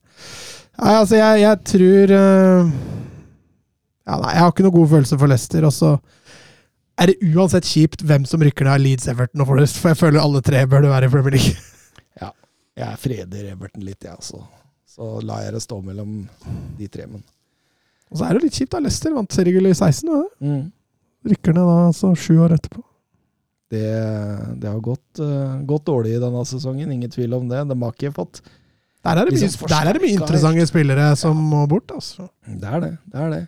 [0.75, 2.71] Nei, altså, jeg, jeg tror uh,
[4.03, 5.93] Ja, nei, jeg har ikke noe god følelse for Leicester, og så
[6.99, 10.01] er det uansett kjipt hvem som rykker ned av Leeds, Everton og Forest, for jeg
[10.03, 11.55] føler alle tre bør det være i Premier League.
[12.75, 14.41] Jeg freder Everton litt, jeg, altså.
[14.83, 16.25] Så lar jeg det stå mellom
[16.75, 17.05] de tre.
[17.07, 17.21] Men.
[18.11, 18.81] Og så er det litt kjipt, da.
[18.83, 20.31] Leicester vant seriegull i 16, var det?
[20.43, 20.65] Mm.
[21.25, 22.83] Rykker ned da, altså sju år etterpå.
[23.73, 23.87] Det,
[24.61, 27.63] det har gått, uh, gått dårlig i denne sesongen, ingen tvil om det.
[27.65, 31.09] De har ikke fått Der er det mye, Liksom der er det mye interessante spillere
[31.19, 32.29] som må bort, altså.
[32.45, 32.93] Det er det.
[33.09, 33.43] det er det.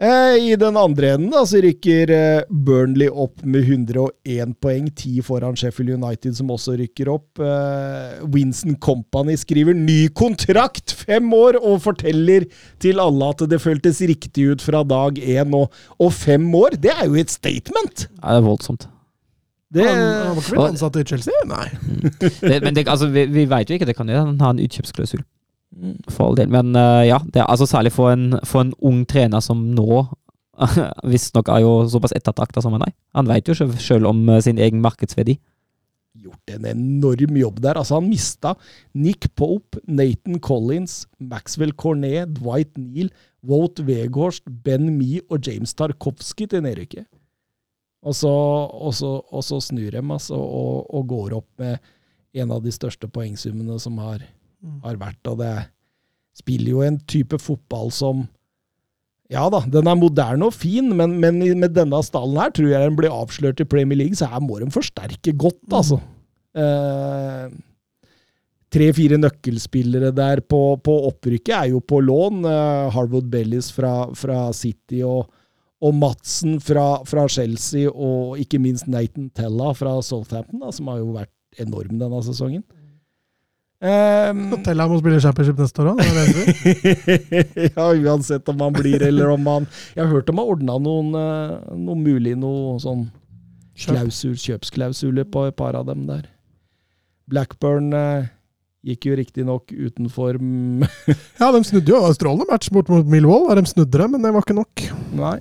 [0.00, 5.20] Eh, I den andre enden da, så rykker eh, Burnley opp med 101 poeng, 10
[5.26, 7.42] foran Sheffield United, som også rykker opp.
[7.44, 12.46] Eh, Winston Company skriver ny kontrakt, fem år, og forteller
[12.80, 15.52] til alle at det føltes riktig ut fra dag én.
[15.58, 15.68] Og,
[16.00, 18.06] og fem år, det er jo et statement!
[18.22, 18.88] Ja, det er voldsomt.
[19.70, 21.44] Det, Han, han var ikke blitt ansatt i Chelsea?
[21.46, 21.66] Nei.
[22.50, 24.64] Det, men det, altså, vi, vi veit jo ikke, det kan jo han ha en
[24.64, 25.20] utkjøpsklausul.
[26.08, 26.50] For all del.
[26.52, 30.04] Men eh, ja, det altså særlig for en, for en ung trener som nå
[31.12, 32.96] visstnok er jo såpass ettertrakta som han er.
[33.16, 35.38] Han vet jo sjøl om eh, sin egen markedsverdi.
[36.20, 37.78] gjort en enorm jobb der.
[37.78, 38.54] Altså, han mista
[38.92, 43.12] Nick Pope, Nathan Collins, Maxwell Cornet, Dwight Neal,
[43.46, 47.06] Wout Weghorst, Ben Mee og James Tarkovsky til nedrykket.
[48.02, 48.94] Og så, og
[49.30, 51.78] og så snur de altså, og, og går opp med
[52.32, 54.22] en av de største poengsummene som har,
[54.84, 55.20] har vært.
[55.30, 55.54] Og det
[56.40, 58.26] spiller jo en type fotball som
[59.30, 62.82] Ja da, den er moderne og fin, men, men med denne stallen her tror jeg
[62.82, 66.00] den blir avslørt i Premier League, så her må de forsterke godt, altså.
[66.58, 67.52] Eh,
[68.70, 72.44] Tre-fire nøkkelspillere der på, på opprykket er jo på lån.
[72.46, 75.30] Eh, Harwood Bellis fra, fra City og,
[75.82, 81.00] og Madsen fra, fra Chelsea, og ikke minst Nathan Tella fra Southampton, da, som har
[81.02, 82.62] jo vært enorm denne sesongen.
[83.80, 86.00] Um, Tella må spille championship neste år òg.
[87.70, 91.14] ja, uansett om han blir eller om han Jeg har hørt de har ordna noen,
[91.14, 93.06] noen noe mulig noe sånn
[93.80, 96.26] klausul, kjøpsklausuler på et par av dem der.
[97.30, 98.28] Blackburn eh,
[98.86, 100.36] gikk jo riktignok utenfor
[101.40, 102.02] Ja, de snudde jo.
[102.16, 103.48] Strålende match bort mot Millwall.
[103.56, 104.84] De snudde det, men det var ikke nok.
[105.16, 105.38] Nei.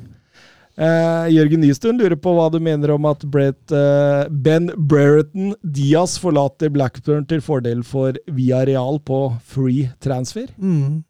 [0.80, 6.16] Eh, Jørgen Nystuen lurer på hva du mener om at Brett, uh, Ben Brereton Diaz
[6.22, 10.48] forlater Blackburn til fordel for Villarreal på free transfer.
[10.56, 11.02] Mm.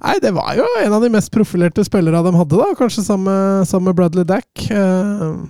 [0.00, 2.70] Nei, det var jo en av de mest profilerte spillere de hadde, da.
[2.78, 4.48] Kanskje sammen med Bradley Dack.
[4.72, 5.44] Uh,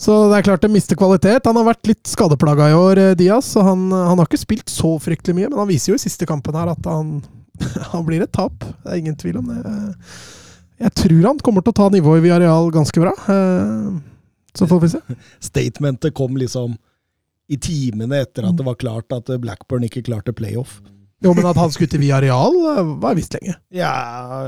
[0.00, 1.44] Så det er klart det mister kvalitet.
[1.44, 3.52] Han har vært litt skadeplaga i år, Diaz.
[3.52, 6.24] Så han, han har ikke spilt så fryktelig mye, men han viser jo i siste
[6.24, 7.18] kampen her at han,
[7.92, 8.64] han blir et tap.
[8.64, 9.60] Det er ingen tvil om det.
[9.60, 10.14] Eh,
[10.80, 13.12] Jeg tror han kommer til å ta nivået i Villarreal ganske bra.
[13.28, 13.98] Eh,
[14.56, 15.00] Så får vi se.
[15.50, 16.76] Statementet kom liksom
[17.50, 20.78] i timene etter at det var klart at Blackburn ikke klarte playoff.
[21.20, 23.56] Jo, men at han skulle til Villarreal, eh, var visst lenge.
[23.76, 23.92] Ja,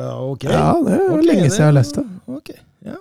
[0.01, 0.47] ja, ok.
[0.49, 2.05] Ja, det er okay, lenge siden jeg har lest det.
[2.33, 2.53] Ok,
[2.89, 2.97] ja.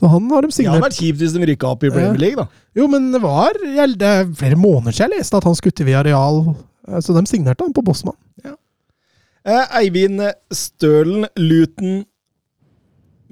[0.00, 0.64] Så han har de signert.
[0.64, 2.62] Det hadde vært kjipt hvis de rykka opp i Premier League, da.
[2.78, 5.86] Jo, men det var Det er flere måneder siden jeg leste at han skulle til
[5.90, 6.40] Villarreal.
[6.88, 8.16] Eh, Så de signerte han på Bosman.
[9.44, 10.20] Eh, Eivind
[10.54, 12.04] Stølen, Luton,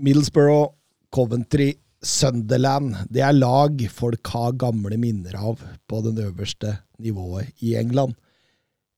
[0.00, 0.72] Middlesbrough,
[1.14, 2.96] Coventry, Sunderland.
[3.12, 8.16] Det er lag folk har gamle minner av på den øverste nivået i England.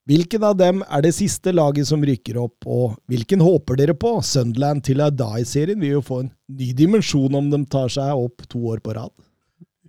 [0.06, 4.16] Hvilken av dem er det siste laget som rykker opp, og hvilken håper dere på?
[4.26, 8.64] Sunderland til Adai-serien vil jo få en ny dimensjon om de tar seg opp to
[8.72, 9.12] år på rad.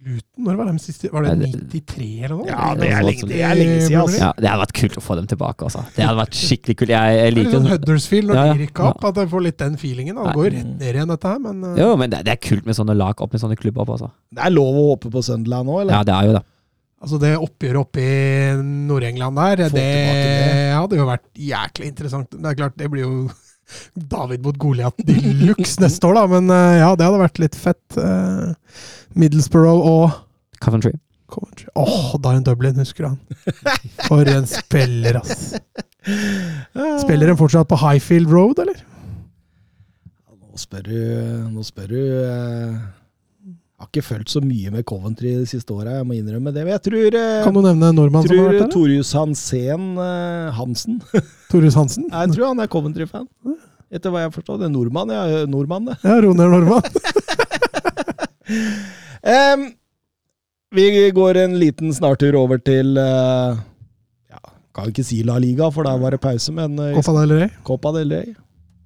[0.03, 1.33] Luton, når var de siste Var det
[1.71, 2.47] 93 eller noe?
[2.49, 4.19] Ja, det er lenge- det er lenge siden, altså.
[4.19, 5.63] Ja, Det hadde vært kult å få dem tilbake.
[5.69, 5.83] Altså.
[5.95, 6.89] Det hadde vært skikkelig kult.
[6.91, 8.53] Jeg, jeg Det er litt sånn Huddersfield når Ja, ja.
[8.53, 10.15] de rykker opp, at jeg får litt den feelingen.
[10.19, 12.65] Det går rett ned igjen, dette her, men eh, Jo, men det, det er kult
[12.67, 14.11] med sånne lag opp med sånne klubber opp, altså.
[14.33, 15.93] Det er lov å håpe på Sunderland nå, eller?
[15.93, 16.43] Ja, det er jo det.
[17.03, 20.73] altså det oppgjøret oppe i Nord-England der, det det.
[20.75, 22.29] hadde jo vært jæklig interessant.
[22.31, 23.15] Det er klart, det blir jo
[23.93, 25.15] David mot Goliat de
[25.47, 26.25] luxe neste år, da.
[26.35, 27.97] Men eh, ja, det hadde vært litt fett.
[27.97, 28.79] Eh,
[29.19, 30.17] Middlesbrough og
[30.63, 30.93] Coventry.
[31.33, 31.67] Coventry.
[31.79, 33.19] Åh, Darren Dublin, husker han?
[34.07, 35.53] For en spiller, ass.
[37.03, 38.81] Spiller han fortsatt på Highfield Road, eller?
[40.53, 40.97] Nå spør du
[41.49, 42.73] Nå spør du eh,
[43.83, 46.63] har ikke fulgt så mye med Coventry de siste åra, jeg må innrømme det.
[46.63, 48.71] Men jeg tror, eh, Kan du nevne nordmann som har vært der?
[48.73, 51.01] Torjus Hansen eh, Hansen
[51.51, 52.07] Torjus Hansen?
[52.09, 53.27] Jeg tror han er Coventry-fan.
[53.93, 54.61] Etter hva jeg har forstått.
[54.63, 55.43] Det er nordmann, ja.
[55.49, 55.99] Nordmann, det.
[56.01, 56.81] Ja, Roner Nordmann.
[59.53, 59.67] um,
[60.73, 63.53] vi går en liten snartur over til uh,
[64.33, 64.39] ja,
[64.73, 67.51] Kan ikke si La Liga, for der var det pause, men uh, Copa del Rey.
[67.67, 68.33] Copa del Rey.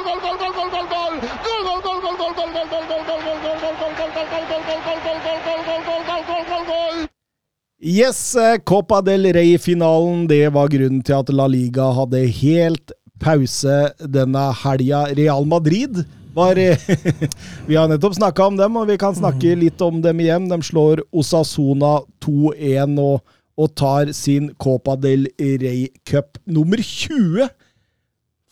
[0.04, 0.18] gol,
[1.68, 1.86] gol,
[6.64, 7.08] gol,
[7.84, 13.78] Yes, eh, Copa del Rey-finalen, det var grunnen til at La Liga hadde helt pause
[14.12, 15.06] denne helga.
[15.16, 16.04] Real Madrid
[16.34, 16.78] var eh,
[17.68, 20.50] Vi har nettopp snakka om dem, og vi kan snakke litt om dem igjen.
[20.50, 23.22] De slår Osasona 2-1 og,
[23.56, 27.48] og tar sin Copa del Rey Cup nummer 20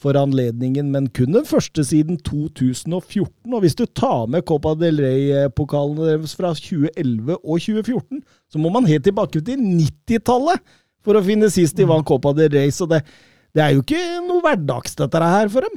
[0.03, 3.29] for anledningen, men kun den første siden 2014.
[3.53, 8.73] Og hvis du tar med Copa del Rey-pokalene deres fra 2011 og 2014, så må
[8.75, 10.65] man helt tilbake til 90-tallet
[11.03, 12.73] for å finne sist de vant Copa del Rey.
[12.75, 13.05] Så det,
[13.53, 15.75] det er jo ikke noe hverdags, dette her, for dem.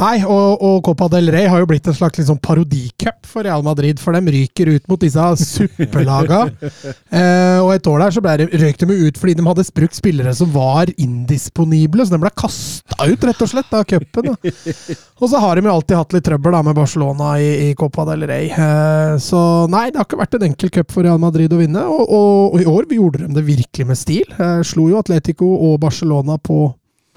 [0.00, 3.64] Nei, og, og Copa del Rey har jo blitt en slags liksom, parodicup for Real
[3.66, 6.46] Madrid, for de ryker ut mot disse suppelaga.
[7.18, 10.32] eh, og et år der så ble røyk de ut fordi de hadde brukt spillere
[10.38, 14.32] som var indisponible, så de ble kasta ut, rett og slett, av cupen.
[15.18, 18.04] Og så har de jo alltid hatt litt trøbbel da med Barcelona i, i Copa
[18.08, 18.48] del Rey.
[18.54, 21.84] Eh, så nei, det har ikke vært en enkel cup for Real Madrid å vinne,
[21.84, 24.36] og, og, og i år gjorde de det virkelig med stil.
[24.38, 26.68] Eh, slo jo Atletico og Barcelona på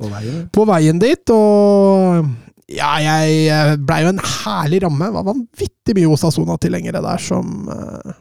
[0.01, 0.41] På veien.
[0.49, 2.25] på veien dit, og
[2.71, 5.07] ja, jeg blei jo en herlig ramme.
[5.09, 8.19] Det var vanvittig mye Osasona-tilhengere der som eh,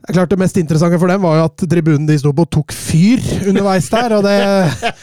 [0.00, 2.46] det er klart Det mest interessante for dem var jo at tribunen de sto på,
[2.48, 3.20] tok fyr
[3.50, 4.14] underveis der.
[4.16, 4.38] og Det,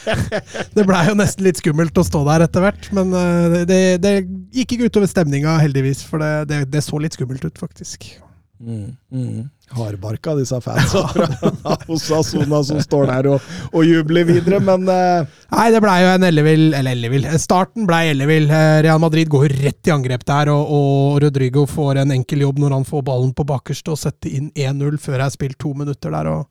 [0.75, 2.89] det blei jo nesten litt skummelt å stå der etter hvert.
[2.97, 4.13] Men eh, det, det
[4.57, 6.01] gikk ikke utover stemninga, heldigvis.
[6.09, 8.09] For det, det, det så litt skummelt ut, faktisk.
[8.57, 9.45] Mm, mm.
[9.75, 15.27] Hardbarka, disse fansa fra Osasona som står der og, og jubler videre, men uh...
[15.51, 17.27] Nei, det blei jo en ellevill Eller ellevill.
[17.39, 18.49] Starten blei ellevill.
[18.51, 22.61] Eh, Real Madrid går rett i angrep der, og, og Rodrigo får en enkel jobb
[22.63, 25.73] når han får ballen på bakerste og setter inn 1-0 før det er spilt to
[25.77, 26.31] minutter der.
[26.31, 26.47] og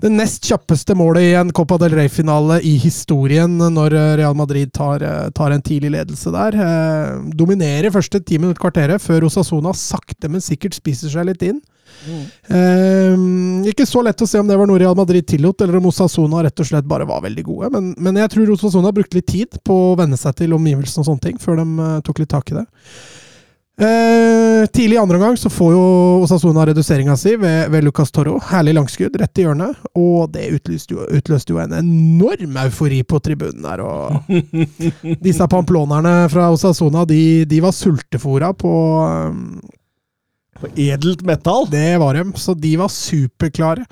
[0.00, 4.72] det nest kjappeste målet i en Copa del Rey-finale i historien når eh, Real Madrid
[4.76, 6.56] tar, eh, tar en tidlig ledelse der.
[6.56, 11.60] Eh, dominerer første ti minutter kvarteret, før Osasona sakte, men sikkert spiser seg litt inn.
[12.48, 13.14] Eh,
[13.70, 16.44] ikke så lett å se om det var noe Real Madrid tillot, eller om Osasona
[16.46, 17.72] rett og slett bare var veldig gode.
[17.74, 21.10] Men, men jeg tror Osasona brukte litt tid på å venne seg til omgivelsene og
[21.10, 22.66] sånne ting, før de eh, tok litt tak i det.
[23.80, 25.84] Eh, tidlig i andre omgang så får jo
[26.20, 28.34] Osasona reduseringa si ved, ved Lucas Toro.
[28.50, 33.22] Herlig langskudd rett i hjørnet, og det utløste jo, utløste jo en enorm eufori på
[33.24, 33.80] tribunen der.
[33.80, 39.60] Og disse pamplonerne fra Osasona, de, de var sultefora på um,
[40.60, 41.66] på edelt metall.
[41.70, 42.34] det var dem.
[42.36, 43.86] så de var superklare.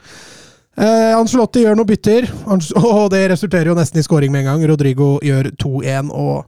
[0.79, 2.29] Eh, Ancelotti gjør noen bytter,
[2.85, 4.67] og det resulterer jo nesten i scoring med en gang.
[4.71, 6.45] Rodrigo gjør 2-1, og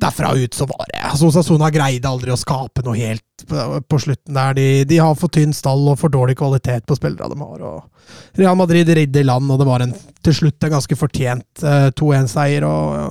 [0.00, 4.34] derfra ut så var det altså Osasona greide aldri å skape noe helt på, slutten
[4.34, 4.54] der.
[4.56, 7.64] De, de har for tynn stall og for dårlig kvalitet på spillere de har.
[7.64, 9.94] og Real Madrid ridde i land, og det var en,
[10.24, 12.66] til slutt en ganske fortjent eh, 2-1-seier.
[12.66, 13.08] og ja,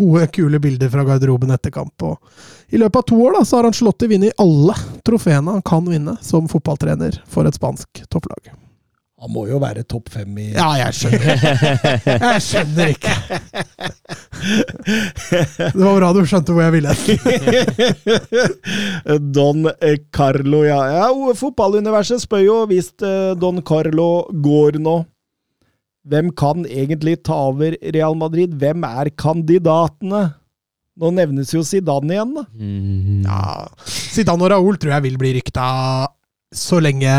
[0.00, 2.02] Gode, kule bilder fra garderoben etter kamp.
[2.02, 5.86] og I løpet av to år da, så har Ancelotti vunnet alle trofeene han kan
[5.88, 8.54] vinne som fotballtrener for et spansk topplag.
[9.16, 11.38] Han må jo være topp fem i Ja, jeg skjønner.
[12.26, 13.14] Jeg skjønner ikke.
[15.56, 16.92] Det var bra du skjønte hvor jeg ville.
[19.36, 19.70] Don
[20.12, 20.80] Carlo, ja.
[20.92, 21.06] ja
[21.40, 24.98] Fotballuniverset spør jo hvis eh, Don Carlo går nå.
[26.06, 28.52] Hvem kan egentlig ta over Real Madrid?
[28.60, 30.26] Hvem er kandidatene?
[30.96, 32.44] Nå nevnes jo Zidane igjen, da.
[32.52, 33.24] Mm.
[33.24, 35.66] Ja, Zidane og Raúl tror jeg vil bli rykta
[36.54, 37.10] så lenge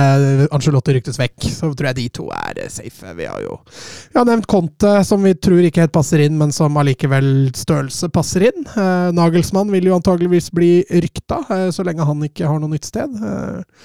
[0.56, 1.48] Angelotti ryktes vekk.
[1.52, 3.14] Så tror jeg de to er eh, safe.
[3.18, 6.54] Vi har jo vi har nevnt Conte, som vi tror ikke helt passer inn, men
[6.56, 8.68] som allikevel størrelse passer inn.
[8.72, 10.72] Eh, Nagelsmann vil jo antageligvis bli
[11.04, 13.20] rykta, eh, så lenge han ikke har noe nytt sted.
[13.20, 13.82] Eh,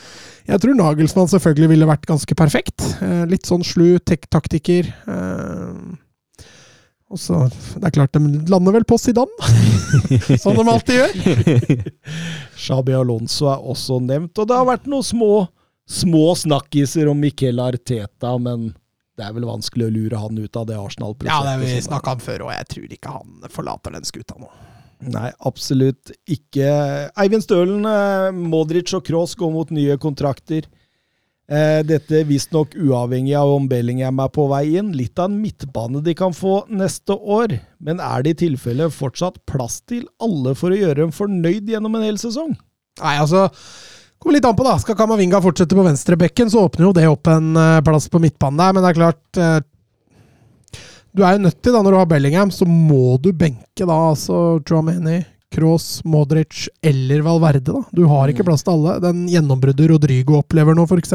[0.50, 2.86] jeg tror Nagelsmann selvfølgelig ville vært ganske perfekt.
[3.02, 4.88] Eh, litt sånn slu taktiker.
[4.90, 5.71] Eh,
[7.12, 7.42] Og så,
[7.76, 9.50] Det er klart, de lander vel på Zidane,
[10.42, 11.82] som de alltid gjør.
[12.56, 15.32] Shabi Alonso er også nevnt, og det har vært noen små,
[15.88, 18.70] små snakkiser om Miquel Arteta, men
[19.18, 21.44] det er vel vanskelig å lure han ut av det Ja, Arsenal-prosjektet.
[21.44, 24.48] det har vi snakka om før, og jeg tror ikke han forlater den skuta nå.
[25.12, 26.68] Nei, absolutt ikke.
[27.18, 30.68] Eivind Stølen, eh, Modric og Cross går mot nye kontrakter.
[31.52, 34.92] Eh, Dette visstnok uavhengig av om Bellingham er på vei inn.
[34.96, 37.58] Litt av en midtbane de kan få neste år.
[37.82, 41.98] Men er det i tilfelle fortsatt plass til alle for å gjøre dem fornøyd gjennom
[41.98, 42.54] en hel sesong?
[43.02, 43.48] Nei, altså
[44.22, 44.76] Kommer litt an på, da.
[44.78, 48.60] Skal Kamavinga fortsette på venstrebekken, så åpner jo det opp en eh, plass på midtbanen
[48.60, 49.56] der, men det er klart eh,
[51.10, 53.96] Du er jo nødt til, da, når du har Bellingham, så må du benke da
[54.12, 57.72] altså Drameni, Kroos, Modric eller Valverde.
[57.72, 57.82] da.
[57.92, 58.98] Du har ikke plass til alle.
[59.04, 61.14] Den gjennombruddet Rodrigo opplever nå, f.eks.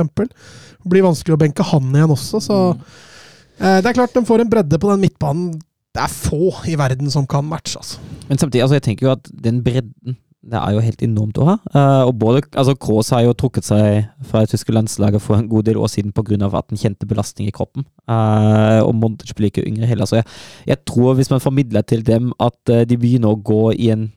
[0.87, 4.51] Blir vanskelig å benke han igjen også, så eh, Det er klart de får en
[4.51, 5.49] bredde på den midtbanen.
[5.97, 7.99] Det er få i verden som kan matche, altså.
[8.29, 11.47] Men samtidig, altså jeg tenker jo at den bredden det er jo helt enormt å
[11.47, 11.55] ha.
[11.73, 15.49] Uh, og både, altså Kroos har jo trukket seg fra det tyske landslaget for en
[15.51, 16.37] god del år siden pga.
[16.47, 17.83] at han kjente belastning i kroppen.
[18.07, 20.05] Uh, og Montage blir ikke yngre heller.
[20.05, 20.27] Så jeg,
[20.67, 24.11] jeg tror hvis man formidler til dem at uh, de begynner å gå i en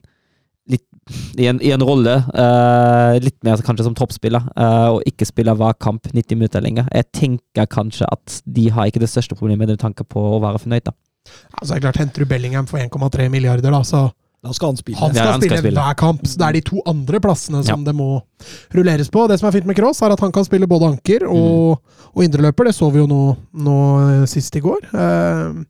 [1.37, 5.55] i en, i en rolle, uh, litt mer kanskje som toppspiller, uh, og ikke spiller
[5.59, 6.87] hver kamp 90 minutter lenger.
[6.95, 10.59] Jeg tenker kanskje at de har ikke det største problemet med tanke på å være
[10.63, 10.83] fornøyd.
[10.89, 10.95] da.
[11.59, 14.09] Altså, det er klart, Henter du Bellingham for 1,3 milliarder, da, så
[14.41, 14.97] Da skal han spille.
[14.97, 15.81] Han skal, Ja, han skal spille, spille.
[15.85, 16.21] hver kamp.
[16.25, 18.23] Så det er de to andre plassene som det må
[18.73, 19.27] rulleres på.
[19.29, 22.07] Det som er fint med Cross, er at han kan spille både anker og, Mm.
[22.15, 22.65] og indreløper.
[22.65, 23.19] Det så vi jo nå,
[23.53, 23.75] nå
[24.23, 24.81] eh, sist i går.
[24.97, 25.61] Uh,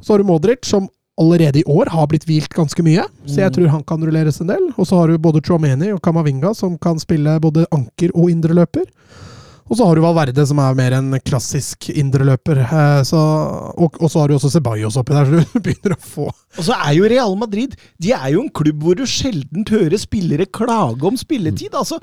[0.00, 0.86] så har du Modric, som
[1.20, 3.04] allerede i år har blitt hvilt ganske mye.
[3.26, 3.54] Så jeg Mm.
[3.54, 4.64] tror han kan rulleres en del.
[4.76, 8.84] Og så har du både Chomeni og Kamavinga, som kan spille både anker og indreløper.
[9.70, 12.58] Og så har du Valverde, som er mer en klassisk indreløper.
[12.60, 16.26] Eh, og, og så har du også Ceballos oppi der, så du begynner å få
[16.58, 19.96] Og så er jo Real Madrid De er jo en klubb hvor du sjelden hører
[19.96, 21.72] spillere klage om spilletid.
[21.72, 21.96] Altså,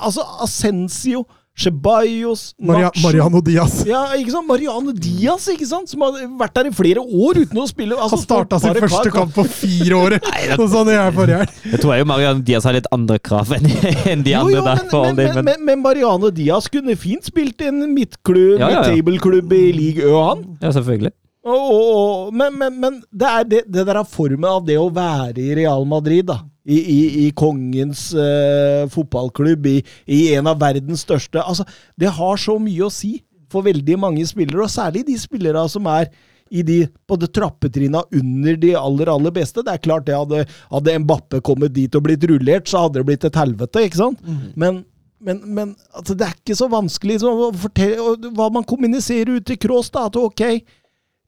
[0.00, 1.22] altså Ascencio,
[1.54, 3.74] Ceballos, Maria, Nacho Mariano Diaz.
[3.86, 4.46] Ja, ikke sant?
[4.48, 5.88] Mariano Diaz, ikke sant?
[5.92, 7.94] som har vært der i flere år uten å spille.
[7.94, 10.16] Altså, Han starta sin første kamp på fire år!
[10.58, 11.56] Sånn som jeg forrige helg.
[11.76, 14.64] Jeg tror jo Mariano Diaz har litt andre krav enn enn de Jo, andre jo,
[14.66, 14.82] der.
[14.82, 18.68] men, for men, men, men, men Mariano Diaz kunne fint spilt i en midtklubb, Ja,
[18.72, 18.88] ja, ja.
[18.90, 20.42] table-klubb i league Ø, han.
[20.60, 21.14] Ja, selvfølgelig.
[21.44, 24.88] Og, og, men, men, men det er det, det der er formen av det å
[24.92, 26.40] være i Real Madrid, da.
[26.64, 31.66] I, i, i kongens uh, fotballklubb, i, i en av verdens største Altså,
[32.00, 33.18] det har så mye å si
[33.52, 36.08] for veldig mange spillere, og særlig de spillere som er
[36.54, 39.60] i de på det trappetrinna under de aller, aller beste.
[39.64, 43.08] Det er klart det hadde, hadde Mbappe kommet dit og blitt rullert, så hadde det
[43.10, 44.24] blitt et helvete, ikke sant?
[44.56, 44.84] Men
[45.24, 49.46] men, men altså, det er ikke så vanskelig liksom, å fortelle hva man kommuniserer ut
[49.48, 49.88] til Kroos.
[49.94, 50.42] da, At ok,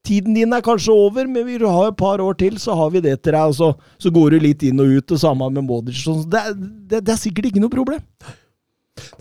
[0.07, 2.89] tiden din er kanskje over, men vil du ha et par år til, så har
[2.95, 3.43] vi det til deg.
[3.51, 3.69] og Så,
[4.07, 5.99] så går du litt inn og ut, det samme med Modric.
[6.07, 6.23] sånn.
[6.31, 8.01] Det, er- det, det er sikkert ikke noe problem.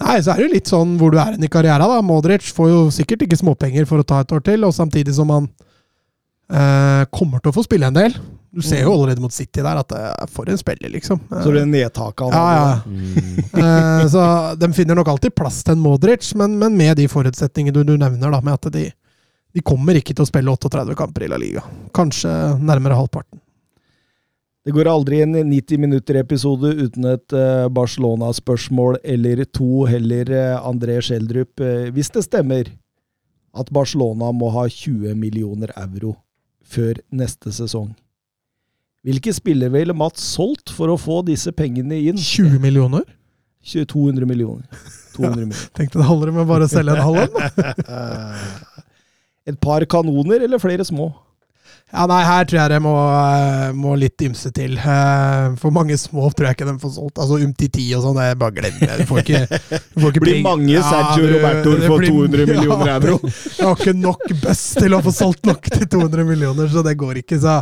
[0.00, 1.84] Nei, så er det jo litt sånn hvor du er i karrieren.
[1.84, 2.00] da.
[2.06, 5.28] Modric får jo sikkert ikke småpenger for å ta et år til, og samtidig som
[5.34, 5.50] han
[6.52, 8.16] eh, kommer til å få spille en del.
[8.56, 11.18] Du ser jo allerede mot City der at det er for en spiller, liksom.
[11.28, 12.76] Så det er nedtaket han ja, ja.
[12.88, 13.40] Mm.
[13.52, 14.22] Eh, så
[14.56, 17.98] de finner nok alltid plass til en Modric, men, men med de forutsetningene du, du
[18.00, 18.86] nevner, da, med at de,
[19.56, 21.62] de kommer ikke til å spille 38 kamper i La Liga.
[21.96, 22.30] Kanskje
[22.60, 23.40] nærmere halvparten.
[24.66, 30.98] Det går aldri en 90 minutter-episode uten et eh, Barcelona-spørsmål eller to, heller, eh, André
[31.06, 31.62] Schjelderup.
[31.62, 32.68] Eh, hvis det stemmer
[33.56, 36.16] at Barcelona må ha 20 millioner euro
[36.66, 37.94] før neste sesong,
[39.06, 42.18] hvilke spillere ville Mats solgt for å få disse pengene inn?
[42.18, 43.06] 20 millioner?
[43.66, 44.66] 200 millioner.
[45.14, 45.68] 200 millioner.
[45.78, 48.74] Tenkte det holder med bare å selge en halv en.
[49.46, 51.12] Et par kanoner eller flere små?
[51.92, 54.72] Ja, nei, her tror jeg det må, eh, må litt ymse til.
[54.74, 57.20] Eh, For mange små tror jeg ikke de får solgt.
[57.22, 58.96] Altså Umtiti og sånn, det bare glem det.
[58.98, 59.42] Du får ikke,
[59.94, 63.20] du får ikke Blir mange Sergio ja, Roberto for blir- 200 millioner ja, euro.
[63.30, 66.96] Jeg har ikke nok buss til å få solgt nok til 200 millioner, så det
[66.98, 67.38] går ikke.
[67.46, 67.54] Så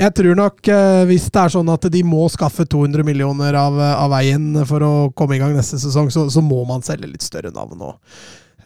[0.00, 3.76] jeg tror nok, eh, hvis det er sånn at de må skaffe 200 millioner av,
[3.76, 7.28] av veien for å komme i gang neste sesong, så, så må man selge litt
[7.28, 7.92] større navn nå.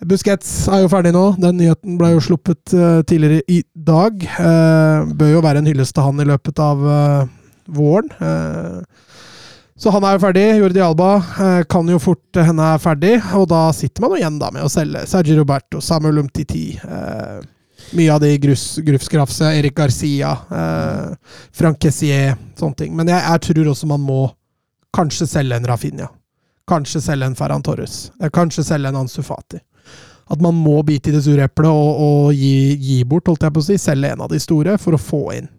[0.08, 1.24] Busquets er jo ferdig nå.
[1.40, 4.20] Den nyheten ble jo sluppet eh, tidligere i dag.
[4.20, 7.32] Eh, bør jo være en hyllest til han i løpet av eh,
[7.74, 8.12] våren.
[9.80, 10.44] Så han er jo ferdig.
[10.60, 11.08] Jordi Alba
[11.70, 14.70] kan jo fort hende er ferdig, og da sitter man jo igjen da med å
[14.70, 16.66] selge Sergi Roberto, Samuel Umtiti.
[16.78, 17.40] Eh,
[17.98, 22.96] mye av de grus, grufskrafse, Erik Garcia, eh, Frank Kessier, sånne ting.
[22.96, 24.22] Men jeg, jeg tror også man må
[24.94, 26.08] kanskje selge en Rafinha.
[26.70, 28.10] Kanskje selge en Ferran Torres.
[28.32, 29.60] Kanskje selge en Ansu Fati.
[30.24, 33.54] At man må bite i det sure eplet og, og gi, gi bort, holdt jeg
[33.54, 35.50] på å si, selge en av de store for å få inn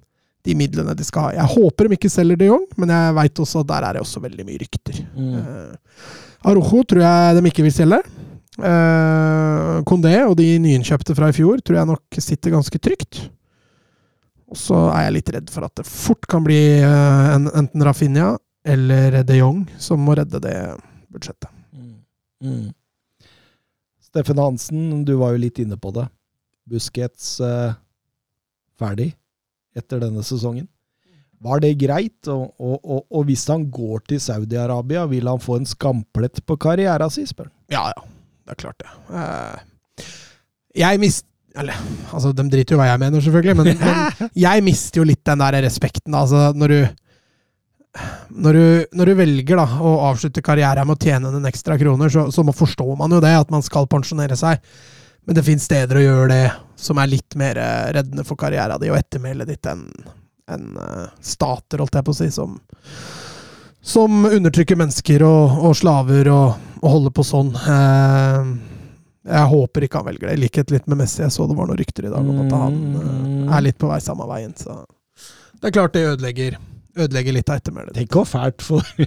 [0.45, 1.33] de midlene de skal ha.
[1.39, 4.03] Jeg håper de ikke selger de Jong, men jeg veit også at der er det
[4.05, 5.01] også veldig mye rykter.
[5.17, 5.33] Mm.
[5.39, 8.01] Uh, Arojo tror jeg de ikke vil selge.
[8.55, 13.25] Uh, Kondé og de nyinnkjøpte fra i fjor tror jeg nok sitter ganske trygt.
[14.45, 17.85] Og så er jeg litt redd for at det fort kan bli uh, en, enten
[17.85, 18.35] Rafinha
[18.65, 20.57] eller de Jong som må redde det
[21.13, 21.49] budsjettet.
[21.73, 21.95] Mm.
[22.45, 22.65] Mm.
[24.15, 26.05] Steffen Hansen, du var jo litt inne på det.
[26.71, 27.73] Busquets eh,
[28.79, 29.09] ferdig
[29.75, 30.69] etter denne sesongen.
[31.43, 32.29] Var det greit?
[32.31, 36.55] Og, og, og, og hvis han går til Saudi-Arabia, vil han få en skamplett på
[36.63, 37.55] karrieren sin, spør han.
[37.75, 38.07] Ja, ja.
[38.45, 38.95] Det er klart, det.
[39.11, 40.05] Uh,
[40.79, 41.27] jeg mist...
[41.59, 41.75] Eller,
[42.15, 45.43] altså, de driter jo hva jeg mener, selvfølgelig, men, men jeg mister jo litt den
[45.43, 46.15] der respekten.
[46.15, 46.79] Altså, når du
[48.29, 48.65] når du,
[48.99, 52.43] når du, velger da, å avslutte karrieren med å tjene noen ekstra kroner, så, så
[52.51, 54.59] forstår man jo det, at man skal pensjonere seg.
[55.25, 56.45] Men det finnes steder å gjøre det
[56.79, 59.87] som er litt mer eh, reddende for karrieren din og ettermælet ditt enn
[60.51, 62.59] en, uh, stater, holdt jeg på å si, som,
[63.81, 67.49] som undertrykker mennesker og, og slaver og, og, holder på sånn.
[67.65, 68.53] Uh,
[69.25, 71.23] jeg håper ikke han velger det, i likhet litt med Messi.
[71.23, 73.97] Jeg så det var noen rykter i dag om at han er litt på vei
[74.05, 74.53] samme veien.
[74.53, 74.83] Så
[75.57, 76.59] det er klart det ødelegger
[76.95, 77.95] ødelegger litt av ettermælet.
[77.97, 78.83] Tenk hvor fælt for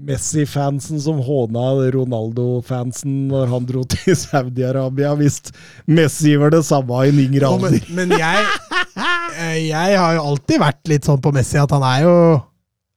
[0.00, 5.42] Messi-fansen som håna Ronaldo-fansen når han dro til Saudi-Arabia, hvis
[5.90, 7.76] Messi var det samme i en yngre alder.
[7.90, 8.46] Men, men jeg,
[9.42, 12.16] eh, jeg har jo alltid vært litt sånn på Messi at han er jo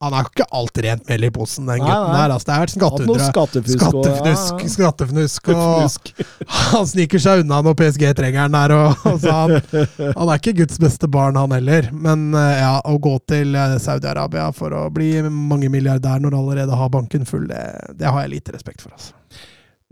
[0.04, 2.32] han har ikke alt rent mel i posen, den gutten der.
[2.34, 3.22] Altså, det har vært skatteunndrag.
[3.30, 5.50] Skattefusk, skattefnusk.
[5.54, 6.18] Og
[6.74, 8.74] han sniker seg unna når PSG trenger han der.
[8.76, 9.56] Og, altså, han,
[10.04, 11.88] han, er ikke Guds beste barn, han heller.
[11.92, 16.80] Men eh, ja, å gå til eh, Saudi-Arabia for å bli mangemilliardær når du allerede
[16.80, 17.64] har banken full, det,
[17.96, 18.92] det har jeg lite respekt for.
[18.92, 19.16] altså.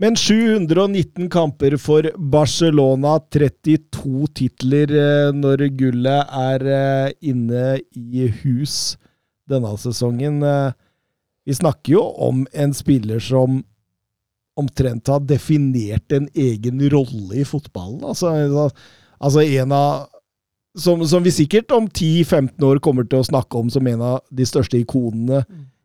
[0.01, 6.67] Men 719 kamper for Barcelona, 32 titler eh, når gullet er
[7.33, 8.93] inne i hus
[9.49, 10.41] denne sesongen.
[10.43, 10.71] Eh,
[11.45, 13.61] vi snakker jo om en spiller som
[14.55, 18.03] omtrent har definert en egen rolle i fotballen.
[18.05, 18.69] Altså,
[19.17, 20.09] altså en av
[20.77, 24.23] som, som, vi sikkert om 10-15 år kommer til å snakke om som en av
[24.33, 25.43] de største ikonene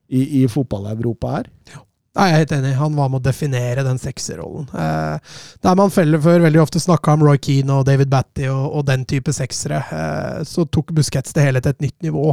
[0.09, 1.51] i, i fotball-Europa her.
[1.72, 1.82] Ja.
[2.18, 2.70] Jeg er helt enig.
[2.80, 4.66] Han var med å definere den sekserrollen.
[4.74, 8.64] Eh, der man feller før veldig ofte snakka om Roy Keane og David Batty og,
[8.80, 12.32] og den type seksere, eh, så tok Busquets det hele til et nytt nivå.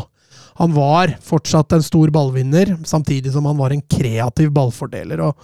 [0.60, 5.20] Han var fortsatt en stor ballvinner, samtidig som han var en kreativ ballfordeler.
[5.20, 5.36] og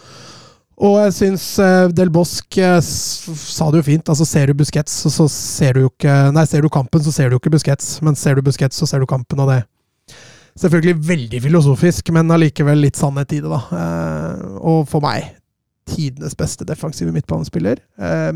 [0.82, 4.08] og jeg syns uh, Del Bosque uh, sa det jo fint.
[4.10, 7.30] altså Ser du Busquets, så, ser du jo ikke Nei, ser du kampen, så ser
[7.30, 8.00] du jo ikke Busquets.
[8.06, 9.62] Men ser du Busquets, så ser du kampen, og det
[10.60, 13.62] Selvfølgelig veldig filosofisk, men allikevel litt sannhet i det, da.
[13.72, 15.30] Uh, og for meg
[15.88, 17.80] tidenes beste defensive midtbanespiller.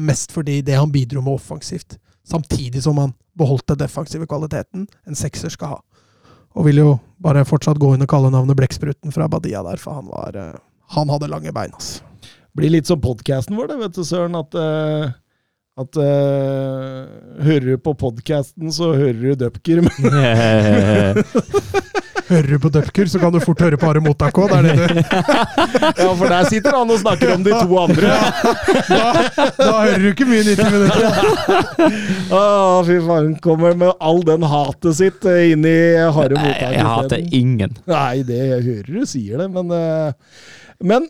[0.02, 1.98] mest fordi det han bidro med offensivt,
[2.28, 5.78] samtidig som han beholdt den defensive kvaliteten en sekser skal ha.
[6.56, 6.90] Og vil jo
[7.24, 10.56] bare fortsatt gå under kallenavnet Blekkspruten fra Badia der, for han var uh,
[10.96, 12.04] Han hadde lange bein, altså.
[12.56, 14.36] Blir litt som podkasten vår, det, vet du, Søren.
[14.40, 15.12] At, uh,
[15.82, 19.84] at uh, Hører du på podkasten, så hører du Dupker.
[22.26, 24.50] Hører du på Dupker, så kan du fort høre på Are Motak òg.
[24.50, 25.00] Det er det du
[26.02, 28.14] Ja, for der sitter han og snakker om de to andre.
[28.90, 29.10] da,
[29.60, 32.00] da, hører du ikke mye 90 minutter.
[32.34, 32.42] Å,
[32.88, 33.36] fy faen.
[33.46, 36.64] Kommer med all den hatet sitt eh, inn i Are mottak.
[36.64, 37.78] Jeg hater ingen.
[37.92, 40.42] Nei, det jeg hører du sier det, men uh,
[40.86, 41.06] Men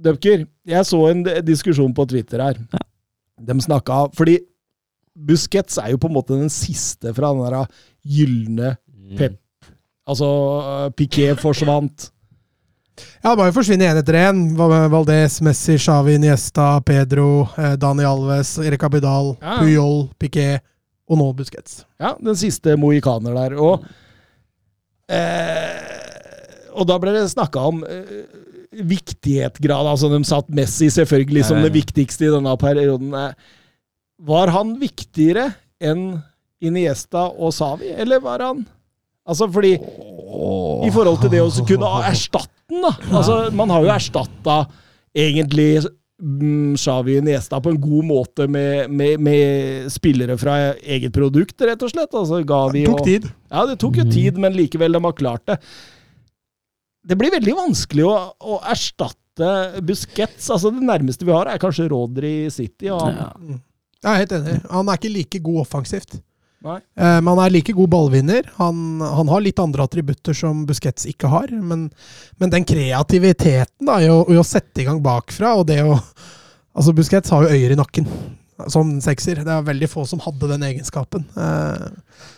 [0.00, 2.62] Dupker, jeg så en diskusjon på Twitter her.
[2.72, 2.86] Ja.
[3.50, 4.38] De snakka Fordi
[5.20, 9.16] Busquets er jo på en måte den siste fra den der gylne mm.
[9.18, 9.38] pep
[10.08, 12.10] Altså, eh, Piquet forsvant.
[13.20, 14.42] Ja, det må jo forsvinne én etter én.
[14.56, 19.58] Valdez, Messi, Xavi, Niesta, Pedro, eh, Dani Alves, Erik Abidal, ja.
[19.60, 20.64] Puyol, Piquet
[21.10, 21.84] og nå Busquets.
[22.00, 23.56] Ja, den siste mohikaner der.
[23.60, 23.86] Og,
[25.10, 28.26] eh, og da ble det snakka om eh,
[28.70, 29.90] viktighetsgrad.
[29.90, 33.16] Altså, de satt Messi selvfølgelig som det viktigste i denne perioden.
[34.20, 35.50] Var han viktigere
[35.80, 36.20] enn
[36.60, 38.66] Iniesta og Savi, eller var han
[39.30, 40.82] Altså fordi oh.
[40.86, 42.92] I forhold til det å kunne erstatte den, da.
[43.10, 44.60] Altså, man har jo erstatta
[45.16, 45.72] egentlig
[46.20, 51.80] Shawi Niesta Nesta på en god måte med, med, med, spillere fra eget produkt, rett
[51.82, 52.12] og slett.
[52.12, 53.30] Altså, Gavi det tok tid.
[53.48, 54.12] ja, det tok jo mm.
[54.12, 55.56] tid, men likevel, de har klart det.
[57.10, 60.50] Det blir veldig vanskelig å, å erstatte Busquets.
[60.52, 62.90] Altså, det nærmeste vi har, er kanskje Rodri City.
[62.92, 63.30] Og ja.
[64.00, 64.58] Jeg er helt enig.
[64.72, 66.20] Han er ikke like god offensivt.
[66.64, 68.50] Uh, men han er like god ballvinner.
[68.58, 71.52] Han, han, har litt andre attributter som Busquets ikke har.
[71.54, 71.88] Men,
[72.42, 75.96] men den kreativiteten da, i å, i å, sette i gang bakfra, og det å,
[76.70, 78.04] Altså, Busquets har jo øyer i nakken
[78.68, 79.40] som sekser.
[79.44, 81.24] Det er veldig få som hadde den egenskapen.
[81.36, 81.88] Eh,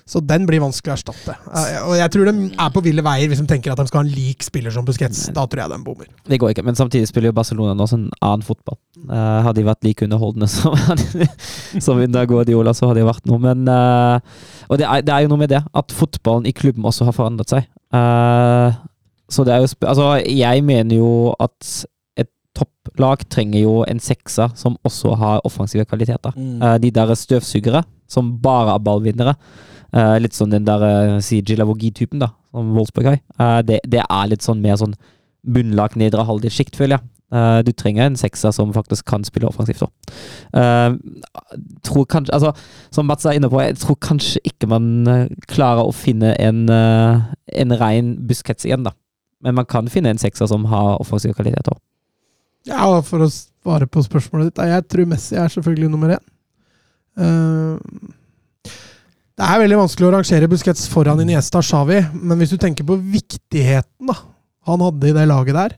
[0.07, 1.35] Så den blir vanskelig å erstatte.
[1.51, 4.03] Eh, Og jeg tror de er på ville veier hvis de tenker at de skal
[4.03, 5.25] ha en lik spiller som Busquets.
[5.35, 6.07] Da tror jeg de bommer.
[6.29, 8.79] Det går ikke, men samtidig spiller jo Barcelona nå sånn annen fotball.
[9.09, 10.77] Eh, hadde de vært like underholdende som,
[11.81, 13.39] som under Guardiola, så hadde det vært noe.
[13.43, 13.67] Men
[14.71, 17.13] Og det er, det er jo noe med det, at fotballen i klubben også har
[17.17, 17.67] forandret seg.
[19.33, 21.87] Så det er jo Altså, jeg mener jo at
[22.59, 26.35] topplag trenger jo en sekser som også har offensive kvaliteter.
[26.37, 26.63] Mm.
[26.63, 29.37] Uh, de der støvsugere som bare er ballvinnere.
[29.93, 33.19] Uh, litt sånn den der uh, si Gilavogi-typen, da, som Wolfsburg har.
[33.37, 34.97] Uh, det, det er litt sånn mer sånn
[35.43, 37.09] bunnlag nedre halvdel-sjikt, føler jeg.
[37.33, 39.91] Uh, du trenger en sekser som faktisk kan spille offensivt òg.
[41.83, 42.53] tror kanskje Altså,
[42.93, 46.69] som Mats er inne på, jeg tror kanskje ikke man eh, klarer å finne en,
[46.69, 48.93] uh, en rein buskets igjen, da.
[49.41, 51.73] Men man kan finne en sekser som har offensive kvaliteter.
[52.69, 56.25] Ja, For å svare på spørsmålet ditt, jeg tror Messi er selvfølgelig nummer én.
[57.19, 58.11] Eh,
[59.39, 62.87] det er veldig vanskelig å rangere Busquets foran Iniesta og Xavi, men hvis du tenker
[62.87, 64.15] på viktigheten da,
[64.69, 65.75] han hadde i det laget der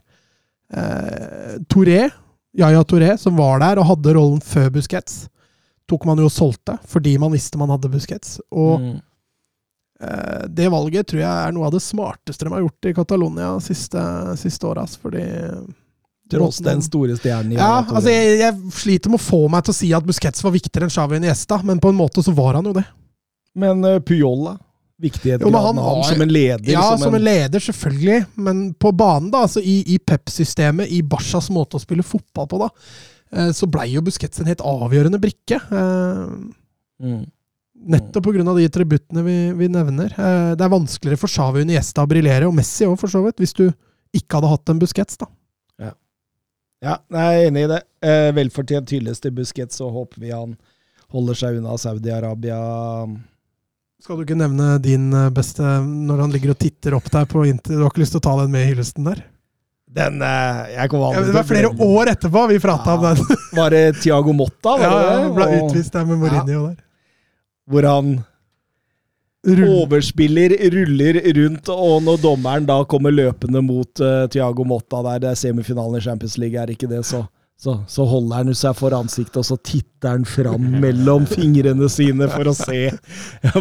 [0.75, 2.03] eh, Touré,
[2.55, 5.23] Yaya Touré, som var der og hadde rollen før Busquets,
[5.89, 8.37] tok man jo og solgte fordi man visste man hadde Busquets.
[8.51, 9.01] Og Mm.
[10.01, 13.55] eh, det valget tror jeg er noe av det smarteste de har gjort i Catalonia
[13.63, 14.01] siste,
[14.37, 14.95] siste året.
[15.01, 15.23] Fordi
[16.31, 19.77] Tross den store stjernen ja, altså jeg, jeg sliter med å få meg til å
[19.77, 22.65] si at Busquets var viktigere enn Xavi Niesta, men på en måte så var han
[22.65, 22.85] jo det.
[23.61, 24.55] Men uh, Puyol, da?
[25.05, 26.71] Viktigheten Jo, han han som en leder?
[26.71, 31.51] Ja, som en leder, selvfølgelig, men på banen, da, altså i, i Pep-systemet, i Barcas
[31.53, 32.71] måte å spille fotball på, da,
[33.35, 35.61] eh, så blei jo Busquets en helt avgjørende brikke.
[35.69, 36.53] Uh,
[36.95, 37.25] Mm.
[37.91, 38.53] Nettopp pga.
[38.55, 40.13] de tributtene vi, vi nevner.
[40.15, 43.41] Eh, Det er vanskeligere for Xavi Uniesta å briljere, og Messi òg, for så vidt,
[43.43, 43.67] hvis du
[44.15, 45.27] ikke hadde hatt en Busquets, da.
[46.83, 47.81] Ja, jeg er enig i det.
[48.05, 50.57] Eh, velfortjent hyllest til Busquets, så håper vi han
[51.15, 52.57] holder seg unna Saudi-Arabia.
[54.03, 57.45] Skal du ikke nevne din eh, beste når han ligger og titter opp der på
[57.49, 57.77] Inter?
[57.77, 59.23] Du har ikke lyst til å ta den med i hyllesten der?
[59.95, 63.37] Den eh, Jeg kom aldri ja, det var flere år etterpå vi prata om den.
[63.55, 65.33] Var det Tiago Motta, var Ja, det ja, det?
[65.39, 66.81] ble Og- utvist der med Mourinho der.
[67.71, 68.11] Hvor han
[69.45, 75.19] Rull- overspiller, ruller rundt, og når dommeren da kommer løpende mot uh, Tiago Motta der,
[75.25, 77.21] det er semifinalen i Champions League, er ikke det, så,
[77.61, 82.27] så, så holder han seg for ansiktet, og så titter han fram mellom fingrene sine
[82.33, 82.89] for å se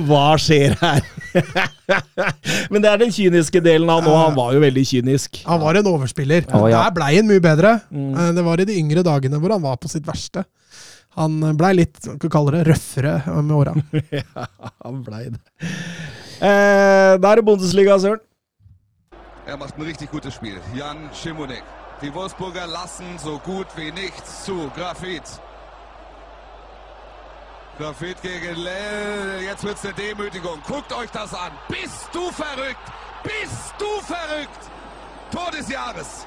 [0.09, 1.05] hva skjer her.
[2.73, 4.13] Men det er den kyniske delen av nå.
[4.17, 5.43] Han var jo veldig kynisk.
[5.49, 6.45] Han var en overspiller.
[6.49, 6.67] Ja.
[6.89, 7.77] Der blei han mye bedre.
[7.93, 8.11] Mm.
[8.17, 10.45] Eh, Det var i de yngre dagene hvor han var på sitt verste.
[11.15, 13.75] Han blei litt hva skal vi kalle det, røffere med åra.
[14.19, 14.47] Ja,
[14.83, 15.41] han blei det.
[16.43, 18.21] Eh, da er det Bundesliga, Søren.
[19.47, 20.59] Er macht ein richtig gutes Spiel.
[20.75, 21.63] Jan Schimonek.
[22.03, 24.71] Die Wolfsburger lassen so gut wie nichts zu.
[24.77, 25.23] Grafit.
[27.79, 29.43] Grafit gegen Lell.
[29.45, 30.59] Jetzt wird's eine Demütigung.
[30.67, 31.53] Guckt euch das an.
[31.69, 32.87] Bist du verrückt?
[33.23, 34.63] Bist du verrückt?
[35.31, 36.27] Tor des Jahres.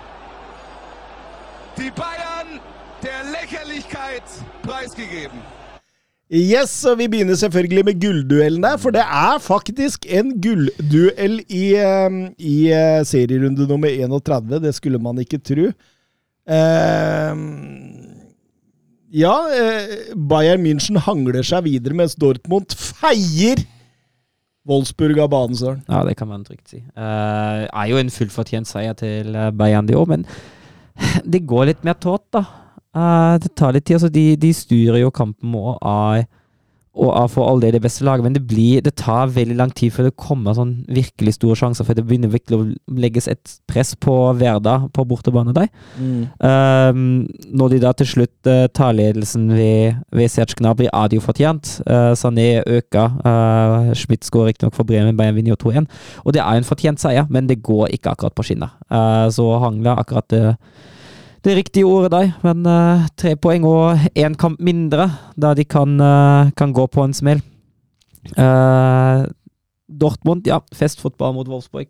[1.77, 2.59] Die Bayern
[3.03, 4.23] der Lächerlichkeit
[4.63, 5.39] preisgegeben.
[6.27, 11.75] Yes, og vi begynner selvfølgelig med gullduellen der, for det er faktisk en gullduell i,
[11.79, 14.59] eh, i eh, serierunde nummer 31.
[14.63, 15.69] Det skulle man ikke tro.
[16.47, 17.33] Eh,
[19.23, 19.35] ja,
[20.29, 23.63] Bayern München hangler seg videre, mens Dortmund feier
[24.67, 25.83] Wolfsburg av banen, Søren.
[25.87, 26.81] Ja, det kan man trygt si.
[26.83, 30.25] Eh, er jo en fullfortjent seier til eh, Bayern i år, men
[31.33, 32.43] det går litt mer tåt, da.
[32.97, 33.99] Eh, det tar litt tid.
[33.99, 36.27] altså De, de styrer jo kampen og er,
[36.97, 39.73] og er for all del det beste laget, men det, blir, det tar veldig lang
[39.77, 43.53] tid før det kommer sånn virkelig store sjanser, for det begynner virkelig å legges et
[43.69, 45.69] press på Verda på bortebane der.
[46.41, 51.19] Um, når de da til slutt uh, tar ledelsen ved, ved Serge Gnabry, er det
[51.19, 51.75] jo fortjent.
[51.85, 53.21] Uh, Sané øker.
[53.21, 55.85] Uh, Schmidt skårer riktignok for Bremen, Bayern vinner jo 2-1.
[56.25, 58.73] Og det er en fortjent seier, men det går ikke akkurat på skinner.
[58.89, 60.45] Uh, så hangler akkurat det,
[61.45, 65.97] det riktige ordet der, men uh, tre poeng og én kamp mindre, da de kan,
[66.01, 67.43] uh, kan gå på en smell.
[68.34, 69.27] Uh,
[69.88, 71.88] Dortmund, ja, festfotball mot Wolfsburg,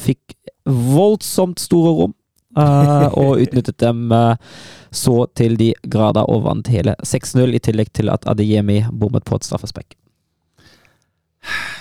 [0.00, 0.32] fikk
[0.64, 2.14] voldsomt store rom.
[2.56, 4.08] Og utnyttet dem
[4.88, 9.36] så til de grader og vant hele 6-0, i tillegg til at Adeyemi bommet på
[9.36, 9.98] et straffespark.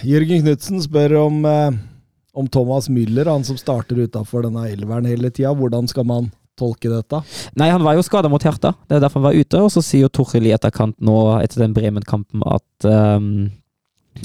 [0.04, 5.56] Jørgen Knutsen spør om, om Thomas Müller, han som starter utafor denne elveren hele tida.
[5.56, 6.28] Hvordan skal man
[6.60, 7.22] tolke dette?
[7.60, 9.62] Nei, han var jo skada mot hjertet, det er derfor han var ute.
[9.66, 13.48] Og så sier jo Torhild i etterkant nå, etter den Bremen-kampen, at um,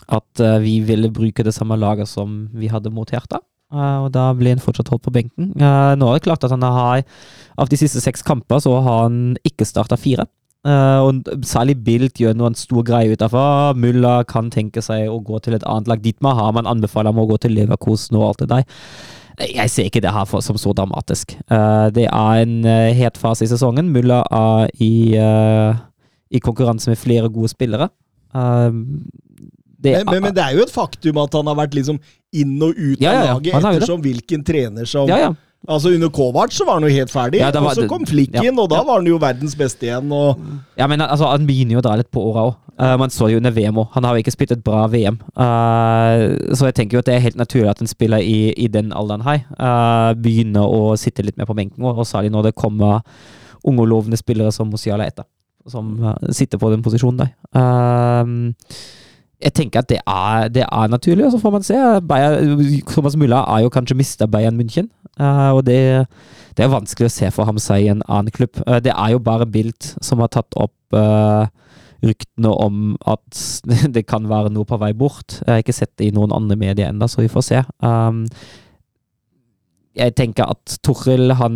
[0.07, 3.43] at uh, vi ville bruke det samme laget som vi hadde mot hjertet.
[3.71, 5.53] Uh, og da ble han fortsatt holdt på benken.
[5.59, 7.05] Uh, nå er det klart at han har
[7.61, 10.27] Av de siste seks kamper så har han ikke starta fire.
[10.67, 13.79] Uh, og særlig Bilt gjør noe en stor greie utafor.
[13.81, 16.03] Mulla kan tenke seg å gå til et annet lag.
[16.03, 18.83] Dietmar har man anbefaler ham å gå til Leverkosen og alt det der.
[19.41, 21.33] Jeg ser ikke det her for, som så dramatisk.
[21.49, 23.89] Eh, det er en uh, het fase i sesongen.
[23.95, 25.81] Mulla er i, eh,
[26.31, 27.89] i konkurranse med flere gode spillere.
[28.35, 28.71] Eh,
[29.81, 32.01] det Men, men, men det er jo et faktum at han har vært liksom
[32.37, 33.37] inn og ut Ja, ja, ja.
[33.57, 35.31] av laget ettersom hvilken trener som ja, ja.
[35.69, 38.33] Altså Under Kovac så var han jo helt ferdig, Ja, var- og så kom Flick
[38.33, 38.85] ja, inn, og da ja.
[38.89, 40.11] var han jo verdens beste igjen.
[40.13, 40.39] Og
[40.79, 42.57] Ja, men altså, Han begynner jo å dra litt på åra òg.
[42.99, 43.89] man så det jo under VM òg.
[43.93, 45.19] Han har jo ikke spilt et bra VM.
[45.37, 48.69] Uh, så jeg tenker jo at det er helt naturlig at en spiller i, i
[48.69, 52.55] den alderen her uh, begynner å sitte litt mer på benken, og, særlig når det
[52.55, 53.03] kommer
[53.65, 55.27] unge og lovende spillere som Musiala etter,
[55.69, 57.35] som eh, sitter på den posisjonen der.
[57.53, 58.25] Eh,
[59.41, 61.79] jeg tenker at det er, det er naturlig, og så får man se.
[62.09, 64.91] Bayern, Thomas Müller er jo kanskje mista Bayern München,
[65.21, 65.81] uh, og det,
[66.57, 68.61] det er vanskelig å se for ham seg i en annen klubb.
[68.67, 71.49] Uh, det er jo bare Bilt som har tatt opp uh,
[72.05, 73.45] ryktene om at
[73.97, 75.41] det kan være noe på vei bort.
[75.41, 77.63] Jeg har ikke sett det i noen andre medier ennå, så vi får se.
[77.81, 78.27] Um,
[79.97, 81.55] jeg tenker at Toril han,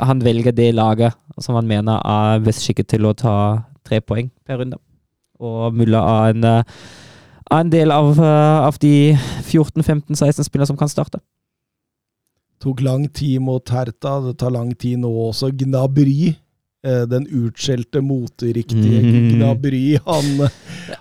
[0.00, 3.34] han velger det laget som han mener er best skikket til å ta
[3.86, 4.78] tre poeng per runde.
[5.42, 6.46] Og Mulla er en,
[7.50, 9.16] er en del av, eh, av de
[9.46, 11.20] 14-15-16 spillerne som kan starte.
[12.58, 14.20] tok lang tid mot Herta.
[14.20, 15.50] Det tar lang tid nå også.
[15.52, 16.34] Gnabry,
[16.86, 19.02] eh, den utskjelte, moteriktige.
[19.30, 20.48] Gnabry, han,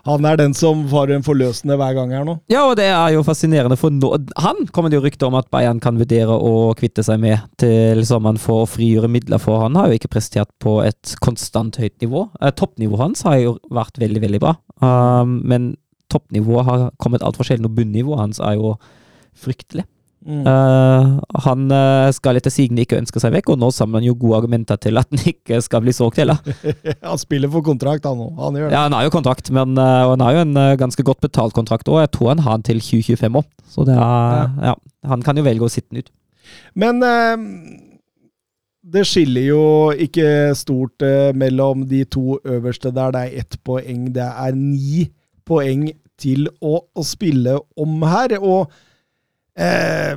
[0.04, 2.36] han er den som har en forløsende hver gang her nå.
[2.52, 5.48] Ja, og det er jo fascinerende, for nå, han kommer det jo rykter om at
[5.50, 9.80] Bayern kan vurdere å kvitte seg med til sommeren for å frigjøre midler, for han
[9.80, 12.28] har jo ikke prestert på et konstant høyt nivå.
[12.42, 15.74] Eh, toppnivået hans har jo vært veldig, veldig bra, um, men
[16.12, 18.76] toppnivået har kommet altfor sjelden, og bunnivået hans er jo
[19.36, 19.86] fryktelig.
[20.26, 20.42] Mm.
[20.42, 24.16] Uh, han uh, skal etter sigende ikke ønske seg vekk, og nå samler han jo
[24.18, 26.40] gode argumenter til at han ikke skal bli solgt heller.
[27.06, 28.32] Han spiller for kontrakt, han òg.
[28.42, 28.74] Han gjør det.
[28.74, 31.54] Ja, han har jo kontrakt, men uh, og han har jo en ganske godt betalt
[31.54, 32.02] kontrakt òg.
[32.02, 34.74] Jeg tror han har den til 2025 òg, så det er, ja.
[35.12, 36.10] Han kan jo velge å sitte den ut.
[36.74, 37.06] Men
[38.96, 39.62] det skiller jo
[40.08, 40.28] ikke
[40.58, 41.06] stort
[41.38, 43.14] mellom de to øverste der.
[43.14, 44.10] Det er ett poeng.
[44.16, 45.06] Det er ni
[45.48, 45.90] poeng
[46.22, 48.38] til å, å spille om her.
[48.40, 48.72] Og
[49.60, 50.16] eh,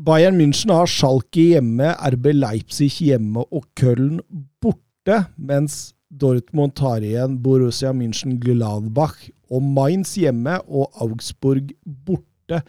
[0.00, 4.20] Bayern München har Schalke hjemme, RB Leipzig hjemme og Köln
[4.62, 12.62] borte, mens Dortmund tar igjen Borussia München-Gladbach og Mainz hjemme og Augsburg borte.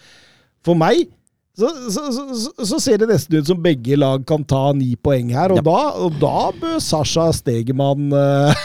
[0.61, 1.07] For meg
[1.57, 5.33] så, så, så, så ser det nesten ut som begge lag kan ta ni poeng
[5.35, 5.65] her, og, Ja.
[5.67, 8.55] da, og da bør Sasha Stegemann uh,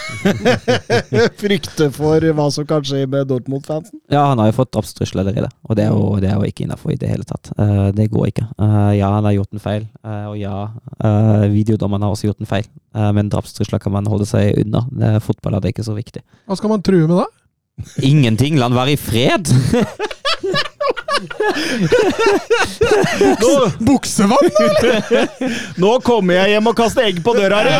[1.42, 3.98] frykte for hva som kan skje med Dortmund-fansen.
[4.12, 6.66] Ja, han har jo fått drapstrusler allerede, og det er jo, det er jo ikke
[6.68, 7.50] innafor i det hele tatt.
[7.58, 8.46] Uh, det går ikke.
[8.60, 10.56] Uh, ja, han har gjort en feil, eh, og ja,
[11.02, 14.86] uh, videodommeren har også gjort en feil, Eh, men drapstrusler kan man holde seg unna.
[15.20, 16.22] Fotball er det ikke så viktig.
[16.48, 17.26] Hva skal man true med da?
[18.08, 18.56] Ingenting!
[18.56, 19.50] La han være i fred!
[23.40, 23.52] Nå,
[23.86, 24.48] Buksevann!
[25.80, 27.72] nå kommer jeg hjem og kaster egg på døra di!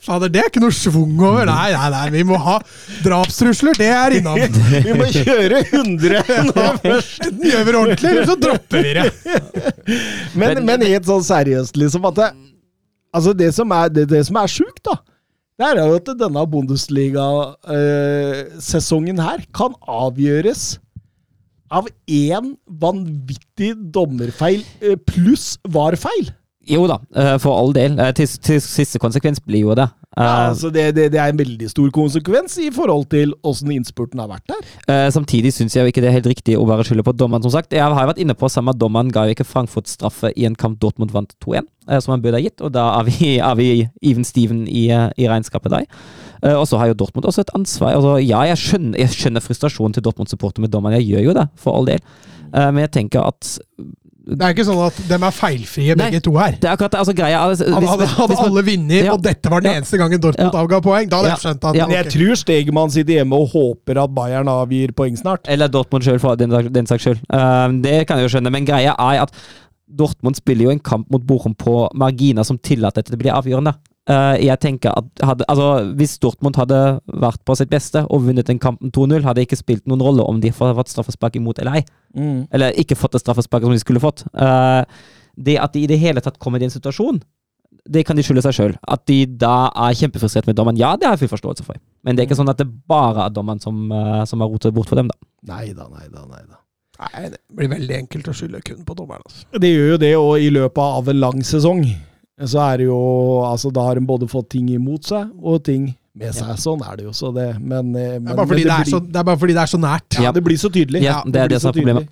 [0.00, 1.44] Fader, det er ikke noe schwung over.
[1.48, 2.58] Nei, nei, nei, vi må ha
[3.04, 3.74] drapstrusler.
[3.76, 4.48] Det er innafor.
[4.86, 7.20] Vi må kjøre 100 nå først.
[7.26, 9.08] Enten gjør vi det ordentlig, eller så dropper vi det.
[10.40, 12.28] Men, men helt sånn seriøst, liksom at det,
[13.10, 14.94] Altså, det som er, det, det som er sjukt, da,
[15.58, 20.78] det er jo at denne Bundesliga-sesongen her kan avgjøres
[21.70, 26.32] av én vanvittig dommerfeil eh, pluss var-feil.
[26.70, 27.96] Jo da, eh, for all del.
[27.98, 29.88] Eh, til, til siste konsekvens blir jo det.
[30.18, 34.20] Ja, altså det, det, det er en veldig stor konsekvens i forhold til åssen innspurten
[34.20, 34.68] har vært der.
[34.90, 37.42] Eh, samtidig syns jeg jo ikke det er helt riktig å bare skylde på dommeren.
[37.46, 37.72] som sagt.
[37.72, 40.80] Jeg har vært inne på samme dommeren ga jo ikke Frankfurt straffe i en kamp
[40.82, 43.70] Dortmund vant 2-1, eh, som han burde ha gitt, og da er vi, er vi
[44.02, 45.88] even Steven i, i regnskapet der.
[46.42, 47.94] Eh, og så har jo Dortmund også et ansvar.
[47.98, 51.48] Altså, ja, jeg skjønner, jeg skjønner frustrasjonen til Dortmund-supporter med dommeren, jeg gjør jo det,
[51.60, 52.00] for all del.
[52.54, 53.58] Eh, men jeg tenker at
[54.30, 56.04] Det er ikke sånn at de er feilfrie, Nei.
[56.10, 56.52] begge to her.
[56.60, 56.94] det er akkurat.
[57.00, 59.12] Altså, greia altså, hvis- Hadde, hadde, hvis- man- alle vunnet, Ja.
[59.14, 59.78] og dette var den Ja.
[59.80, 60.60] eneste gangen Dortmund Ja.
[60.60, 61.34] avga poeng, da hadde Ja.
[61.34, 61.86] jeg skjønt at Ja.
[61.86, 65.40] Men jeg tror Stegmann sitter hjemme og håper at Bayern avgir poeng snart.
[65.48, 67.18] Eller Dortmund sjøl, for den, den saks skyld.
[67.32, 69.32] Um, det kan jeg jo skjønne, men greia er at
[69.92, 73.74] Dortmund spiller jo en kamp mot Bochum på marginer som tillater at det blir avgjørende.
[74.08, 76.78] Eh, jeg tenker at hadde, altså, Hvis Dortmund hadde
[77.20, 80.24] vært på sitt beste og vunnet den kampen 2-0, hadde det ikke spilt noen rolle
[80.24, 81.82] om de hadde fått straffespark imot eller ei.
[82.16, 82.46] Mm.
[82.50, 84.24] Eller ikke fått det straffesparket som de skulle fått.
[84.32, 84.82] Uh,
[85.36, 87.20] det at de i det hele tatt kommer i en situasjon,
[87.90, 88.74] det kan de skylde seg sjøl.
[88.88, 91.78] At de da er kjempefrustrert med dommeren, ja, det har jeg full forståelse for.
[92.04, 94.74] Men det er ikke sånn at det bare er dommeren som, uh, som har rotet
[94.74, 95.30] bort for dem, da.
[95.52, 96.60] Neida, neida, nei da, nei da.
[97.00, 99.24] Nei, det blir veldig enkelt å skylde kun på dommeren.
[99.24, 99.46] Altså.
[99.60, 101.84] Det gjør jo det, og i løpet av en lang sesong
[102.48, 102.98] så er det jo
[103.44, 106.54] Altså, da har de både fått ting imot seg og ting med seg.
[106.58, 108.90] Sånn er det jo, så det Men, eh, men Det er fordi, det er, blir-
[108.94, 110.18] så, det er bare fordi det er så nært.
[110.22, 111.02] Ja, det blir så tydelig.
[111.04, 112.08] Ja, det er det som er problemet.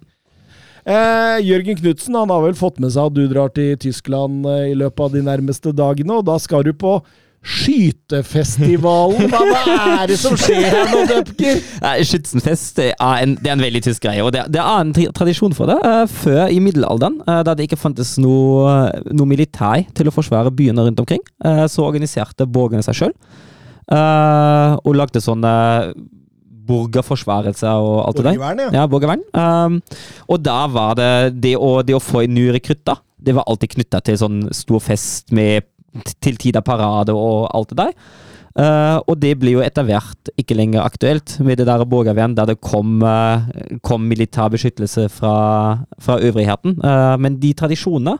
[0.88, 4.76] Eh, Jørgen Knutsen har vel fått med seg at du drar til Tyskland eh, i
[4.78, 6.94] løpet av de nærmeste dagene, og da skal du på
[7.46, 9.30] Skytefestivalen!
[9.30, 9.42] Hva,
[10.02, 11.60] er det som skjer her nå, Dupker?
[12.04, 14.92] Skytsenfest det er, en, det er en veldig tysk greie, og det, det er en
[15.16, 15.78] tradisjon for det.
[15.86, 20.52] Eh, før i middelalderen, eh, da det ikke fantes noe, noe militær til å forsvare
[20.54, 23.16] byene rundt omkring, eh, så organiserte borgerne seg sjøl.
[23.88, 25.50] og lagde sånne
[26.68, 28.36] borgerforsvarelse og alt det der.
[28.36, 28.82] Borgervern, ja.
[28.82, 29.22] Ja, borgervern.
[29.32, 29.78] Um,
[30.28, 32.98] og da var det det å, det å få en ny rekrutt, da.
[33.16, 35.64] Det var alltid knytta til sånn stor fest med
[36.22, 37.94] til tider parade og alt det der.
[38.58, 42.48] Uh, og det blir jo etter hvert ikke lenger aktuelt med det der borgervern, der
[42.50, 43.46] det kom, uh,
[43.86, 46.74] kom militær beskyttelse fra, fra øvrigheten.
[46.82, 48.16] Uh, men de tradisjonene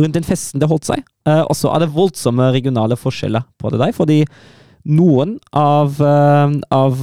[0.00, 1.06] rundt den festen, det holdt seg.
[1.24, 4.20] Uh, også er det voldsomme regionale forskjeller på det der, fordi
[4.90, 7.00] noen av, av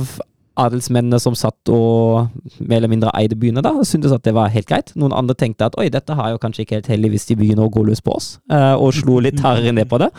[0.59, 2.27] adelsmennene som satt og
[2.59, 4.93] mer eller mindre eide byene, da, syntes at det var helt greit.
[4.99, 7.67] Noen andre tenkte at oi, dette har jo kanskje ikke helt heldig hvis de begynner
[7.67, 10.11] å gå løs på oss, uh, og slo litt hardere ned på det.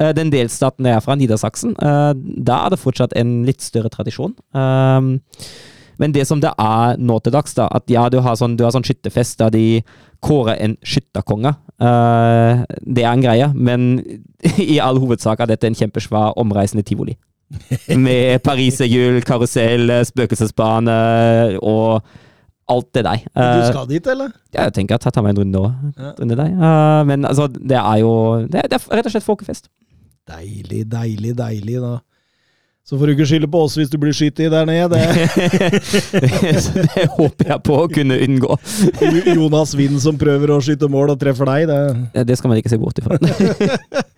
[0.00, 3.92] Eh, Den delstaten jeg er fra, Niedersachsen, eh, da er det fortsatt en litt større
[3.92, 4.34] tradisjon.
[4.54, 5.18] Um,
[6.00, 8.64] Men det som det er nå til dags, da, at ja, du har sånn, du
[8.64, 9.82] har sånn skytterfest der de
[10.24, 11.52] kårer en skytterkonge.
[11.76, 14.00] Eh, det er en greie, men
[14.56, 17.18] i all hovedsak er dette en kjempesvær omreisende tivoli.
[17.98, 20.98] Med pariserhjul, karusell, spøkelsesbane
[21.62, 22.02] og
[22.70, 23.24] alt det der.
[23.34, 24.28] Du Eh, skal dit, eller?
[24.54, 25.72] ja, jeg tenker at jeg tar meg en runde òg.
[25.98, 26.12] Ja.
[26.14, 28.12] Eh, men altså, det er jo
[28.46, 29.66] det, det er rett og slett folkefest.
[30.30, 31.96] Deilig, deilig, deilig, da.
[32.86, 34.98] Så får du ikke skylde på oss hvis du blir skutt i der nede.
[36.94, 38.56] Det håper jeg på å kunne unngå.
[39.02, 41.70] er Jonas Wind som prøver å skyte mål og treffer deg.
[42.14, 42.24] Det.
[42.30, 43.18] Det skal man ikke se bort ifra.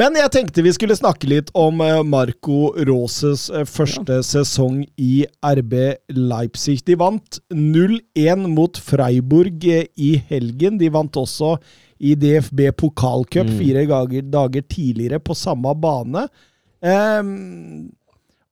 [0.00, 5.24] Men jeg tenkte vi skulle snakke litt om eh, Marco Roses første første sesong i
[5.44, 5.74] RB
[6.16, 6.78] Leipzig.
[6.86, 10.78] De vant 0-1 mot Freiburg eh, i helgen.
[10.80, 11.56] De vant også
[12.02, 13.58] i DFB pokalcup Mm.
[13.58, 16.24] fire dager, dager tidligere på samme bane.
[16.82, 17.92] Um,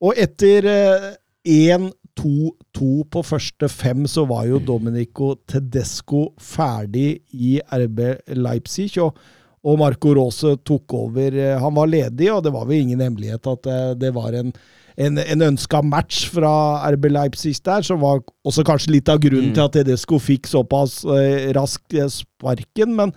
[0.00, 1.08] og etter eh,
[1.48, 8.00] 1-2-2 på første fem, så var jo Domenico Tedesco ferdig i RB
[8.36, 8.92] Leipzig.
[9.02, 9.16] og
[9.64, 11.34] og Marco Rose tok over.
[11.36, 14.52] Eh, Han var ledig, og det var vel ingen hemmelighet at eh, det var en,
[14.96, 16.52] en, en ønska match fra
[16.94, 19.54] RB Leipzig der, som var også kanskje litt av grunnen Mm.
[19.58, 22.94] til at Tedesco fikk såpass eh, raskt eh, sparken.
[22.96, 23.12] Men,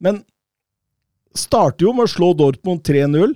[0.00, 0.22] men
[1.34, 3.34] starter jo med å slå Dortmund 3-0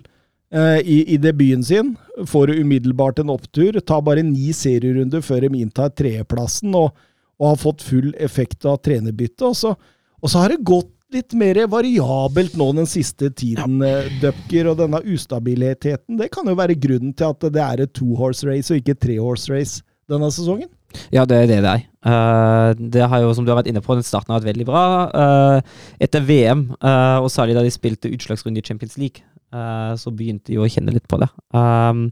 [0.53, 1.95] eh, i, i debuten sin.
[2.29, 3.79] Får umiddelbart en opptur.
[3.81, 6.93] Tar bare ni serierunder før de inntar tredjeplassen, og,
[7.41, 9.43] og har fått full effekt av trenerbyttet.
[9.51, 9.77] Og
[10.25, 14.01] og så har det gått litt mer variabelt nå den siste tiden, ja.
[14.23, 16.19] Dupker, og denne ustabiliteten.
[16.19, 19.53] Det kan jo være grunnen til at det er et two-horse race og ikke tre-horse
[19.53, 20.71] race denne sesongen.
[21.13, 21.87] Ja, det er det det er.
[22.07, 24.67] Uh, det har jo, som du har vært inne på, den starten har vært veldig
[24.69, 24.83] bra.
[25.13, 29.25] Uh, etter VM, uh, og særlig da de spilte utslagsrunde i Champions League,
[29.55, 31.29] eh, så begynte de å kjenne litt på det.
[31.55, 32.07] Um,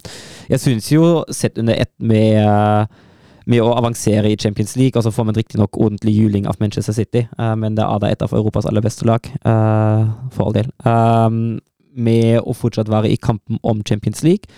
[0.50, 3.02] jeg syns jo, sett under ett med eh,
[3.46, 6.92] med å avansere i Champions League, og så får man riktignok ordentlig juling av Manchester
[6.96, 10.56] City, uh, men det er da et av Europas aller beste lag, uh, for all
[10.56, 10.70] del.
[10.84, 11.60] Um,
[11.94, 14.48] med å fortsatt være i kampen om Champions League,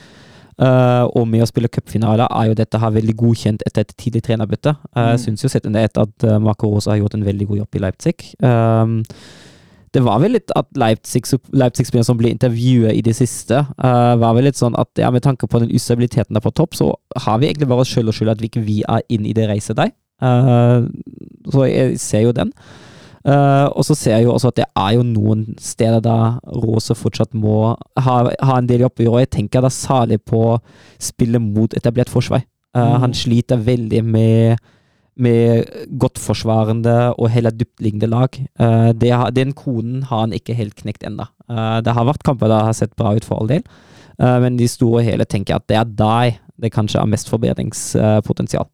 [0.56, 4.22] Uh, og med å spille cupfinaler, er jo dette her veldig godkjent etter et tidlig
[4.24, 4.72] trenerbytte.
[4.72, 5.24] Jeg Jeg Mm.
[5.26, 7.74] syns jo sett under ett at uh, Marco Rosa har gjort en veldig god jobb
[7.76, 8.14] i Leipzig.
[8.40, 9.04] Um,
[9.96, 14.34] det var vel litt at Leipzig-spillere Leipzig som ble intervjuet i det siste, uh, var
[14.36, 16.90] vel litt sånn at ja, med tanke på den ustabiliteten der på topp, så
[17.24, 19.32] har vi egentlig bare oss sjøl og skyld at vi ikke vi er inn i
[19.36, 19.94] det racet der.
[20.20, 20.84] Uh,
[21.52, 22.52] så jeg ser jo den.
[23.26, 26.94] Uh, og så ser jeg jo også at det er jo noen steder der Rose
[26.94, 29.14] fortsatt må ha, ha en del jobb å gjøre.
[29.16, 30.42] Og jeg tenker da særlig på
[31.02, 32.44] spillet mot etablert forsvar.
[32.76, 33.00] Uh, Mm.
[33.00, 34.60] Han sliter veldig med
[35.16, 35.66] med
[35.98, 38.36] godt forsvarende og heller dyptliggende lag.
[38.60, 41.28] Eh, det den koden har han ikke helt knekt ennå.
[41.48, 43.64] Eh, det har vært kamper der har sett bra ut for all del,
[44.18, 47.12] Eh, men i store og hele tenker jeg at det er der det kanskje er
[47.12, 48.64] mest forbedringspotensial.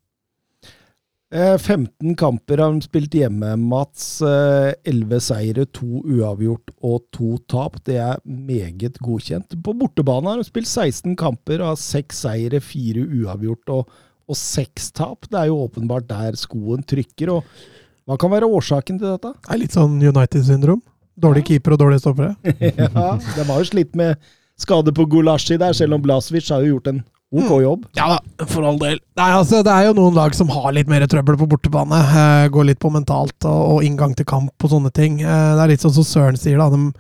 [1.33, 4.21] Eh, 15 kamper har han spilt hjemme, Mats.
[4.23, 7.81] Eh, 11 seire, 2 uavgjort og 2 tap.
[7.89, 9.57] Det er meget godkjent.
[9.65, 13.99] På bortebane har han spilt 16 kamper og har 6 seire, 4 uavgjort og,
[14.29, 15.29] og seks tap.
[15.31, 17.33] Det er jo åpenbart der skoen trykker.
[17.37, 17.43] og
[18.09, 19.35] Hva kan være årsaken til dette?
[19.39, 20.83] Det er litt sånn United-syndrom.
[21.23, 22.35] Dårlig keeper og dårlige stoppere.
[22.45, 24.17] ja, De har jo slitt med
[24.61, 27.85] skade på Gulashi der, selv om Blasvic har jo gjort en Ok jobb.
[27.97, 28.99] Ja da, for all del.
[29.17, 31.97] Nei, altså, det er jo noen lag som har litt mer trøbbel på bortebane.
[32.05, 35.23] Eh, går litt på mentalt og, og inngang til kamp og sånne ting.
[35.25, 36.69] Eh, det er litt sånn som Søren sier, da.
[36.69, 36.93] De,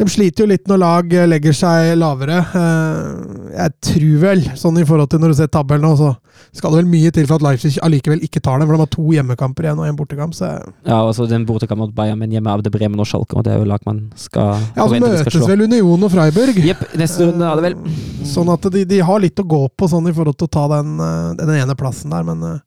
[0.00, 2.38] de sliter jo litt når lag eh, legger seg lavere.
[2.58, 6.14] Eh, jeg tror vel, sånn i forhold til når du ser tabellen nå, så
[6.56, 8.92] skal det vel mye til for at Leipzig allikevel ikke tar dem, for de har
[8.92, 10.36] to hjemmekamper igjen og en bortekamp.
[10.36, 13.46] Så Ja, altså den bortekamp mot Bayern, men hjemme av det Bremen og Schalke, og
[13.46, 16.60] det er jo lag man skal ja, så skal møtes vel Union og Freiburg.
[16.64, 17.96] Jepp, neste runde er det vel.
[18.32, 20.68] Sånn at de, de har litt å gå på sånn i forhold til å ta
[20.78, 22.60] den, eh, den ene plassen der, men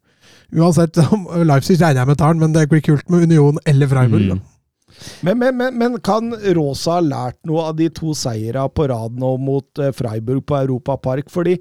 [0.55, 0.97] uansett
[1.49, 4.35] Leipzig regner jeg med tar den, men det blir kult med Union eller Freiburg.
[4.37, 4.43] Mm.
[5.25, 9.17] Men, men, men, men kan Rosa ha lært noe av de to seirene på rad
[9.19, 11.29] nå mot eh, Freiburg på Europa Park?
[11.33, 11.57] Fordi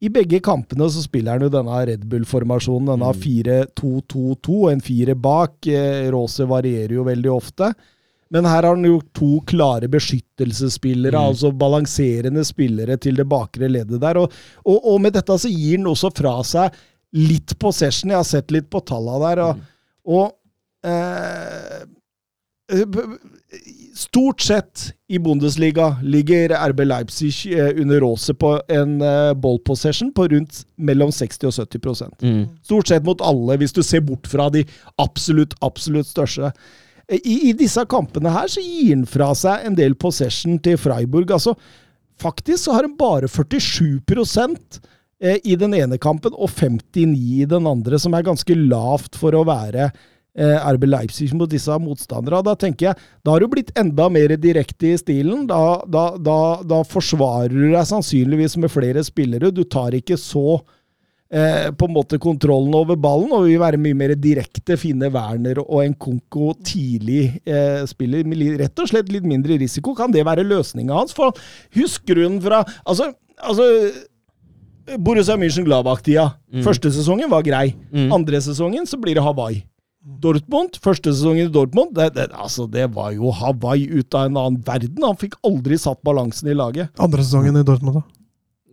[0.00, 5.66] i begge kampene så spiller han jo denne Red Bull-formasjonen, denne 4-2-2-2, en fire bak.
[5.68, 7.72] Eh, Rose varierer jo veldig ofte.
[8.30, 11.28] Men her har han gjort to klare beskyttelsesspillere, Mm.
[11.32, 14.20] altså balanserende spillere til det bakre leddet der.
[14.22, 14.32] Og,
[14.64, 16.72] og, og med dette så gir han også fra seg
[17.12, 18.10] litt possession.
[18.14, 19.42] Jeg har sett litt på tallene der.
[19.42, 19.64] Og,
[20.06, 21.82] og eh,
[23.94, 30.12] Stort sett i Bundesliga ligger RB Leipzig eh, under Rose på en eh, ball possession
[30.14, 32.44] på rundt mellom 60 og 70 Mm.
[32.62, 34.62] Stort sett mot alle, hvis du ser bort fra de
[35.02, 36.52] absolutt, absolutt største.
[37.10, 41.32] I, I disse kampene her så gir han fra seg en del possession til Freiburg.
[41.34, 41.56] Altså,
[42.22, 43.98] faktisk så har han bare 47
[45.20, 49.34] eh, i den ene kampen og 59 i den andre, som er ganske lavt for
[49.34, 52.42] å være eh, RB Leipzig mot disse motstandere.
[52.46, 55.46] Da tenker jeg, da har du blitt enda mer direkte i stilen.
[55.50, 59.52] Da, da, da, da forsvarer du deg sannsynligvis med flere spillere.
[59.54, 60.60] Du tar ikke så
[61.32, 64.78] eh, på en måte kontrollen over ballen, og vil være mye mer direkte.
[64.80, 68.26] Finne Werner og en Konko tidlig eh, spiller
[68.62, 69.96] rett og slett litt mindre risiko.
[69.98, 71.16] Kan det være løsninga hans?
[71.16, 71.34] For
[71.76, 73.66] husker hun fra Altså, altså
[74.98, 76.26] Borussia München-Gladbach-tida.
[76.64, 77.74] Første sesongen var grei.
[77.92, 78.10] Mm.
[78.14, 79.62] Andre sesongen så blir det Hawaii.
[80.00, 84.38] Dortmund, første sesongen i Dortmund, det, det, altså, det var jo Hawaii ut av en
[84.40, 85.04] annen verden.
[85.04, 86.88] Han fikk aldri satt balansen i laget.
[87.00, 88.04] Andre sesongen i Dortmund, da.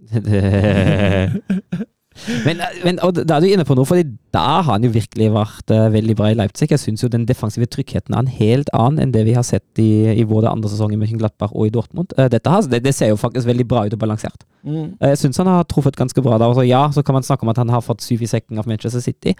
[2.45, 3.99] men, men og da er du inne på noe, for
[4.33, 6.69] da har han jo virkelig vært uh, veldig bra i Leipzig.
[6.73, 9.81] Jeg syns jo den defensive tryggheten er en helt annen enn det vi har sett
[9.81, 12.13] i, i både andre sesong i Mönchengladbach og i Dortmund.
[12.17, 14.45] Uh, har, det, det ser jo faktisk veldig bra ut og balansert.
[14.67, 14.97] Mm.
[14.99, 16.37] Uh, Jeg syns han har truffet ganske bra.
[16.41, 16.49] da.
[16.51, 18.67] Altså, ja, så kan man snakke om at han har fått syv i sekken av
[18.67, 19.35] Manchester City,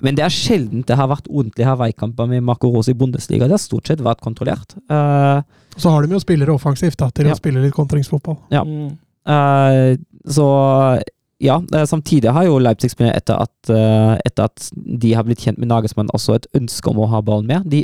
[0.00, 3.46] men det er sjelden det har vært ordentlige Hawaii-kamper med Marco Rose i Bundesliga.
[3.46, 4.74] Det har stort sett vært kontrollert.
[4.90, 5.42] Eh,
[5.76, 7.32] Så har de jo spillere offensivt da, til Ja.
[7.32, 8.36] å spille litt kontringsfotball.
[8.52, 8.62] Ja.
[8.64, 8.98] Mm.
[9.26, 9.96] Eh,
[10.28, 10.46] så
[11.42, 15.58] ja, eh, samtidig har jo Leipzig-spillere etter, at, eh, etter at de har blitt kjent
[15.58, 17.66] med Nagelsmann, også et ønske om å ha ballen med.
[17.70, 17.82] De,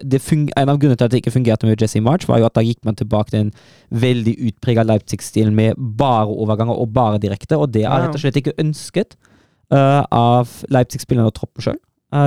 [0.00, 2.56] det en av grunnene til at det ikke fungerte med Jesse March, var jo at
[2.56, 3.52] da gikk man tilbake til en
[3.90, 8.40] veldig utprega Leipzig-stil med bare overganger og bare direkte, og det er rett og slett
[8.40, 9.14] ikke ønsket
[9.70, 11.78] uh, av Leipzig-spillerne og troppen sjøl.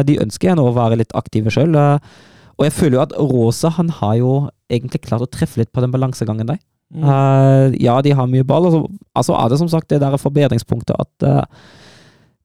[0.07, 1.75] de ønsker gjerne å være litt aktive sjøl.
[1.75, 4.31] og jeg føler jo at Rosa han har jo
[4.69, 6.59] egentlig klart å treffe litt på den balansegangen der.
[6.93, 7.03] Mm.
[7.03, 8.69] Uh, ja, de har mye ball.
[8.69, 8.85] Altså,
[9.15, 11.43] altså er det som sagt det der forbedringspunktet at uh,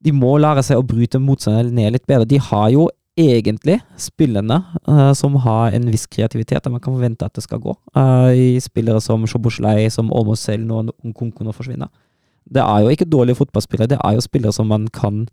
[0.02, 2.28] de må lære seg å bryte motstanderen ned litt bedre.
[2.28, 2.88] De har jo
[3.18, 7.60] egentlig spillerne uh, som har en viss kreativitet, der man kan forvente at det skal
[7.60, 7.74] gå.
[7.96, 11.92] Eh, I spillere som Shoboslei, som Olmos selv, når Nkunku nå forsvinner.
[12.48, 15.26] Det er jo ikke dårlige fotballspillere, det er jo spillere som man kan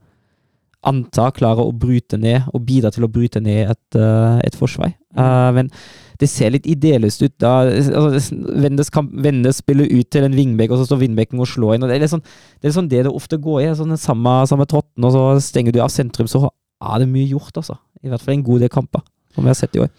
[0.85, 4.93] anta klarer å bryte ned, og bidra til å bryte ned et, eh, et forsvar.
[5.15, 5.71] Eh, men
[6.19, 7.35] det ser litt ideelløst ut.
[7.39, 11.47] da altså, Vendes, kamp, Vendes spiller ut til en vingbekk, og så står vingbekken og
[11.47, 11.85] slår inn.
[11.85, 13.69] og Det er litt sånn det, er sånn det det ofte går i.
[13.79, 17.29] sånn den samme, samme trotten, og så stenger du av sentrum, så er det mye
[17.31, 17.77] gjort, altså.
[18.03, 19.03] I hvert fall en god del kamper,
[19.35, 19.91] som vi har sett i år.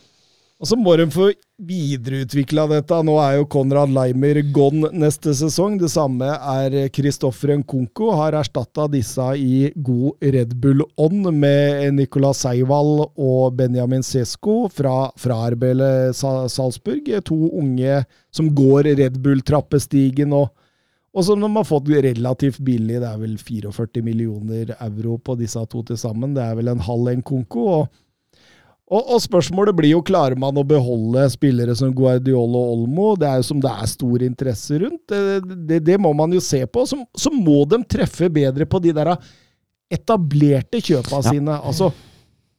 [0.61, 1.31] Og så må de få
[1.65, 2.97] videreutvikla dette.
[3.09, 5.79] Nå er jo Konrad Leimer gone neste sesong.
[5.81, 8.11] Det samme er Kristoffer Nkunku.
[8.13, 15.39] Har erstatta disse i god Red Bull-ånd med Nicolas Seivald og Benjamin Sesko fra, fra
[15.55, 15.83] RBL
[16.13, 17.09] Salzburg.
[17.25, 20.51] To unge som går Red Bull-trappestigen og
[21.11, 23.01] og som de har fått relativt billig.
[23.03, 26.37] Det er vel 44 millioner euro på disse to til sammen.
[26.37, 27.59] Det er vel en halv Nkunku.
[27.67, 27.89] og
[28.91, 33.13] og, og spørsmålet blir jo, klarer man å beholde spillere som Guardiola og Olmo?
[33.21, 35.05] Det er jo som det er stor interesse rundt.
[35.07, 36.83] Det, det, det må man jo se på.
[36.91, 39.13] Så, så må de treffe bedre på de der
[39.91, 41.31] etablerte kjøpa Ja.
[41.31, 41.57] sine.
[41.63, 41.93] Altså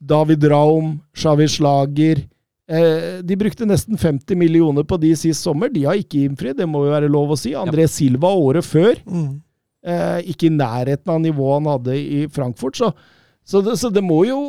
[0.01, 2.23] David Raum, Xavi Slager.
[2.71, 5.69] Eh, de brukte nesten 50 millioner på de sist sommer.
[5.69, 7.51] De har ikke innfridd, det må jo være lov å si.
[7.53, 8.95] André Silva året før.
[9.05, 9.41] Mm.
[9.83, 12.77] Eh, ikke i nærheten av nivået han hadde i Frankfurt.
[12.79, 12.91] Så,
[13.43, 14.39] så, det, så det må jo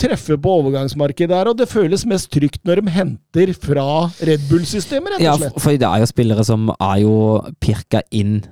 [0.00, 3.86] treffe på overgangsmarkedet der, og det føles mest trygt når de henter fra
[4.24, 5.54] Red Bull-systemet, rett og slett.
[5.54, 7.14] Ja, for det er jo spillere som er jo
[7.64, 8.42] pirka inn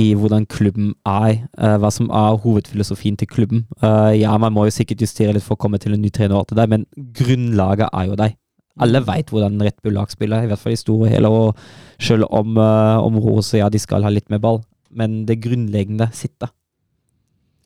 [0.00, 3.64] i hvordan klubben er, eh, hva som er hovedfilosofien til klubben.
[3.82, 6.36] Eh, ja, man må jo sikkert justere litt for å komme til en ny trener,
[6.36, 6.86] og alt det der, men
[7.16, 8.36] grunnlaget er jo deg.
[8.80, 11.28] Alle veit hvordan Red Bull-lag spiller, i hvert fall i store hele.
[11.28, 11.58] Og
[12.00, 16.08] selv om, uh, om Rose ja, de skal ha litt mer ball, men det grunnleggende
[16.16, 16.48] sitter.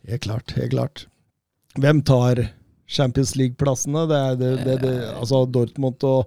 [0.08, 1.06] Helt klart, helt klart.
[1.78, 2.48] Hvem tar
[2.88, 4.08] Champions League-plassene?
[4.10, 6.26] Det er det, det, det, altså Dortmund og,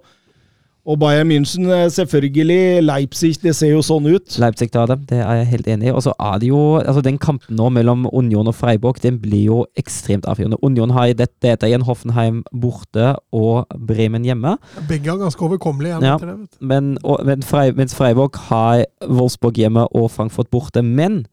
[0.88, 2.82] og Bayern München, eh, selvfølgelig.
[2.82, 4.38] Leipzig, det ser jo sånn ut.
[4.40, 5.94] Leipzig tar dem, det er jeg helt enig i.
[5.94, 9.44] Og så er det jo altså Den kampen nå mellom Union og Freiburg den blir
[9.50, 10.60] jo ekstremt avgjørende.
[10.64, 14.56] Union har i dette, dette igjen Hoffenheim borte og Bremen hjemme.
[14.88, 16.00] Begge er ganske overkommelige.
[16.02, 16.16] Ja.
[16.60, 20.82] Men, og, men Freiburg har Wolfsburg hjemme og Frankfurt borte.
[20.82, 21.26] Men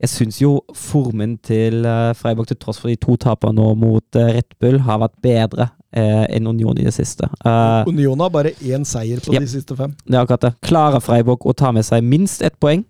[0.00, 4.18] jeg syns jo formen til eh, Freiburg, til tross for de to tapene nå mot
[4.20, 7.26] eh, Red Bull, har vært bedre eh, enn Union i det siste.
[7.44, 9.40] Eh, Union har bare én seier på Ja.
[9.42, 9.96] de siste fem.
[10.06, 10.52] det er akkurat det.
[10.68, 12.84] Klarer Freiburg å ta med seg minst ett poeng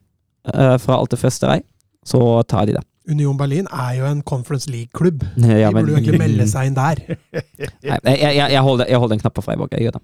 [0.53, 1.61] eh, fra alt det første vei,
[2.05, 2.85] så tar de det.
[3.09, 5.23] Union Berlin er jo en Conference League-klubb.
[5.41, 7.01] Ja, De burde jo egentlig melde seg inn der.
[8.05, 9.73] Nei, jeg, jeg, jeg, holder, jeg holder en knapp på Freiburg.
[9.73, 10.03] Jeg gjør det.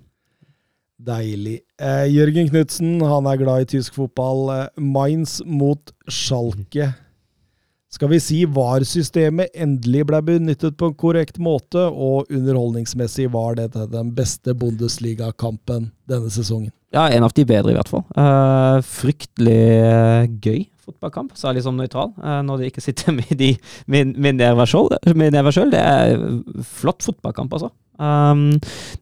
[1.04, 1.58] Deilig.
[1.80, 4.46] Eh, Jørgen Knutsen, han er glad i tysk fotball.
[4.54, 6.92] Eh, Mainz mot Schalke.
[7.94, 13.84] Skal vi si VAR-systemet endelig ble benyttet på en korrekt måte, og underholdningsmessig var dette
[13.92, 16.72] den beste Bundesliga-kampen denne sesongen.
[16.94, 18.02] Ja, en av de bedre, i hvert fall.
[18.18, 23.54] Uh, fryktelig eh, gøy fotballkamp, særlig som nøytral, uh, når de ikke sitter med, de,
[23.86, 25.70] med, med nerver sjøl.
[25.72, 26.18] Det er
[26.74, 27.70] flott fotballkamp, altså.
[27.98, 28.54] Um,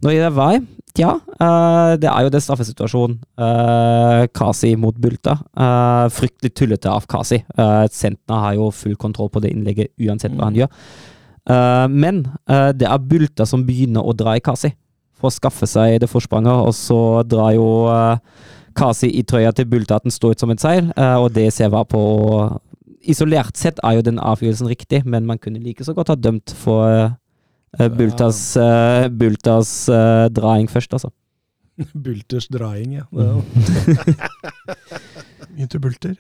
[0.05, 0.60] når det var
[0.98, 3.16] ja, uh, det er jo det straffesituasjonen.
[3.40, 5.39] Uh, Kasi mot Bulta.
[5.56, 7.40] Uh, fryktelig tullete av Kasi.
[7.56, 10.69] Uh, Sentner har jo full kontroll på det innlegget uansett hva han gjør.
[11.48, 14.74] Uh, men det er Bulta som begynner å dra i Kasi
[15.19, 17.66] for å skaffe seg det forspranget, og så drar jo
[18.77, 21.70] Kasi i trøya til Bulta at den står ut som et seil, og det ser
[21.70, 22.02] jeg på
[23.10, 26.55] Isolert sett er jo den avgjørelsen riktig, men man kunne like så godt ha dømt
[26.55, 27.10] for
[27.78, 31.12] Bultas, eh, Bultas eh, draing først, altså.
[32.04, 33.06] Bulters draing, ja.
[35.52, 36.14] Mye til bulter.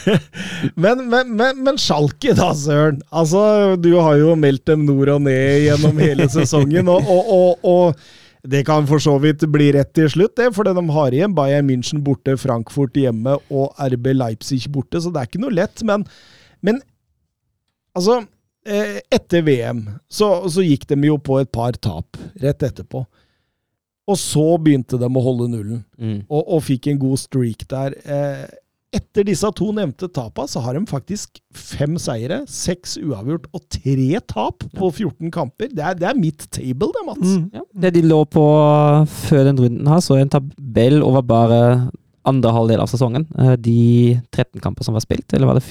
[0.82, 3.02] Men, men, men, men Schalke da, Søren.
[3.12, 7.66] Altså, du har jo meldt dem nord og ned gjennom hele sesongen, og, og, og,
[7.68, 11.34] og det kan for så vidt bli rett til slutt, det, for de har igjen
[11.36, 15.84] Bayern München borte, Frankfurt hjemme og RB Leipzig borte, så det er ikke noe lett.
[15.86, 16.06] Men,
[16.64, 16.80] men
[17.96, 18.28] altså eh,
[18.66, 23.04] Etter VM så, så gikk de jo på et par tap rett etterpå.
[24.06, 25.82] Og så begynte de å holde nullen
[26.30, 27.96] og, og fikk en god streak der.
[28.06, 28.44] Eh,
[28.96, 34.20] etter disse to nevnte tapa, så har de faktisk fem seire, seks uavgjort og tre
[34.30, 35.68] tap på 14 kamper.
[35.74, 37.34] Det er, det er mitt table, det, Mats.
[37.34, 37.44] Mm.
[37.58, 38.44] Ja, det de lå på
[39.26, 41.60] før den runden her, så en tabell over bare
[42.26, 43.26] andre halvdel av sesongen.
[43.36, 43.76] Eh, De
[44.34, 45.66] 13 kamper som var spilt, eller var det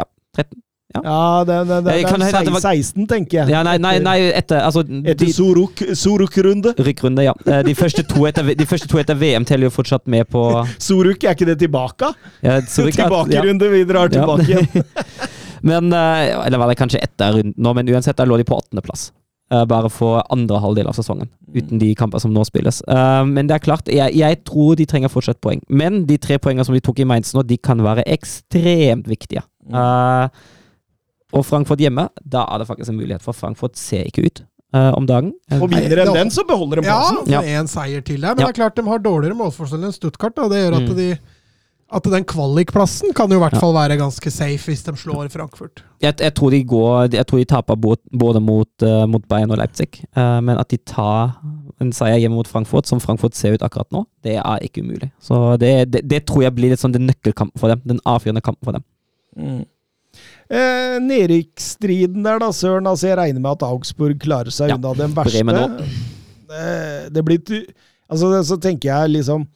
[0.00, 0.56] Ja, 13.
[1.02, 3.48] Ja, det, det, det, det det er var- 16, tenker jeg.
[3.50, 6.74] Ja, nei, nei, nei etter altså, Etter de, Soruk, Soruk-runde.
[7.24, 7.34] Ja.
[7.46, 10.44] Eh, De første, to etter, første to etter VM teller jo fortsatt med på
[10.78, 12.12] Soruk, er ikke det tilbake?
[12.46, 13.74] ja, Tilbakerunde, ja.
[13.74, 14.14] Vi drar Ja.
[14.20, 14.86] tilbake igjen.
[15.64, 18.54] Men, eh, Eller var det kanskje etter runden nå, men uansett, da lå de på
[18.60, 19.06] åttendeplass.
[19.50, 22.82] Eh, Bare for andre halvdel av sesongen, uten de kamper som nå spilles.
[22.86, 25.62] Men det er klart, jeg, jeg tror de trenger fortsatt poeng.
[25.68, 29.42] Men de tre poengene som de tok i Mainz nå, de kan være ekstremt viktige.
[29.72, 30.28] Eh,
[31.34, 34.42] og Frankfurt hjemme, da er det faktisk en mulighet, for Frankfurt ser ikke ut
[34.74, 35.32] uh, om dagen.
[35.60, 37.22] Og vinner de den, så beholder de plassen.
[37.30, 37.40] Ja.
[37.40, 38.34] for én seier til der.
[38.34, 38.50] Men Ja.
[38.50, 40.34] det er klart de har dårligere målforskjell enn Stuttgart.
[40.36, 40.48] Da.
[40.48, 40.96] Det gjør at, Mm.
[40.96, 41.18] de,
[41.94, 43.60] at den kvalikplassen kan jo i hvert Ja.
[43.60, 45.82] fall være ganske safe hvis de slår Frankfurt.
[46.00, 47.76] Jeg, jeg, tror de går, jeg tror de taper
[48.18, 51.36] både mot, uh, mot Bayern og Leipzig, uh, men at de tar
[51.80, 55.10] en seier hjemme mot Frankfurt, som Frankfurt ser ut akkurat nå, det er ikke umulig.
[55.20, 57.80] Så det, det, det tror jeg blir litt sånn den nøkkelkampen for dem.
[57.84, 58.84] Den avgjørende kampen for dem.
[59.36, 59.64] Mm.
[60.50, 62.86] Eh, Nedrykksstriden der, da, Søren.
[62.86, 65.40] Altså, jeg regner med at Augsburg klarer seg Ja, unna den verste.
[66.54, 67.40] Eh, det blir
[68.10, 69.46] Altså, så tenker jeg liksom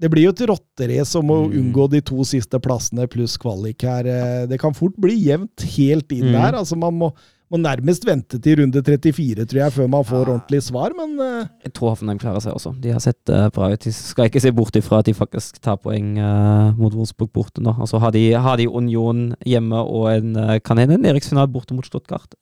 [0.00, 1.52] Det blir jo et rotterace om å Mm.
[1.60, 4.06] unngå de to siste plassene pluss kvalik her.
[4.06, 6.32] Eh, Det kan fort bli jevnt helt inn Mm.
[6.32, 6.52] der.
[6.58, 7.12] Altså, man må,
[7.54, 10.32] må nærmest vente til runde 34, tror jeg, før man får Ja.
[10.34, 11.46] ordentlig svar, men uh...
[11.64, 12.74] Jeg tror Hoffenheim klarer seg også.
[12.82, 13.84] De har sett uh, bra ut.
[13.84, 17.62] De skal ikke se bort ifra at de faktisk tar poeng uh, mot Wolfsburg borte
[17.62, 17.76] nå.
[17.78, 21.52] Og så har de, har de Union hjemme og en uh, kan hende en Eriksfinale
[21.54, 22.34] borte mot Stuttgart.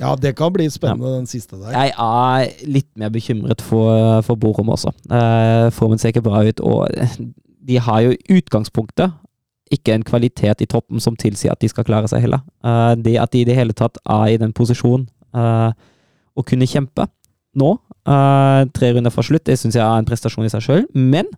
[0.00, 1.74] Ja, det kan bli spennende, den siste der.
[1.74, 4.90] Jeg er litt mer bekymret for, for Borum også.
[5.76, 6.88] Formen ser ikke bra ut, og
[7.68, 9.12] de har jo utgangspunktet
[9.72, 12.42] ikke en kvalitet i toppen som tilsier at de skal klare seg heller.
[12.64, 15.70] Uh, det at de i det hele tatt er i den posisjonen eh,
[16.32, 17.06] å kunne kjempe
[17.58, 17.70] nå,
[18.08, 20.84] uh, tre runder fra slutt, det syns jeg er en prestasjon i seg sjøl.
[20.96, 21.28] Men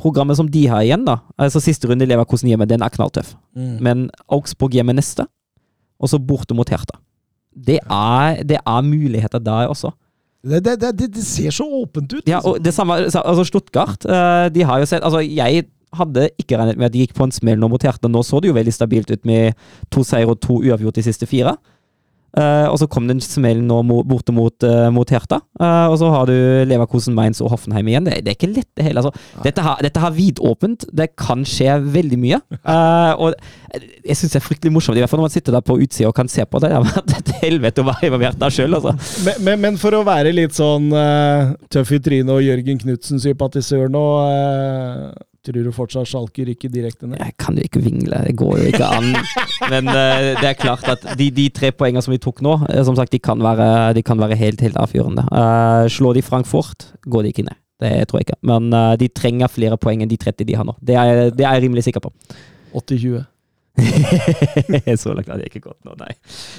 [0.00, 3.34] programmet som de har igjen, da altså Siste runde i Leverkosen hjemme, den er knalltøff.
[3.58, 3.72] Mm.
[3.82, 5.26] Men Augsburg hjemme neste,
[6.00, 7.00] og så borte mot Hertha.
[7.50, 9.90] Det er, det er muligheter der også.
[10.40, 12.22] Det, det, det, ser så åpent ut.
[12.24, 12.54] Ja, liksom.
[12.54, 16.78] og det samme, altså Stuttgart, eh, de har jo sett Altså, jeg hadde ikke regnet
[16.78, 18.10] med at de gikk på en smell nå mot Hertha.
[18.10, 19.58] Nå så det jo veldig stabilt ut med
[19.92, 21.56] to seier og to uavgjort de siste fire.
[22.30, 25.40] Uh, og så kom det en smell nå borte mot, uh, mot Hertha.
[25.58, 26.34] Uh, og så har du
[26.70, 28.06] Leverkosen, Mainz og Hoffenheim igjen.
[28.06, 29.02] Det, det er ikke lett, det hele.
[29.02, 29.42] Altså.
[29.42, 30.86] Dette har, dette har vidåpent.
[30.94, 32.38] Det kan skje veldig mye.
[32.60, 33.34] Eh, og
[34.04, 36.10] jeg syns det er fryktelig morsomt, i hvert fall når man sitter der på utsida
[36.10, 36.70] og kan se på det.
[36.70, 38.94] Det har vært et helvete å være involvert der sjøl, altså.
[39.26, 43.90] Men, men, men for å være litt sånn eh, tøff i trynet og Jørgen Knutsen-sympatisør
[43.90, 45.02] nå eh,
[45.40, 47.16] Tror du fortsatt Schalke rykker direkte ned?
[47.22, 49.08] Jeg kan jo ikke vingle, det går jo ikke an.
[49.72, 52.82] Men uh, det er klart at de, de tre poengene som vi tok nå, eh,
[52.84, 55.24] som sagt, de kan være, de kan være helt, helt avgjørende.
[55.32, 57.56] Uh, slår de Frankfurt, går de ikke ned.
[57.80, 58.40] Det tror jeg ikke.
[58.52, 60.76] Men uh, de trenger flere poeng enn de 30 de har nå.
[60.84, 62.12] Det er, det er jeg rimelig sikker på.
[62.76, 63.24] 80-20.
[65.00, 66.10] Så langt hadde jeg ikke gått nå, nei.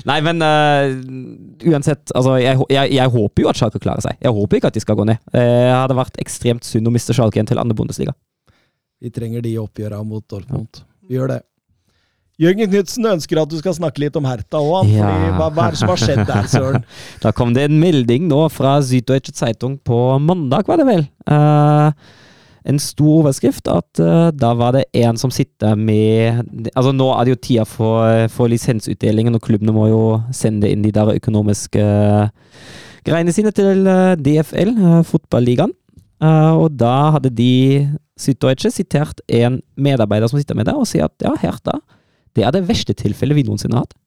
[0.10, 4.18] Nei, men uh, uansett, altså, jeg, jeg, jeg håper jo at Schalke klarer seg.
[4.24, 5.22] Jeg håper ikke at de skal gå ned.
[5.36, 8.16] Eh, Det hadde vært ekstremt synd å miste Schalke igjen til andre Bundesliga.
[9.02, 10.84] Vi trenger de oppgjørene mot Dortmund.
[11.08, 11.42] Vi gjør det.
[12.42, 14.90] Jørgen Knutsen ønsker at du skal snakke litt om Hertha òg.
[14.90, 15.10] Ja.
[15.38, 16.86] Hva, hva er det som har skjedd der, Søren?
[17.22, 21.06] Da kom det en melding nå fra Süddeutsche Zeitung på mandag, var det vel.
[21.30, 21.90] Uh,
[22.66, 26.44] en stor overskrift at uh, da var det en som sitter med
[26.76, 30.04] Altså Nå er det jo tida for, for lisensutdelingen, og klubbene må jo
[30.34, 31.86] sende inn de der økonomiske
[33.08, 35.74] greiene sine til eh, DFL, eh, fotballigaen.
[36.22, 37.54] Eh, og da hadde de
[38.22, 41.80] Süddeutsche sitert en medarbeider som sitter med det, og sier at ja, Hertha,
[42.38, 43.98] det er det verste tilfellet vi noensinne har hatt.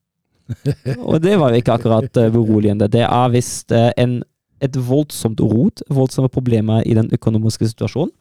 [1.09, 2.89] Og det var jo ikke akkurat eh, beroligende.
[2.93, 4.19] Det er visst eh, en,
[4.65, 8.13] et voldsomt rot, voldsomme problemer i den økonomiske situasjonen.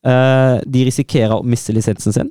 [0.00, 2.28] De risikerer å miste lisensen sin.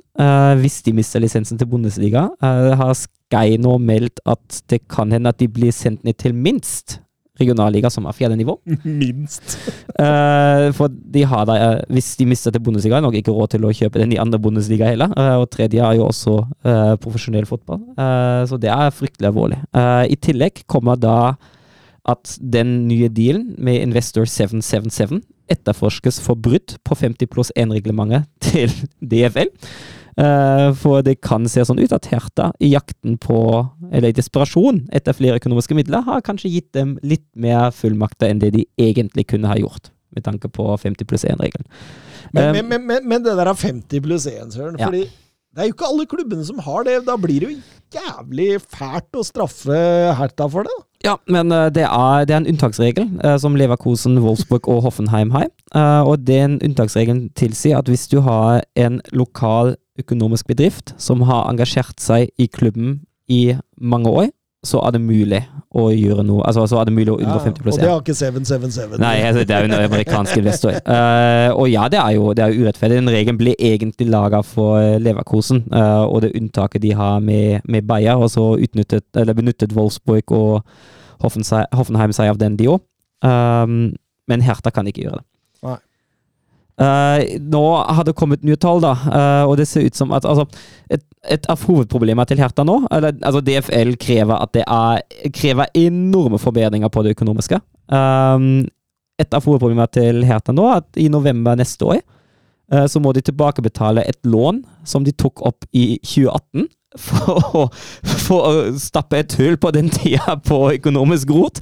[0.58, 5.38] Hvis de mister lisensen til Bundesliga, har Sky nå meldt at det kan hende at
[5.38, 6.96] de blir sendt ned til minst
[7.40, 8.56] regionalliga, som er fjerde nivå.
[8.84, 9.56] Minst.
[9.96, 13.34] Uh, for de har da, uh, hvis de mister til Bundesliga, har de nok ikke
[13.34, 15.12] råd til å kjøpe den i andre Bundesliga heller.
[15.16, 16.38] Uh, og tredje er jo også
[17.00, 17.80] profesjonell fotball.
[18.48, 19.58] Så det er fryktelig alvorlig.
[19.74, 21.34] I tillegg kommer da
[22.08, 28.72] at den nye dealen med Investor 777 etterforskes for brudd på 50 pluss 1-reglementet til
[29.12, 29.50] DFL.
[30.18, 33.40] Eh, for det kan se sånn ut at Herta, i jakten på,
[33.92, 38.42] eller i desperasjon etter flere økonomiske midler, har kanskje gitt dem litt mer fullmakter enn
[38.42, 41.66] det de egentlig kunne ha gjort, med tanke på 50 pluss 1-regelen.
[41.66, 44.76] Men, Um, men, men, men, men det der er 50 pluss 1, Søren.
[44.78, 44.86] Ja.
[44.86, 45.08] Fordi
[45.50, 47.00] det er jo ikke alle klubbene som har det.
[47.08, 47.56] Da blir det jo
[47.90, 49.78] jævlig fælt å straffe
[50.14, 50.76] Hertha for det.
[51.02, 55.32] Ja, men eh, det, er, det er en unntaksregel eh, som Leverkosen, Wolfsburg og Hoffenheim
[55.34, 55.48] har.
[55.74, 61.48] Eh, og den unntaksregelen tilsier at hvis du har en lokal økonomisk bedrift som har
[61.50, 63.00] engasjert seg i klubben
[63.30, 64.30] i mange år,
[64.66, 65.40] så er det mulig
[65.70, 66.42] å gjøre noe.
[66.44, 68.98] Altså, så er det mulig å unngå 50 pluss og det har ikke 777.
[69.00, 70.76] Nei, altså, det er jo en amerikansk investor.
[70.84, 72.98] Uh, og ja, det er jo det er jo urettferdig.
[73.00, 77.64] Den regelen ble egentlig laga for eh, Leverkosen, uh, og det unntaket de har med,
[77.64, 80.60] med Bayer, og så utnyttet, eller benyttet Wolfsburg og
[81.24, 82.84] Hoffenheim seg av den, de òg.
[83.24, 83.94] Um,
[84.28, 85.26] men Hertha kan ikke gjøre det.
[85.64, 85.78] Nei.
[86.80, 90.24] Eh, nå har det kommet nye tall, da, uh, og det ser ut som at
[90.24, 90.46] altså,
[90.88, 95.02] et, et av hovedproblemene til Hertha nå eller, altså DFL krever at det er
[95.36, 97.60] krever enorme forbedringer på det økonomiske.
[97.92, 98.64] Um,
[99.20, 103.12] et av hovedproblemene til Hertha nå er at i november neste år uh, så må
[103.12, 106.64] de tilbakebetale et lån som de tok opp i 2018
[106.96, 107.68] for å,
[108.24, 111.60] for å stappe et hull på den tida på økonomisk rot.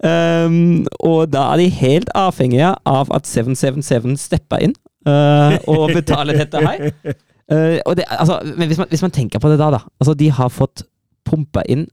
[0.00, 4.72] Um, og da er de helt avhengige av at 777 stepper inn
[5.04, 6.88] uh, og betaler dette her.
[7.50, 9.80] Uh, det, altså, men hvis man, hvis man tenker på det da, da.
[9.98, 10.84] Altså, de har fått
[11.26, 11.88] pumpa inn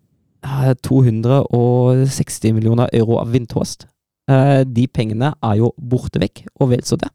[0.46, 3.88] eh, 260 millioner euro av Windhorst.
[4.30, 7.10] Uh, de pengene er jo borte vekk, og vel så det.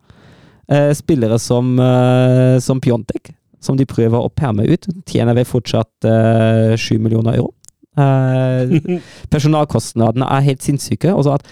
[0.67, 3.31] Uh, spillere som, uh, som Pjontek,
[3.63, 7.53] som de prøver å perme ut, tjener vel fortsatt eh, 7 millioner euro.
[7.99, 9.01] Eh,
[9.35, 11.13] personalkostnadene er helt sinnssyke.
[11.15, 11.47] Og så at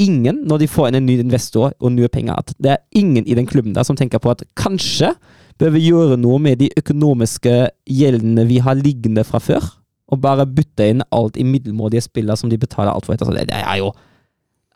[0.00, 3.26] ingen, når de får inn en ny investor og nye penger, at det er ingen
[3.26, 5.12] i den klubben der som tenker på at kanskje
[5.60, 7.56] bør vi gjøre noe med de økonomiske
[7.90, 9.66] gjeldene vi har liggende fra før,
[10.10, 13.14] og bare bytte inn alt i middelmådige spillere som de betaler alt for.
[13.14, 13.92] Altså, det, det er jo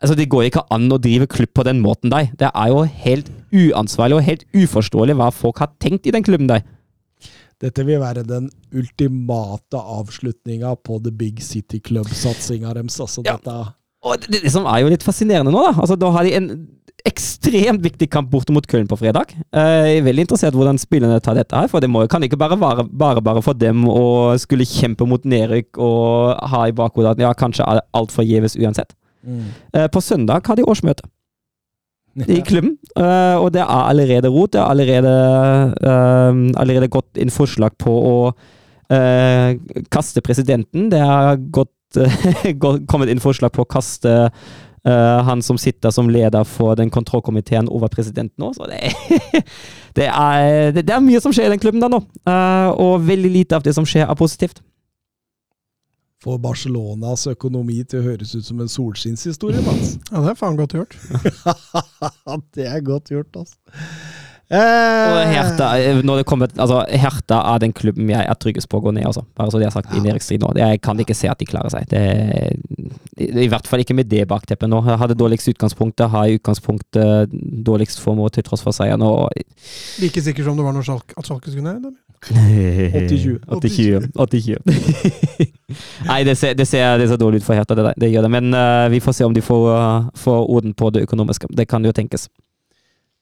[0.03, 2.27] Altså, Det går ikke an å drive klubb på den måten der.
[2.37, 6.49] Det er jo helt uansvarlig og helt uforståelig hva folk har tenkt i den klubben
[6.51, 6.65] der.
[7.63, 12.99] Dette vil være den ultimate avslutninga på The Big City Club-satsinga deres.
[12.99, 13.37] Altså, Ja.
[14.05, 16.49] Og det, det som er jo litt fascinerende nå, da altså Da har de en
[17.05, 19.31] ekstremt viktig kamp borte mot Köln på fredag.
[19.53, 22.23] Eh, Jeg er veldig interessert i hvordan spillerne tar dette her, for det må, kan
[22.25, 26.73] ikke bare være bare, bare for dem å skulle kjempe mot nedrykk og ha i
[26.73, 28.93] bakhodet at ja, kanskje er alt forgjeves uansett.
[29.25, 29.45] Mm.
[29.93, 31.05] På søndag har de årsmøte
[32.37, 34.53] i klubben, Uh, og det er allerede rot.
[34.53, 35.15] Det er allerede,
[35.83, 39.49] uh, allerede gått inn forslag på å uh,
[39.91, 40.87] kaste presidenten.
[40.93, 41.35] Det har
[42.87, 44.15] kommet inn forslag på å kaste
[44.85, 48.51] han som sitter som leder for den kontrollkomiteen over presidenten nå.
[48.53, 48.91] Så det,
[49.97, 52.03] det, er, det, er mye som skjer i den klubben da nå,
[52.77, 54.61] og veldig lite av det som skjer, er positivt.
[56.23, 59.97] Får Barcelonas økonomi til å høres ut som en solskinnshistorie, Mats.
[60.11, 60.95] Ja, det er faen godt gjort.
[62.55, 63.57] det er godt gjort, altså.
[64.45, 65.67] Og Eh, Hertha,
[66.05, 69.07] når det kommer, altså, Hertha er den klubben jeg er tryggest på å gå ned,
[69.09, 69.23] altså.
[69.37, 70.51] Bare så de har sagt i nedrykksstrid nå.
[70.59, 71.87] Jeg kan ikke se at de klarer seg.
[71.89, 72.03] Det,
[73.17, 74.83] I i hvert fall ikke med det bakteppet nå.
[74.85, 77.33] Jeg hadde dårligst utgangspunkt, har i utgangspunktet
[77.65, 79.01] dårligst formål til tross for seieren.
[80.03, 81.81] Like sikker som det var når Schalke, at Schalke skulle ned?
[81.81, 81.97] eller?
[82.29, 83.39] 80-20.
[83.47, 84.11] 80-20.
[84.15, 85.51] 80-20.
[86.09, 88.33] Nei, det ser, det, ser, det ser dårlig ut for Hertha, det, det gjør det.
[88.33, 91.51] Men uh, vi får se om de får, uh, får orden på det økonomiske.
[91.53, 92.29] Det kan jo tenkes.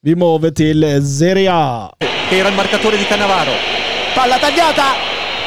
[0.04, 1.90] Vi må over til Serie A.
[2.28, 3.52] che era il marcatore di Cannavaro.
[4.14, 4.94] Palla tagliata,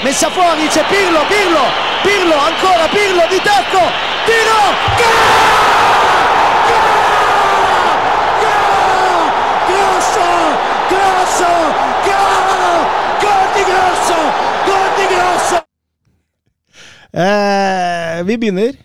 [0.03, 1.63] messa fuori, c'è Pirlo, Pirlo,
[2.03, 3.81] Pirlo, ancora Pirlo di tacco,
[4.25, 4.61] tiro,
[9.67, 10.27] Grosso,
[10.87, 11.51] Grosso,
[12.07, 12.87] gol,
[13.19, 14.15] gol di Grosso,
[14.65, 15.65] gol di Grosso.
[17.11, 18.77] Eh, vi begynner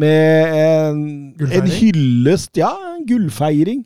[0.00, 1.00] med en,
[1.44, 3.84] en hyllest, ja, en gullfeiring,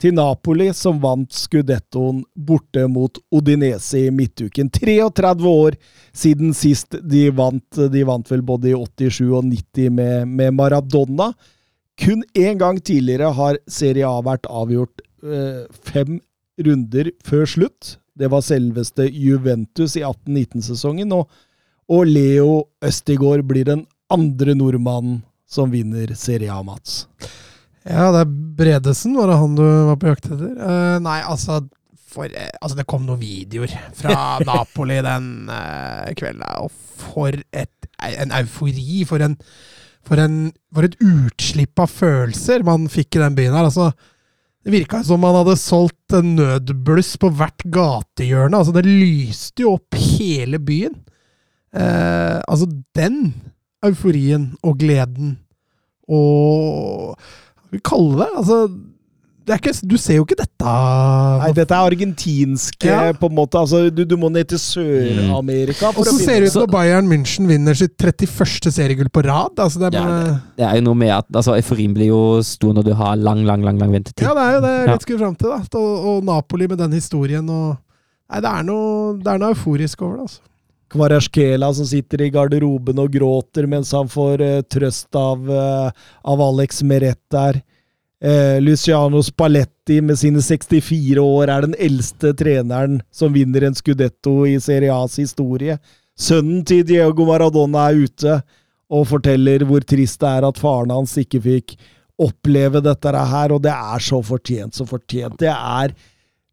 [0.00, 4.68] til Napoli, som vant Scudettoen borte mot Odinese i midtuken.
[4.68, 5.76] 33 år
[6.12, 7.80] siden sist de vant.
[7.92, 11.30] De vant vel både i 87 og 90 med, med Maradona.
[11.96, 16.18] Kun én gang tidligere har Serie A vært avgjort eh, fem
[16.60, 17.96] runder før slutt.
[18.16, 21.12] Det var selveste Juventus i 18-19-sesongen.
[21.12, 21.28] og
[21.92, 27.04] og Leo Østigård blir den andre nordmannen som vinner Serie A, Mats.
[27.86, 30.56] Ja, det er Bredesen, var det han du var på jakt etter?
[30.58, 31.60] Uh, nei, altså,
[32.10, 34.16] for, uh, altså Det kom noen videoer fra
[34.48, 39.04] Napoli den uh, kvelden, og for et, en eufori!
[39.06, 39.38] For, en,
[40.06, 43.70] for, en, for et utslipp av følelser man fikk i den byen her.
[43.70, 43.92] altså
[44.66, 48.58] det virka som man hadde solgt en nødbluss på hvert gatehjørne.
[48.58, 50.96] altså Det lyste jo opp hele byen.
[51.76, 52.66] Eh, altså,
[52.96, 53.34] den
[53.84, 55.36] euforien og gleden
[56.08, 58.28] og Hva skal vi kalle det?
[58.40, 58.58] Altså,
[59.46, 63.12] det er ikke, du ser jo ikke dette Nei, dette er argentinske, Ja.
[63.14, 63.58] på en måte.
[63.60, 67.06] Altså, du, du må ned til Sør-Amerika for Og så ser det ut som Bayern
[67.10, 68.70] München vinner sitt 31.
[68.74, 69.54] seriegull på rad.
[69.62, 72.22] Altså, det er Ja, bare, Det er jo noe med at altså, euforien blir jo
[72.42, 74.24] stor når du har lang, lang, lang, lang ventetid.
[74.26, 75.48] ja, det er jo det jeg litt skulle fram til.
[75.54, 75.78] da.
[75.78, 77.76] Og, og Napoli med den historien og
[78.26, 80.40] Nei, det er noe, det er noe euforisk over det, altså.
[80.96, 86.44] Kvarasjkela som sitter i garderoben og gråter mens han får uh, trøst av, uh, av
[86.50, 87.62] Alex Meret der.
[88.16, 94.46] Eh, Luciano Spalletti med sine 64 år er den eldste treneren som vinner en Scudetto
[94.48, 95.76] i Serie A's historie.
[96.16, 98.38] Sønnen til Diego Maradona er ute
[98.88, 101.76] og forteller hvor trist det er at faren hans ikke fikk
[102.16, 105.36] oppleve dette her, og det er så fortjent, så fortjent.
[105.42, 105.92] Det er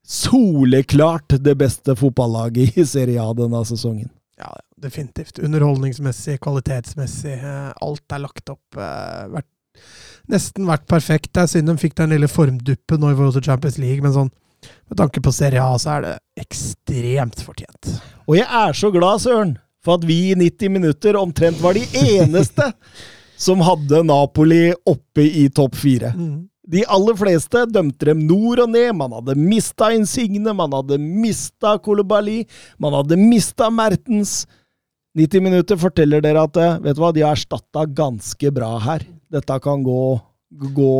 [0.03, 4.11] soleklart det beste fotballaget i Serie A denne sesongen.
[4.39, 4.49] Ja,
[4.81, 5.39] definitivt.
[5.39, 7.35] Underholdningsmessig, kvalitetsmessig.
[7.43, 8.77] eh, Alt er lagt opp.
[8.77, 9.49] eh, Vært,
[10.29, 11.31] nesten vært perfekt.
[11.33, 14.13] Det er synd de fikk den lille formduppen nå i forhold til Champions League, men
[14.15, 14.31] sånn
[14.89, 16.13] med tanke på Serie A, så er det
[16.45, 17.89] ekstremt fortjent.
[18.27, 21.83] Og jeg er så glad, Søren, for at vi i 90 minutter omtrent var de
[21.99, 22.69] eneste
[23.43, 26.13] som hadde Napoli oppe i topp fire.
[26.63, 28.93] De aller fleste dømte dem nord og ned.
[28.95, 32.45] Man hadde mista Insigne, man hadde mista Kolobali,
[32.79, 34.45] man hadde mista Mertens.
[35.17, 39.03] 90 minutter forteller dere at eh, vet du hva, de har erstatta ganske bra her.
[39.33, 40.19] Dette kan gå,
[40.73, 40.93] gå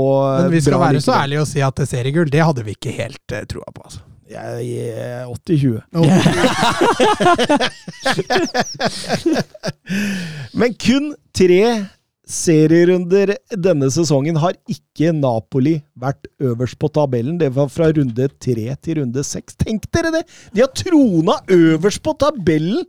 [0.44, 2.72] Men vi skal bra være så ærlige og si at det seriegull, det hadde vi
[2.76, 3.82] ikke helt uh, troa på.
[3.88, 4.02] altså.
[4.34, 4.50] Jeg
[4.94, 5.82] er 80-20.
[10.60, 11.86] Men kun tre
[12.34, 17.38] serierunder denne sesongen har ikke Napoli vært øverst på tabellen.
[17.42, 19.58] Det var fra runde tre til runde seks.
[19.62, 20.24] Tenk dere det!
[20.54, 22.84] De har trona øverst på tabellen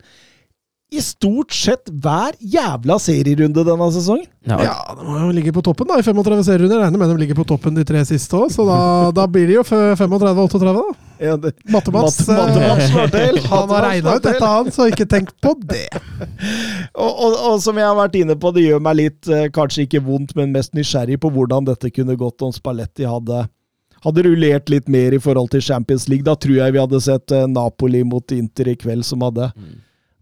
[0.94, 4.26] i stort sett hver jævla serierunde denne sesongen.
[4.46, 6.84] Ja, Ja, de må jo ligge på toppen da, i 35 serierunder.
[6.84, 8.78] Regner med de ligger på toppen de tre siste òg, så da,
[9.16, 10.84] da blir det jo 35-38, da.
[11.24, 11.92] Ja, Matte-
[12.44, 13.38] Matte-Mats slår til.
[13.50, 15.86] Han har regna ut dette, han, så ikke tenk på det.
[16.94, 19.86] Og, og, og som jeg har vært inne på, det gjør meg litt, eh, kanskje
[19.88, 23.40] ikke vondt, men mest nysgjerrig på hvordan dette kunne gått om Spalletti hadde,
[24.04, 26.22] hadde rullert litt mer i forhold til Champions League.
[26.28, 29.48] Da tror jeg vi hadde sett eh, Napoli mot Inter i kveld, som hadde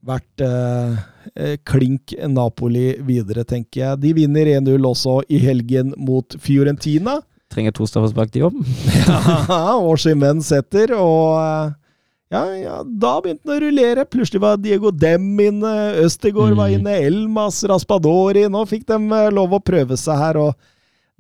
[0.02, 0.94] vært eh,
[1.36, 4.00] eh, klink Napoli videre, tenker jeg.
[4.06, 7.20] De vinner 1-0 også i helgen mot Fiorentina.
[7.52, 8.58] Trenger to straffespark til jobb.
[9.84, 11.72] og Simen setter, og eh,
[12.32, 14.06] ja, ja, da begynte det å rullere.
[14.08, 16.78] Plutselig var Diego Dem inne, Østegård var Mm.
[16.80, 18.46] inne, Elmas, Raspadori.
[18.48, 20.54] Nå fikk de eh, lov å prøve seg her, og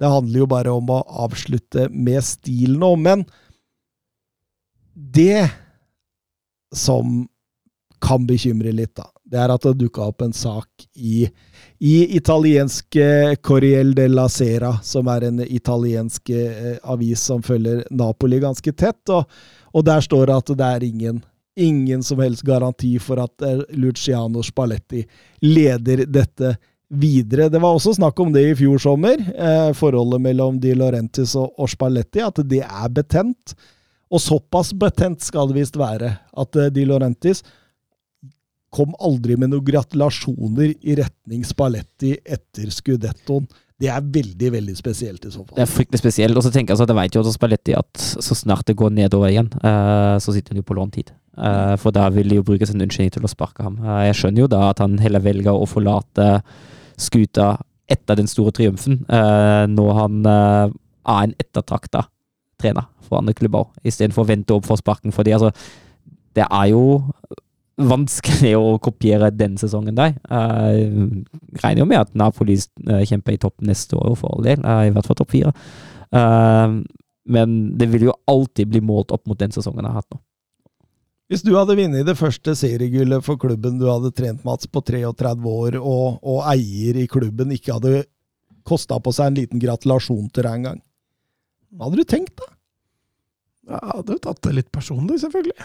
[0.00, 2.94] det handler jo bare om å avslutte med stil nå.
[2.96, 3.26] Men
[4.94, 5.50] det
[6.74, 7.26] som
[8.02, 11.28] kan bekymre litt, da, det er at det dukka opp en sak i,
[11.82, 18.70] i italienske Corriel della Sera, som er en italiensk eh, avis som følger Napoli ganske
[18.72, 19.02] tett.
[19.10, 19.24] Og,
[19.74, 21.18] og der står det at det er ingen,
[21.58, 25.02] ingen som helst garanti for at eh, Luciano Spalletti
[25.42, 26.52] leder dette
[26.86, 27.48] videre.
[27.50, 31.66] Det var også snakk om det i fjor sommer, eh, forholdet mellom Di Laurentis og,
[31.66, 33.56] Spalletti, at det er betent.
[34.06, 37.42] Og såpass betent skal det visst være at eh, Di Laurentis
[38.72, 43.46] kom aldri med noen gratulasjoner i retning Spalletti etter Scudettoen.
[43.82, 45.56] Det er veldig, veldig spesielt i så fall.
[45.56, 46.38] Det er fryktelig spesielt.
[46.38, 48.94] Og så tenker jeg at det vet jo også Spalletti at så snart det går
[48.94, 51.10] nedover igjen, eh, så sitter han jo på låntid.
[51.36, 53.80] Eh, for da vil de jo bruke sin unnskyldning til å sparke ham.
[53.82, 56.28] Eh, jeg skjønner jo da at han heller velger å forlate
[57.00, 57.56] skuta
[57.90, 59.02] etter den store triumfen,
[59.68, 60.70] når han er
[61.10, 62.06] en ettertrakta
[62.62, 65.12] trener for andre klubber, istedenfor å vente opp for sparken.
[65.12, 65.50] Fordi altså,
[66.38, 67.02] det er jo
[67.90, 70.14] vanskelig å kopiere den sesongen der.
[70.30, 71.22] Uh,
[71.60, 74.88] regner jo med at Napoli eh, kjemper i topp neste år for all del, eh,
[74.88, 75.52] i hvert fall topp fire.
[76.12, 76.76] Eh,
[77.32, 80.20] men det vil jo alltid bli målt opp mot den sesongen jeg har hatt nå.
[81.32, 85.32] Hvis du hadde vunnet det første seriegullet for klubben du hadde trent, Mats, på 33
[85.48, 88.02] år, og, og eier i klubben ikke hadde
[88.68, 90.82] kosta på seg en liten gratulasjon til deg engang,
[91.72, 92.50] hva hadde du tenkt da?
[93.62, 95.56] Ja, jeg hadde jo tatt det litt personlig, selvfølgelig.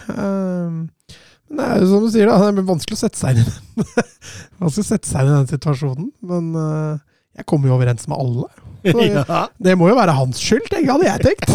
[1.48, 3.42] Men det er jo som du sier, da, det er vanskelig å sette seg inn
[3.42, 3.56] i den,
[4.62, 6.08] vanskelig å sette seg inn i den situasjonen.
[6.28, 6.94] Men uh,
[7.38, 8.46] jeg kommer jo overens med alle.
[8.84, 9.22] Så Ja.
[9.58, 11.48] Det må jo være hans skyld, tenker jeg, hadde jeg tenkt.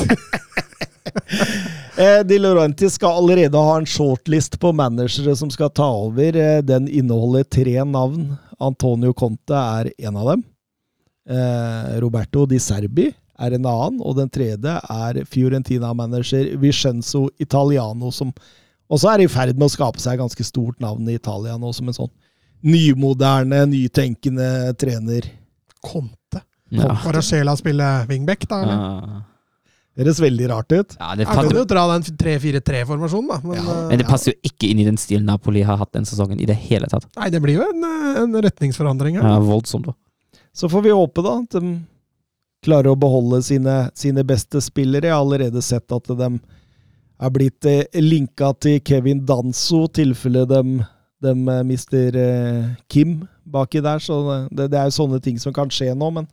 [2.30, 6.36] De Laurenti skal allerede ha en shortlist på managere som skal ta over.
[6.36, 8.38] Eh, den inneholder tre navn.
[8.64, 10.44] Antonio Conte er en av dem.
[11.30, 18.34] Eh, Roberto Di Serbi er en annen, og den tredje er Fiorentina-manager Vicenzo Italiano, som
[18.94, 21.74] også er i ferd med å skape seg et ganske stort navn i Italia nå,
[21.76, 22.12] som en sånn
[22.64, 25.28] nymoderne, nytenkende trener.
[25.84, 26.42] Conte.
[26.74, 26.94] Ja.
[27.04, 28.62] Baracela spille wingback, da?
[28.64, 28.74] eller?
[28.74, 29.22] Ja.
[30.00, 30.96] Høres veldig rart ut.
[30.98, 33.40] Ja, det kan jo dra den 3-4-3-formasjonen, da.
[33.44, 35.92] Men, Ja, eh, men det passer jo ikke inn i den stilen Napoli har hatt
[35.94, 37.06] den sesongen i det hele tatt.
[37.20, 39.20] Nei, det blir jo en, eh, en retningsforandring.
[39.22, 39.94] Ja, voldsomt, da.
[40.54, 41.76] Så får vi håpe da at de
[42.66, 45.12] klarer å beholde sine, sine beste spillere.
[45.12, 46.30] Jeg har allerede sett at de
[47.22, 50.62] er blitt eh, linka til Kevin Danso, tilfelle de,
[51.24, 54.02] de eh, mister eh, Kim baki der.
[54.04, 54.20] Så
[54.52, 56.30] det, det er jo sånne ting som kan skje nå, men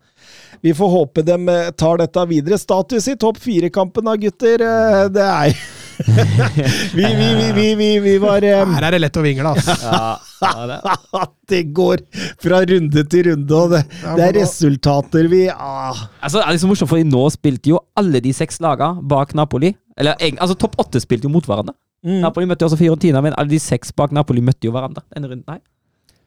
[0.65, 2.61] vi får håpe de tar dette videre.
[2.61, 4.67] Status i topp fire-kampen da, gutter.
[5.13, 5.61] Det er
[6.97, 8.71] vi, vi, vi, vi, vi, vi var um...
[8.73, 9.77] Her er det lett å vingle, altså.
[10.41, 12.01] Ja, det går
[12.41, 13.83] fra runde til runde, og det,
[14.17, 16.07] det er resultater vi ah.
[16.23, 19.75] Altså, det er liksom morsomt, for Nå spilte jo alle de seks lagene bak Napoli
[20.01, 21.77] Eller altså topp åtte spilte jo mot hverandre.
[22.07, 22.23] Mm.
[22.25, 25.05] Napoli møtte jo også Fiorentina, men alle de seks bak Napoli møtte jo hverandre.
[25.13, 25.61] denne runden her.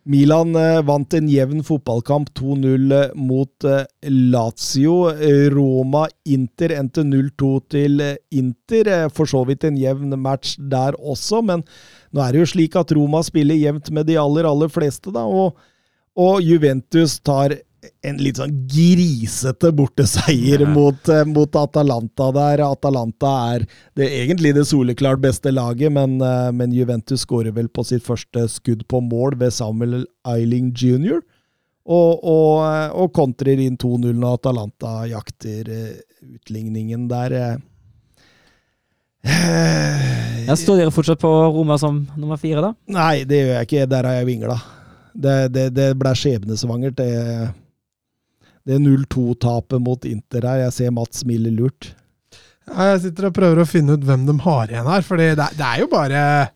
[0.03, 4.97] Milan eh, vant en jevn fotballkamp 2-0 eh, mot eh, Lazio.
[5.53, 8.03] Roma-Inter endte 0-2 til
[8.35, 8.91] Inter.
[9.15, 11.63] For så vidt en jevn match der også, men
[12.11, 15.23] nå er det jo slik at Roma spiller jevnt med de aller, aller fleste, da.
[15.23, 15.55] Og,
[16.19, 17.55] og Juventus tar
[18.03, 22.63] en litt sånn grisete borteseier mot, eh, mot Atalanta der.
[22.65, 23.65] Atalanta er
[23.97, 28.47] det, egentlig det soleklart beste laget, men, eh, men Juventus skårer vel på sitt første
[28.51, 31.21] skudd på mål ved Samuel Eiling jr.
[31.83, 35.71] Og, og, eh, og kontrer inn 2-0 når Atalanta jakter
[36.23, 37.59] utligningen der.
[39.23, 42.73] Jeg står dere fortsatt på Roma som nummer fire, da?
[42.91, 43.89] Nei, det gjør jeg ikke.
[43.91, 44.57] Der har jeg vingla.
[45.13, 47.53] Det, det, det ble skjebnesvangert, det,
[48.65, 50.61] det 0-2-tapet mot Inter her.
[50.67, 51.93] Jeg ser Mats smiler lurt.
[52.67, 55.33] Ja, Jeg sitter og prøver å finne ut hvem de har igjen her, for det,
[55.37, 56.49] er- det er jo bare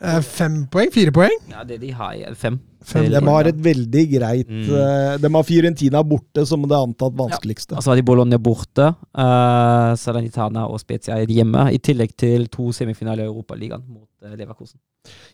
[0.00, 0.92] Eh, fem poeng?
[0.94, 1.32] Fire poeng?
[1.50, 2.60] Ja, det de har, er fem.
[2.86, 3.08] Fem.
[3.10, 4.68] De har et veldig greit Mm.
[4.70, 7.72] uh, De har Fiorentina borte, som det antatt vanskeligste.
[7.74, 7.78] Ja.
[7.78, 12.46] Og så har de Bologna borte, uh, Salernitana og Spezia er hjemme, i tillegg til
[12.46, 14.78] to semifinaler i Europaligaen mot uh, Leverkosen.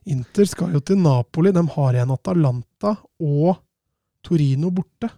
[0.06, 1.52] Inter skal jo til Napoli.
[1.52, 3.58] De har igjen Atalanta og
[4.24, 5.10] Torino borte.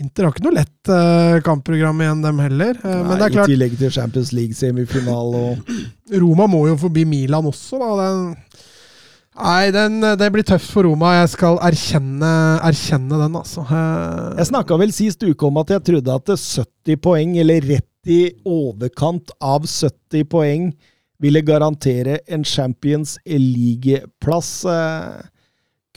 [0.00, 2.78] Inter har ikke noe lett uh, kampprogram igjen, dem heller.
[2.80, 5.72] Eh, men det er klart I tillegg til Champions League-semifinale og
[6.22, 7.90] Roma må jo forbi Milan også, da.
[8.00, 8.22] Den,
[9.40, 11.12] nei, den, det blir tøft for Roma.
[11.18, 12.30] Jeg skal erkjenne,
[12.70, 13.66] erkjenne den, altså.
[13.68, 17.86] Eh, Jeg snakka vel sist uke om at jeg trodde at 70 poeng, eller rett
[18.08, 20.70] i overkant av 70 poeng,
[21.20, 24.54] ville garantere en Champions League-plass.
[24.64, 25.20] Eh,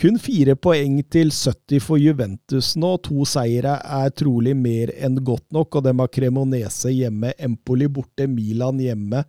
[0.02, 2.96] Kun fire poeng til 70 for Juventus nå.
[3.06, 8.26] To seire er trolig mer enn godt nok, og de har Cremonese hjemme, Empoli borte,
[8.28, 9.22] Milan hjemme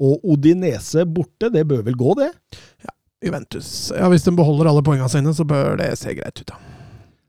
[0.00, 1.50] og Odinese borte.
[1.52, 2.30] Det bør vel gå, det?
[2.84, 2.94] Ja,
[3.28, 3.68] Juventus.
[3.92, 6.62] Ja, Hvis de beholder alle poengene sine, så bør det se greit ut, da.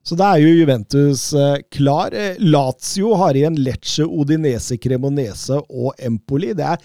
[0.08, 2.14] Så da er jo Juventus eh, klar.
[2.16, 6.54] Eh, Lazio har igjen Lecce, Odinese, Cremonese og Empoli.
[6.56, 6.80] Det er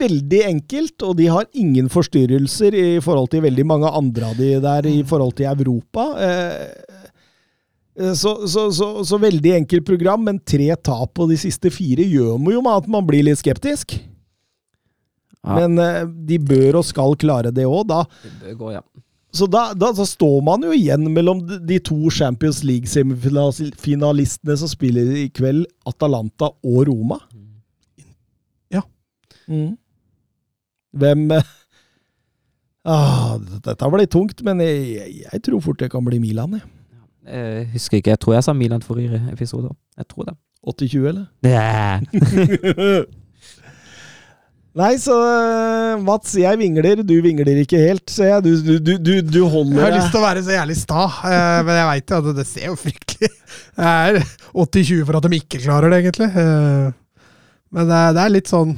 [0.00, 4.50] veldig enkelt, og de har ingen forstyrrelser i forhold til veldig mange andre av de
[4.64, 6.06] der i forhold til Europa.
[6.18, 6.64] Eh,
[8.00, 12.02] eh, Så, så, så, så veldig enkelt program, men tre tap på de siste fire
[12.02, 13.94] gjør jo med at man blir litt skeptisk.
[15.44, 15.60] Ja.
[15.60, 17.86] Men eh, de bør og skal klare det òg.
[17.86, 18.02] Da
[18.42, 18.80] Det gå, ja.
[19.30, 25.14] så da, da, så står man jo igjen mellom de, to Champions League-semifinalistene som spiller
[25.22, 27.20] i kveld, Atalanta og Roma.
[27.30, 27.43] Ja.
[29.48, 29.74] Mm.
[30.94, 31.50] Hvem eh,
[32.94, 33.34] ah,
[33.66, 36.58] Dette blir tungt, men jeg, jeg, jeg tror fort det kan bli Milan.
[36.58, 36.70] Jeg.
[37.24, 39.72] Jeg husker ikke, jeg tror jeg sa Milan forrige episode.
[39.96, 40.38] Jeg tror det.
[40.64, 41.26] 80-20, eller?
[41.44, 43.04] Yeah.
[44.74, 48.42] Nei, så eh, Mats, jeg vingler, du vingler ikke helt, ser jeg.
[48.42, 51.58] Du, du, du, du, holder Jeg har lyst til å være så jævlig sta, eh,
[51.68, 53.30] men jeg veit jo at det ser jo fryktelig
[53.78, 54.18] Det er
[54.50, 56.28] 80-20 for at de ikke klarer det, egentlig.
[56.42, 56.90] Eh,
[57.74, 58.74] Men det er litt sånn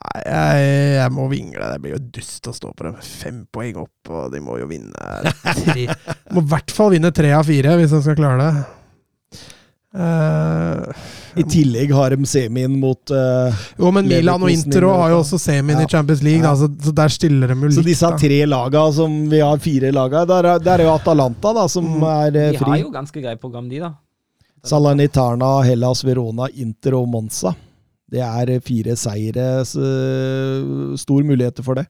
[0.00, 1.66] Nei, jeg, jeg må vingle.
[1.74, 2.94] Det blir jo dust å stå på dem.
[3.04, 4.94] Fem poeng opp, og de må jo vinne
[5.66, 5.86] tre
[6.32, 8.66] Må i hvert fall vinne tre av fire hvis de skal klare det.
[9.90, 10.86] Uh,
[11.34, 15.38] I tillegg har de semien mot uh, jo, men Milan og Inter har jo også
[15.42, 15.86] semien Ja.
[15.88, 16.52] i Champions League, Ja.
[16.52, 19.90] da, så, så der stiller de jo Så disse tre laga som vi har fire
[19.90, 22.06] laga, der, er- der er jo Atalanta da, som Mm.
[22.06, 23.90] er fri De har jo ganske greit program, de, da.
[24.62, 27.54] Salanitarna, Hellas, Verona, Inter og Monza.
[28.10, 31.86] Det er eh, fire seire, eh, stor muligheter for det.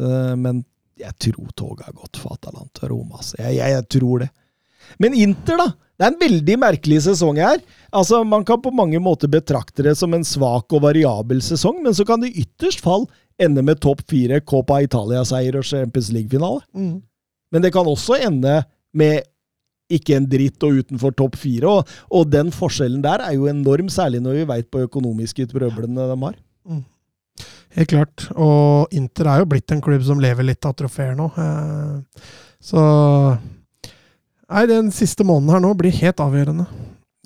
[0.00, 0.64] Eh, Men
[0.98, 3.20] jeg tror toget har gått for Atalanta Roma.
[3.20, 3.36] altså.
[3.38, 4.30] Jeg, jeg, jeg tror det.
[4.98, 5.68] Men Inter, da?
[5.98, 7.58] Det er en veldig merkelig sesong her.
[7.92, 11.94] Altså, Man kan på mange måter betrakte det som en svak og variabel sesong, men
[11.94, 16.62] så kan det i ytterst fall ende med topp fire, Copa Italia-seier og Champions League-finale.
[16.74, 17.02] Mm.
[17.52, 18.60] Men det kan også ende
[18.94, 19.26] med
[19.92, 21.70] ikke en dritt og utenfor topp fire.
[21.78, 26.08] Og, og den forskjellen der er jo enorm, særlig når vi veit på økonomiske trøblene
[26.10, 26.36] de har.
[27.76, 28.26] Helt klart.
[28.34, 31.30] Og Inter er jo blitt en klubb som lever litt av trofeer nå.
[31.38, 32.28] Eh,
[32.60, 32.80] Så
[34.48, 36.64] Nei, den siste måneden her nå blir helt avgjørende.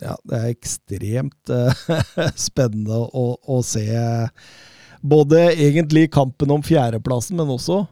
[0.02, 1.82] Ja, det er ekstremt eh,
[2.48, 3.86] spennende å, å se
[5.02, 7.84] både egentlig kampen om fjerdeplassen, men også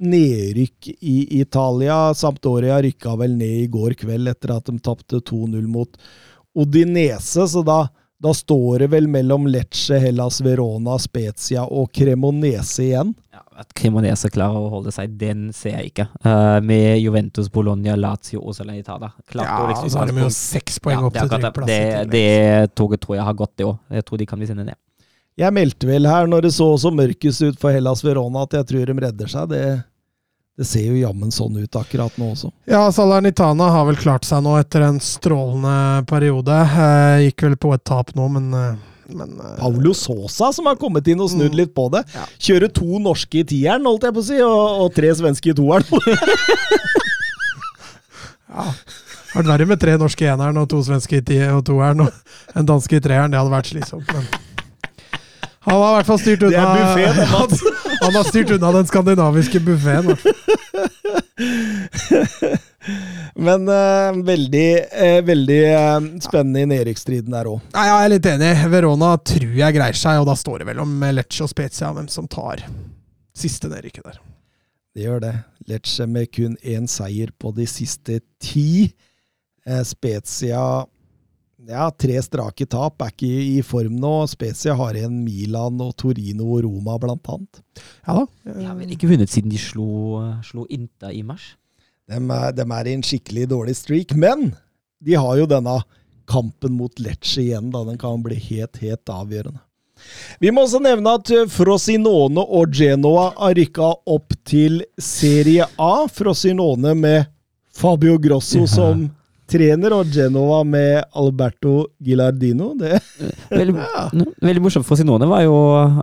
[0.00, 2.14] nedrykk i Italia.
[2.14, 5.96] Sampdoria rykka vel ned i går kveld etter at de tapte 2-0 mot
[6.58, 7.84] Odinese, så da,
[8.18, 13.12] da står det vel mellom Lecce, Hellas Verona, Spezia og Cremonese igjen.
[13.34, 16.08] Ja, at Cremonese klarer å holde seg, den ser jeg ikke.
[16.24, 19.12] Uh, med Juventus, Bologna, Lazio og Salernitana.
[19.30, 21.70] Klart Ja, liksom, så har de jo seks poeng Ja, opp det til trykkplass.
[21.70, 21.80] det.
[22.10, 23.78] Det, det toget tror jeg har gått, det òg.
[24.00, 24.78] Jeg tror de kan bli sende ned.
[25.38, 28.66] Jeg meldte vel her, når det så så mørkest ut for Hellas Verona, at jeg
[28.72, 29.52] tror de redder seg.
[29.52, 29.60] Det,
[30.58, 32.50] det ser jo jammen sånn ut akkurat nå også.
[32.66, 36.56] Ja, Salernitana har vel klart seg nå etter en strålende periode.
[36.66, 38.74] Eh, Gikk vel på et tap nå, men, eh,
[39.14, 41.60] men uh, Paulo Sosa som har kommet inn og snudd Mm.
[41.62, 42.02] litt på det.
[42.16, 42.26] Ja.
[42.48, 45.56] Kjører to norske i tieren, holdt jeg på å si, og, og tre svenske i
[45.56, 45.86] toeren.
[48.50, 48.66] ja.
[48.66, 52.02] det Vært verre med tre norske i eneren og to svenske i tieren og toeren
[52.08, 53.30] og en danske i treeren.
[53.30, 54.26] Det hadde vært slitsomt, men
[55.68, 57.62] han har i hvert fall styrt Det unna er buffeen, Mats.
[57.84, 60.06] han, han har styrt unna den skandinaviske buffeen.
[63.38, 67.60] Men uh, veldig, uh, veldig uh, spennende i nedrykksstriden der òg.
[67.74, 68.52] Ja, Jeg er litt enig.
[68.72, 72.08] Verona tror jeg greier seg, og da står det vel om Lecce og Spezia hvem
[72.12, 72.64] som tar
[73.38, 74.18] siste nedrykket der.
[74.96, 75.34] Det gjør det.
[75.70, 78.88] Lecce med kun én seier på de siste ti.
[79.84, 80.62] Spezia
[81.68, 83.02] Ja, tre strake tap.
[83.04, 84.12] Er ikke i, form nå.
[84.30, 87.60] Spezia har igjen Milan og Torino og Roma, blant annet.
[88.06, 88.24] Ja da.
[88.56, 91.50] De har vel ikke vunnet siden de slo, slo Inta i mars.
[92.08, 94.54] De er, de er i en skikkelig dårlig streak, men
[95.04, 95.76] de har jo denne
[96.28, 97.68] kampen mot Lecce igjen.
[97.72, 99.60] da Den kan bli helt, helt avgjørende.
[100.40, 106.06] Vi må også nevne at Frosinone og Genoa har rykka opp til Serie A.
[106.06, 107.26] Frosinone med
[107.74, 108.66] Fabio Grosso Ja.
[108.72, 109.08] som
[109.48, 112.70] trener, og Genova med Alberto Gilardino.
[112.78, 113.00] Det,
[113.58, 114.04] Veldig, ja,
[114.44, 114.86] veldig morsomt.
[114.88, 115.58] Frosinone var jo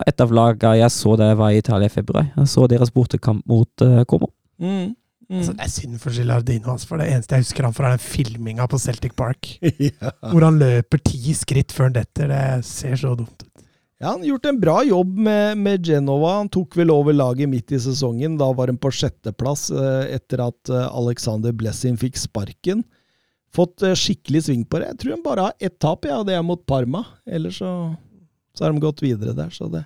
[0.06, 2.30] et av lagene jeg så da jeg var i Italia i februar.
[2.36, 4.32] Jeg så deres bortekamp mot uh, Como.
[4.62, 4.94] mm,
[5.30, 5.40] mm.
[5.40, 8.00] Altså, det er synd for Gilardino, altså, for det eneste jeg husker han fra, er
[8.00, 9.56] den filminga på Celtic Park.
[9.90, 10.16] ja.
[10.32, 12.34] Hvor han løper ti skritt før han detter.
[12.34, 13.52] Det ser så dumt ut.
[14.02, 16.34] Ja, han har gjort en bra jobb med, med Genova.
[16.42, 18.36] Han tok vel over laget midt i sesongen.
[18.38, 22.84] Da var han på sjetteplass eh, etter at eh, Alexander Blessing fikk sparken.
[23.56, 24.90] Fått eh, skikkelig sving på det.
[24.94, 27.06] Jeg tror han bare har ett tap, ja, og det er mot Parma.
[27.26, 27.72] Ellers så,
[28.56, 29.86] så har de gått videre der, så det,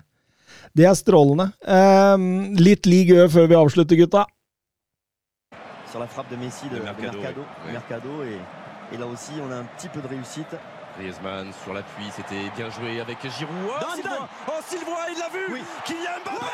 [0.74, 1.50] det er strålende.
[1.70, 4.26] Ehm, litt league Ø før vi avslutter, gutta.
[5.90, 7.72] sur la frappe de Messi de, De de Mercado, Mercado, oui.
[7.72, 8.38] Mercado, et,
[8.94, 10.54] et là aussi on a un petit peu de réussite.
[10.98, 13.50] Griezmann sur l'appui, c'était bien joué avec Giroud.
[13.66, 15.62] Oh, Sylvain Oh, il l'a vu Oui.
[15.86, 16.46] Kylian Mbappé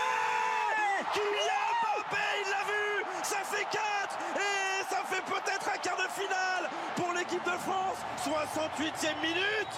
[1.13, 2.85] Kylian Mbappé, il l'a vu
[3.25, 6.65] Ça fait 4 Et ça fait peut-être un quart de finale
[7.47, 9.75] de France 68e minute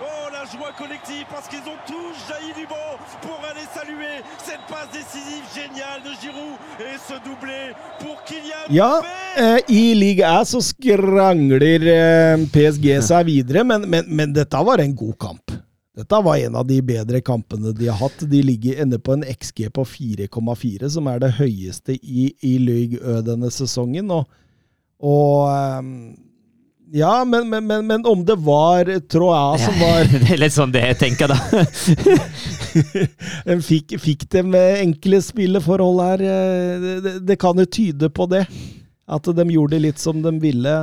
[0.00, 4.16] Oh, la joie collective parce qu'ils ont tous jailli du banc pour aller saluer
[4.46, 9.02] cette passe décisive géniale de Giroud et ce doublé pour Kylian Ja,
[9.36, 14.84] eh, i Ligue A så skrangler eh, PSG seg videre, men, men, men dette var
[14.84, 15.56] en god kamp.
[15.98, 18.22] Dette var en av de bedre kampene de har hatt.
[18.22, 23.02] De ligger ender på en XG på 4,4, som er det høyeste i, i Ligue
[23.02, 24.14] Ø denne sesongen.
[24.14, 24.30] Og,
[25.02, 25.92] og eh,
[26.90, 30.72] Ja, men, men, men, men om det var Troa som var det er litt sånn
[30.72, 31.36] det jeg tenker, da.
[33.68, 36.20] Fikk, fikk dem eh, enkle spilleforhold her.
[36.24, 38.46] eh, Det, det, kan jo tyde på det.
[39.08, 40.74] At de gjorde det litt som de ville.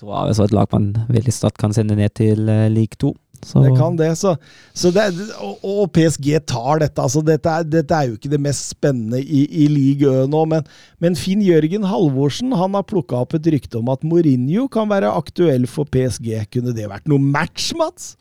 [0.00, 2.38] tror jeg er så et lag man veldig sterkt kan sende ned til
[2.72, 3.14] league 2.
[3.44, 4.34] Så Det kan det, så,
[4.76, 5.06] så det,
[5.38, 7.00] og, og PSG tar dette.
[7.00, 10.44] altså dette er, dette er jo ikke det mest spennende i, i Ligue Ø nå,
[10.50, 10.66] men,
[11.02, 15.12] men Finn Jørgen Halvorsen han har plukka opp et rykte om at Mourinho kan være
[15.12, 16.32] aktuell for PSG.
[16.54, 18.14] Kunne det vært noe match, Mats?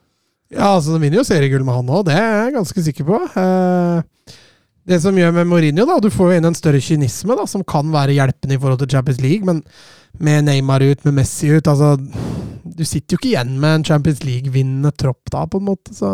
[0.53, 3.19] Ja, altså, de vinner jo seriegull med han òg, det er jeg ganske sikker på.
[3.41, 4.35] Eh,
[4.89, 7.63] det som gjør med Mourinho, da, du får jo inn en større kynisme, da, som
[7.65, 9.63] kan være hjelpende i forhold til Champions League, men
[10.21, 11.95] med Neymar ut, med Messi ut altså
[12.63, 16.13] Du sitter jo ikke igjen med en Champions League-vinnende tropp da, på en måte, så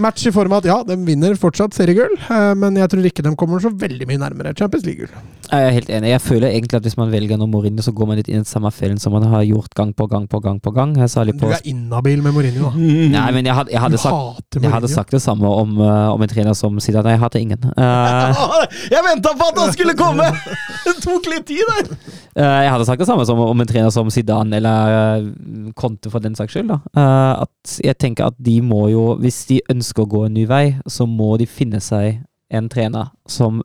[0.00, 3.24] Match i form av at ja, de vinner fortsatt seriegull, eh, men jeg tror ikke
[3.26, 5.12] de kommer så veldig mye nærmere Champions League-gull.
[5.52, 6.10] Jeg er helt enig.
[6.10, 8.42] Jeg føler egentlig at hvis man velger noe Mourinho, så går man litt inn i
[8.42, 10.94] den samme fellen som man har gjort gang på gang på gang på gang.
[10.96, 12.72] men Du på er innabil med Mourinho, da.
[13.16, 16.22] Nei, men jeg hadde, jeg hadde sagt jeg hadde sagt det samme om, uh, om
[16.22, 17.04] en trener som Zidane.
[17.04, 17.70] Nei, jeg hater ingen.
[17.76, 20.26] Uh, Jeg venta på at han skulle komme!
[20.82, 21.92] Det tok litt tid der.
[22.34, 25.28] Uh, jeg hadde sagt det samme som om en trener som Zidane eller
[25.76, 26.72] Conte for den saks skyld.
[26.72, 30.46] Eh, at jeg tenker at de må jo, hvis de ønsker å gå en ny
[30.48, 32.22] vei, så må de finne seg
[32.52, 33.62] en trener som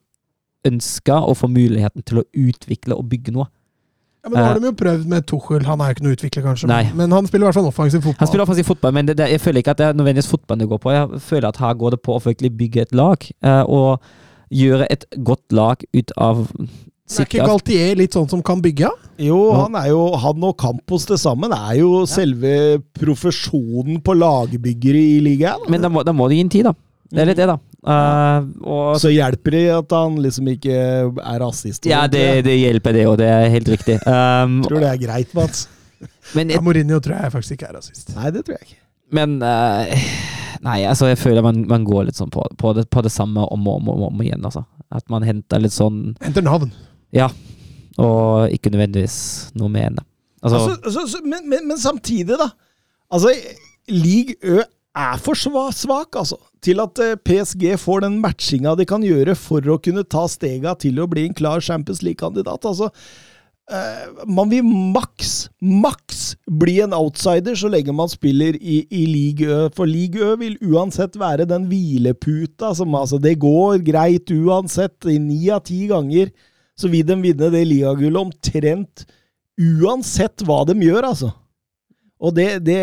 [0.68, 3.48] ønsker å få muligheten til å utvikle og bygge noe.
[4.26, 5.64] Ja, men nå har de jo prøvd med Tuchel.
[5.70, 6.82] Han er jo ikke noe utvikler, kanskje, Nei.
[6.98, 8.20] men han spiller i hvert fall offensiv fotball.
[8.20, 10.66] Han spiller offensiv fotball, men det, det, jeg føler ikke at det er nødvendigvis fotballen
[10.66, 10.92] det går på.
[10.96, 14.04] Jeg føler at her går det på å virkelig bygge et lag, eh, og
[14.52, 16.46] gjøre et godt lag ut av
[17.08, 18.90] er ikke Galtier litt sånn som kan bygge?
[19.24, 25.00] Jo, han er jo Han og Campos til sammen er jo selve profesjonen på lagbyggere
[25.16, 25.70] i ligaen.
[25.72, 26.76] Men da må, da må de gi en tid, da.
[27.08, 27.56] Det er litt det, da.
[27.88, 31.88] Eh, og Så hjelper det at han liksom ikke er rasist.
[31.88, 34.00] Ja, det, det hjelper, det, og det er helt riktig.
[34.18, 35.68] Um, Tror det er greit, Mats.
[36.36, 38.12] men Ja, Mourinho tror jeg faktisk ikke er rasist.
[38.16, 38.82] Nei, det tror jeg ikke.
[39.16, 39.88] men uh,
[40.66, 43.46] Nei, altså, jeg føler man, man går litt sånn på, på, det, på det samme
[43.54, 44.66] om og om, om, om igjen, altså.
[44.92, 46.72] At man henter litt sånn Henter navn.
[47.16, 47.28] Ja.
[48.02, 49.18] Og ikke nødvendigvis
[49.60, 50.06] noe med henne.
[50.42, 52.50] Altså, Altså, så, så, men, men, men samtidig, da.
[53.14, 53.32] Altså,
[53.92, 54.64] League Ø
[54.98, 56.40] er for svak, altså.
[56.66, 60.76] Til at eh, PSG får den matchinga de kan gjøre for å kunne ta stega
[60.80, 62.66] til å bli en klar Champions League-kandidat.
[62.66, 62.90] Altså,
[63.72, 69.62] eh, man vil maks, maks bli en outsider så lenge man spiller i, i League.
[69.78, 74.98] For League vil uansett være den hvileputa som altså Det går greit uansett.
[75.06, 76.34] I ni av ti ganger
[76.78, 79.08] så vil de vinne det ligagullet omtrent
[79.58, 81.32] uansett hva de gjør, altså.
[82.22, 82.82] Og det, det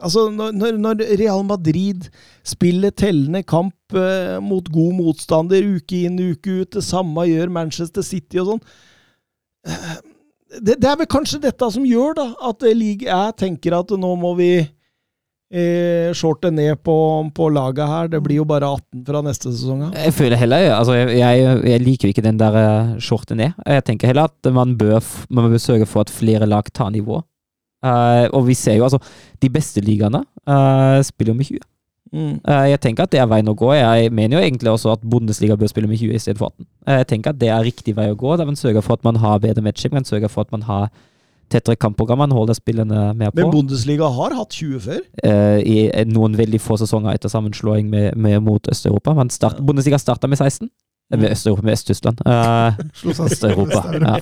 [0.00, 2.06] Altså, når, når- Real Madrid
[2.46, 8.02] spiller tellende kamp eh, mot god motstander uke inn uke ut, det samme gjør Manchester
[8.06, 8.62] City og sånn
[9.68, 9.96] eh,
[10.60, 14.08] det, det er vel kanskje dette som gjør da, at League jeg tenker at nå
[14.18, 16.96] må vi eh, shorte ned på,
[17.36, 18.08] på laget her.
[18.10, 19.84] Det blir jo bare 18 fra neste sesong.
[19.94, 22.58] Jeg føler heller altså jeg, jeg, jeg liker ikke den der
[23.02, 23.54] shorte ned.
[23.66, 24.98] Jeg tenker heller at man bør,
[25.30, 27.20] man bør sørge for at flere lag tar nivå.
[27.80, 28.98] Eh, og vi ser jo altså
[29.40, 31.60] De beste ligaene uh, spiller jo med 20.
[32.12, 32.40] Mm.
[32.44, 33.70] Uh, jeg tenker at det er veien å gå.
[33.72, 36.66] Jeg mener jo egentlig også at Bundesliga bør spille med 20 istedenfor 18.
[36.86, 38.34] Eh, jeg tenker at det er riktig vei å gå.
[38.36, 40.90] Der man sørger for at man har bedre matching, man sørger for at man har
[41.50, 43.40] tettere kampprogram, man holder spillene mer på.
[43.40, 45.00] Men Bundesliga har hatt 20 før.
[45.66, 49.16] I noen veldig få sesonger etter sammenslåing med, med, mot Øst-Europa.
[49.34, 49.66] Start, ja.
[49.66, 50.68] Bundesliga starta med 16.
[51.10, 52.20] Eh, Øst-Europa, med Øst-Tyskland.
[52.26, 52.74] Eh,
[53.26, 53.80] Øst-Europa.
[54.00, 54.16] Ja.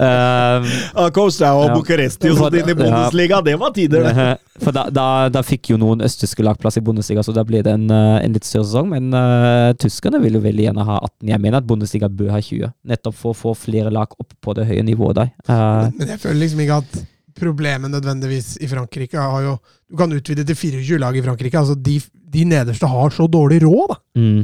[0.00, 0.66] Uh,
[1.00, 1.74] og Ja.
[1.74, 4.38] Bucuresti og sånt inn i Bundesliga, det var tider, det.
[4.60, 7.62] For da, da, da fikk jo noen østtyske lag plass i Bundesliga, så da ble
[7.64, 8.90] det en, en litt større sesong.
[8.92, 11.30] Men uh, tyskerne vil jo veldig gjerne ha 18.
[11.32, 14.56] Jeg mener at Bundesliga bør ha 20, nettopp for å få flere lag opp på
[14.58, 15.32] det høye nivået der.
[15.48, 17.00] Uh, Men jeg føler liksom ikke at
[17.40, 19.58] problemet nødvendigvis i Frankrike har jo
[19.90, 21.58] Du kan utvide til 24 lag i Frankrike.
[21.58, 21.96] altså De,
[22.30, 23.96] de nederste har så dårlig råd, da.
[24.20, 24.42] mm.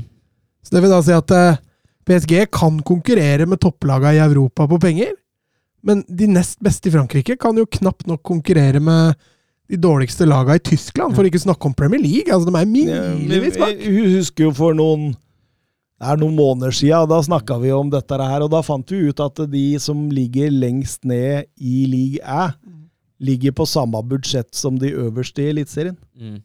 [0.67, 1.31] Så det vil da si at
[2.07, 5.15] PSG kan konkurrere med topplaga i Europa på penger,
[5.87, 9.19] men de nest beste i Frankrike kan jo knapt nok konkurrere med
[9.67, 12.31] de dårligste laga i Tyskland, for ikke å snakke om Premier League.
[12.31, 13.75] altså De er milevis bak.
[13.75, 15.13] Jeg vi husker jo for noen
[15.97, 19.07] det er noen måneder siden, da snakka vi om dette her, og da fant vi
[19.09, 22.51] ut at de som ligger lengst ned i league Æ,
[23.25, 25.97] ligger på samme budsjett som de øverste i Eliteserien.
[26.21, 26.43] Mm.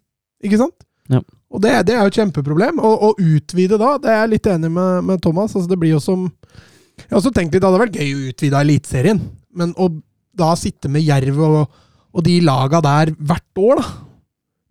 [0.48, 0.88] Ikke sant?
[1.12, 1.20] Ja.
[1.52, 2.80] Og det, det er jo et kjempeproblem.
[2.80, 5.56] Å utvide da, det er jeg litt enig med, med Thomas.
[5.56, 8.30] altså Det blir jo som Jeg har også tenkt litt, det hadde vært gøy å
[8.32, 9.20] utvide Eliteserien,
[9.58, 9.90] men å
[10.38, 11.82] da sitte med Jerv og,
[12.16, 13.90] og de laga der hvert år, da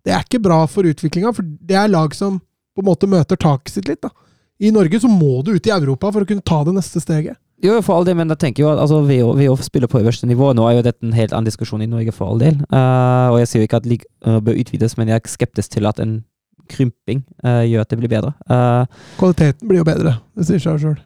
[0.01, 2.39] Det er ikke bra for utviklinga, for det er lag som
[2.73, 4.01] på en måte møter taket sitt litt.
[4.01, 4.09] da.
[4.61, 7.37] I Norge så må du ut i Europa for å kunne ta det neste steget.
[7.61, 10.25] Jo, for all del, men jeg tenker jo at altså, VO, VO spiller på øverste
[10.25, 10.49] nivå.
[10.57, 12.57] Nå er jo dette en helt annen diskusjon i Norge, for all del.
[12.73, 15.75] Uh, og jeg sier jo ikke at lig uh, bør utvides, men jeg er skeptisk
[15.77, 16.23] til at en
[16.71, 18.33] krymping uh, gjør at det blir bedre.
[18.49, 18.87] Uh,
[19.19, 20.15] Kvaliteten blir jo bedre.
[20.37, 20.97] Det sier seg sjøl.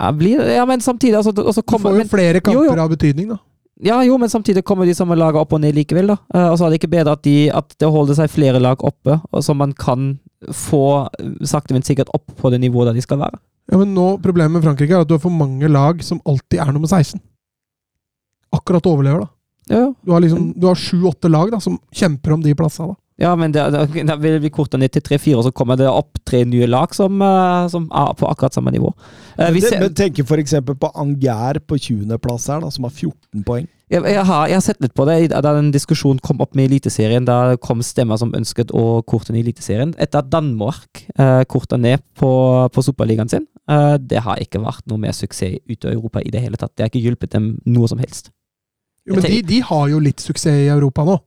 [0.00, 0.10] ja,
[0.58, 2.78] ja, men samtidig altså, så Du får jo men, flere kamper jo.
[2.82, 3.40] av betydning, da.
[3.84, 6.18] Ja, jo, men samtidig kommer de samme lagene opp og ned likevel, da.
[6.34, 8.84] Uh, og så er det ikke bedre at, de, at det holder seg flere lag
[8.86, 10.14] oppe, og så man kan
[10.52, 11.08] få
[11.46, 13.40] sakte, men sikkert opp på det nivået der de skal være.
[13.72, 16.60] Ja, men nå, Problemet med Frankrike er at du har for mange lag som alltid
[16.60, 17.20] er nummer 16.
[18.54, 19.30] Akkurat overlever, da.
[19.72, 19.92] Ja, ja.
[20.04, 22.96] Du har liksom, du har sju-åtte lag da, som kjemper om de plassene.
[23.18, 23.24] Da.
[23.24, 25.86] Ja, men det, da, det vil vi korte ned til tre-fire, og så kommer det
[25.86, 28.90] opp tre nye lag som, eh, som er på akkurat samme nivå.
[29.38, 30.54] men, vi Det, ser, men tenker f.eks.
[30.66, 33.68] på Anger på 20.-plass her, da, som har 14 poeng.
[33.90, 36.72] jeg, jeg, har, jeg har sett litt på det da en diskusjon kom opp med
[36.72, 37.26] Eliteserien.
[37.28, 39.94] Da kom stemmer som ønsket å korte ned Eliteserien.
[39.98, 42.30] Etter at Danmark eh, korta ned på,
[42.74, 43.46] på Superligaen sin.
[43.70, 46.74] Eh, det har ikke vært noe mer suksess ute i Europa i det hele tatt.
[46.74, 48.32] Det har ikke hjulpet dem noe som helst.
[49.04, 51.20] Jo, men de, de har jo litt suksess i Europa nå.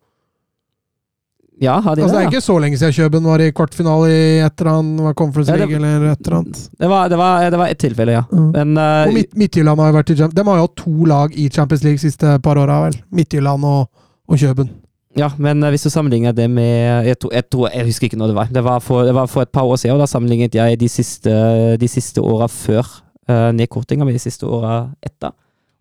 [1.59, 2.27] Ja, har de Altså, det er det?
[2.27, 5.51] er ikke så lenge siden Kjøben var i kvartfinale i et eller annet Conference Conference
[5.51, 6.59] Ja, League eller et eller annet.
[6.79, 8.23] Det var, det var, det var et tilfelle, ja.
[8.31, 8.49] Mm.
[8.53, 11.34] Men uh, Og Midt Midtjylland har jo vært i De har jo hatt to lag
[11.34, 12.99] i Champions League siste par åra, vel.
[13.09, 13.88] Midtjylland og,
[14.29, 14.69] og Kjøben.
[15.17, 18.19] Ja, men eh, hvis du sammenligner det med jeg tror, jeg, tror, jeg husker ikke
[18.21, 18.53] når det var.
[18.53, 20.89] Det var for, det var for et par år siden, og da sammenlignet jeg de
[20.91, 21.34] siste,
[21.81, 22.85] de siste åra før
[23.31, 25.34] uh, nedkortinga med de siste åra etter.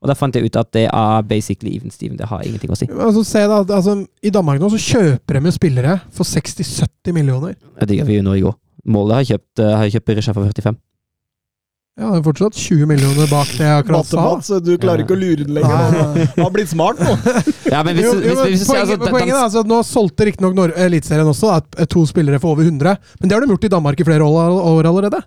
[0.06, 2.14] Og da fant jeg ut at det er basically even Steven.
[2.14, 2.86] Det har ingenting å si.
[2.94, 7.56] Altså, se da, altså, I Danmark nå så kjøper de jo spillere for 60-70 millioner.
[7.82, 8.54] Det gjør vi jo nå i går.
[8.86, 10.78] Målet har kjøpt, uh, har kjøpt Berisha for 45.
[11.96, 14.20] Ja, det er fortsatt 20 millioner bak det jeg akkurat sa.
[14.20, 15.94] Matte-Mats, du klarer ikke å lure den lenger.
[16.36, 17.14] Han har blitt smart nå.
[17.72, 19.78] Ja, men hvis, Jo, jo, men hvis, hvis, poenget, altså, poenget er altså at Nå
[19.88, 23.66] solgte riktignok Eliteserien også da, to spillere for over 100, men det har de gjort
[23.66, 25.26] i Danmark i flere år, år allerede.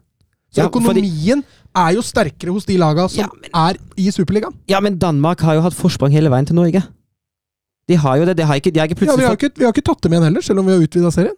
[0.55, 1.43] Så økonomien
[1.77, 3.27] er jo sterkere hos de laga som Ja,
[3.69, 4.55] er i Superligaen.
[4.71, 6.81] Ja, men Danmark har jo hatt forsprang hele veien til Norge.
[7.89, 8.35] De har jo det.
[8.37, 10.13] De har ikke, de har ikke Ja, vi, har ikke, vi har ikke tatt dem
[10.13, 11.37] igjen heller, selv om vi har utvida serien.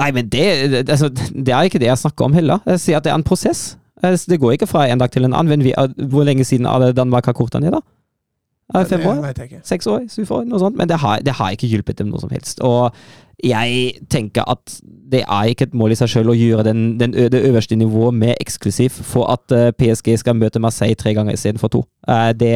[0.00, 2.60] Nei, men det, det, altså, det er ikke det jeg snakker om heller.
[2.66, 3.76] Jeg sier at det er en prosess.
[4.02, 5.48] Eh, Det går ikke fra en dag til en annen.
[5.52, 7.80] Men vi, er- hvor lenge siden er det Danmark har korta ned, da?
[8.74, 9.20] Det fem år?
[9.24, 9.66] vet.
[9.66, 10.04] Seks år?
[10.08, 10.76] så vi får Noe sånt.
[10.78, 12.62] Men det har, det har ikke hjulpet dem noe som helst.
[12.62, 12.94] Og
[13.44, 14.76] jeg tenker at
[15.10, 18.14] det er ikke et mål i seg selv å gjøre den, den, det øverste nivået
[18.14, 21.82] mer eksklusiv for at eh, PSG skal møte Marseille tre ganger istedenfor to.
[22.06, 22.54] Eh, det,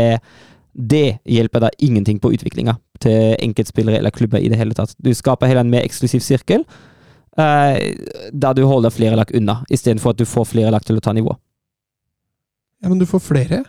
[0.74, 4.94] det hjelper da ingenting på utviklinga til enkeltspillere eller klubber i det hele tatt.
[5.02, 6.66] Du skaper heller en mer eksklusiv sirkel,
[7.34, 11.10] da du holder flere lag unna, istedenfor at du får flere lag til å ta
[11.10, 11.32] nivå.
[12.78, 13.64] Ja, men du får flere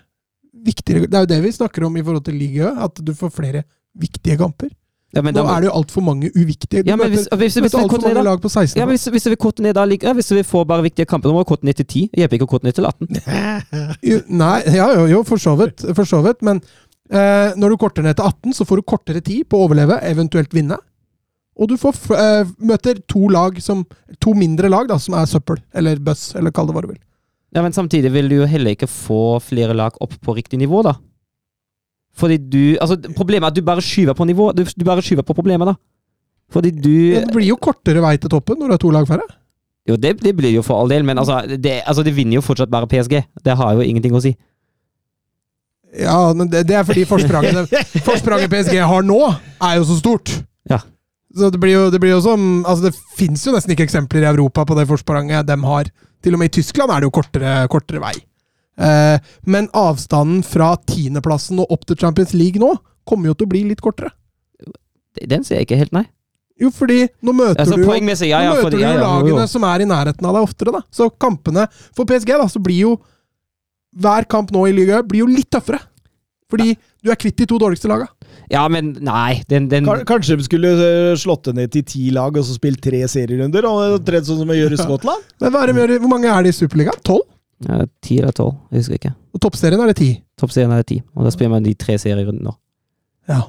[0.66, 3.32] viktigere Det er jo det vi snakker om i forhold til Ligue at du får
[3.36, 3.64] flere
[4.00, 4.72] viktige kamper.
[5.16, 6.84] Ja, men Nå da- er det jo altfor mange uviktige.
[6.84, 8.76] Du Ja, men hvis, hvis, hvis, korter ned, mange lag på 16.
[8.82, 11.34] Ja, hvis, hvis vi korter ned da, like- hvis vi får bare viktige kamper, da
[11.38, 12.10] må vi korte ned til 10.
[12.12, 13.22] Det hjelper ikke å korte ned til 18.
[14.12, 15.86] Jo, Nei, ja, jo, jo, for så vidt.
[15.96, 16.60] For så vidt men
[17.06, 20.00] Eh, når du korter ned til 18, så får du kortere tid på å overleve,
[20.10, 20.78] eventuelt vinne.
[21.56, 23.86] Og du får eh, møter to lag som
[24.26, 26.98] To mindre lag da, som er søppel, eller bøss, eller kall det hva du vil.
[27.56, 30.82] Ja, men samtidig vil du jo heller ikke få flere lag opp på riktig nivå,
[30.84, 30.98] da.
[32.15, 34.52] Fordi du Altså, problemet er at du bare skyver på nivå.
[34.56, 35.76] Du, du bare skyver på problemet, da.
[36.52, 39.07] Fordi du Ja, det blir jo kortere vei til toppen når du har to lag
[39.07, 39.26] færre.
[39.90, 42.44] Jo, det, det blir jo for all del, men altså det, altså det vinner jo
[42.45, 43.19] fortsatt bare PSG.
[43.45, 44.34] Det har jo ingenting å si.
[45.95, 47.72] Ja, men det, det er fordi forspranget,
[48.07, 49.19] forspranget PSG har nå,
[49.61, 50.34] er jo så stort.
[50.69, 50.82] Ja.
[51.36, 54.24] Så det blir jo, det blir jo som Altså, det fins jo nesten ikke eksempler
[54.24, 55.90] i Europa på det forspranget de har.
[56.24, 58.14] Til og med i Tyskland er det jo kortere, kortere vei.
[58.80, 62.74] Eh, men avstanden fra tiendeplassen og opp til Champions League nå
[63.07, 64.12] kommer jo til å bli litt kortere.
[65.16, 66.06] Den sier jeg ikke helt, nei.
[66.60, 69.03] Jo, fordi nå møter Altså, du poengmessig, ja, Nå ja, møter fordi- du ja, jo,
[69.03, 69.48] lagene jo.
[69.52, 70.82] som er i nærheten av deg oftere, da.
[70.91, 72.94] Så kampene for PSG, da, så blir jo
[73.95, 75.80] Hver kamp nå i ligaen blir jo litt tøffere.
[76.52, 78.10] Fordi du er kvitt de to dårligste laga.
[78.52, 82.36] Ja, men nei, den, den Kanskje de skulle eh, slått det ned til ti lag
[82.38, 83.66] og så spilt tre serierunder?
[83.70, 85.32] Og tredd sånn som vi gjør i Skottland?
[85.42, 87.02] Men hva er det gjør, hvor mange er det i Superligaen?
[87.06, 87.26] Tolv?
[87.64, 89.14] ja, Ti eller tolv, jeg husker ikke.
[89.36, 90.10] Og toppserien er det ti.
[90.40, 92.54] Toppserien er det ti, og da spiller man de tre serierundene.
[93.32, 93.42] Ja.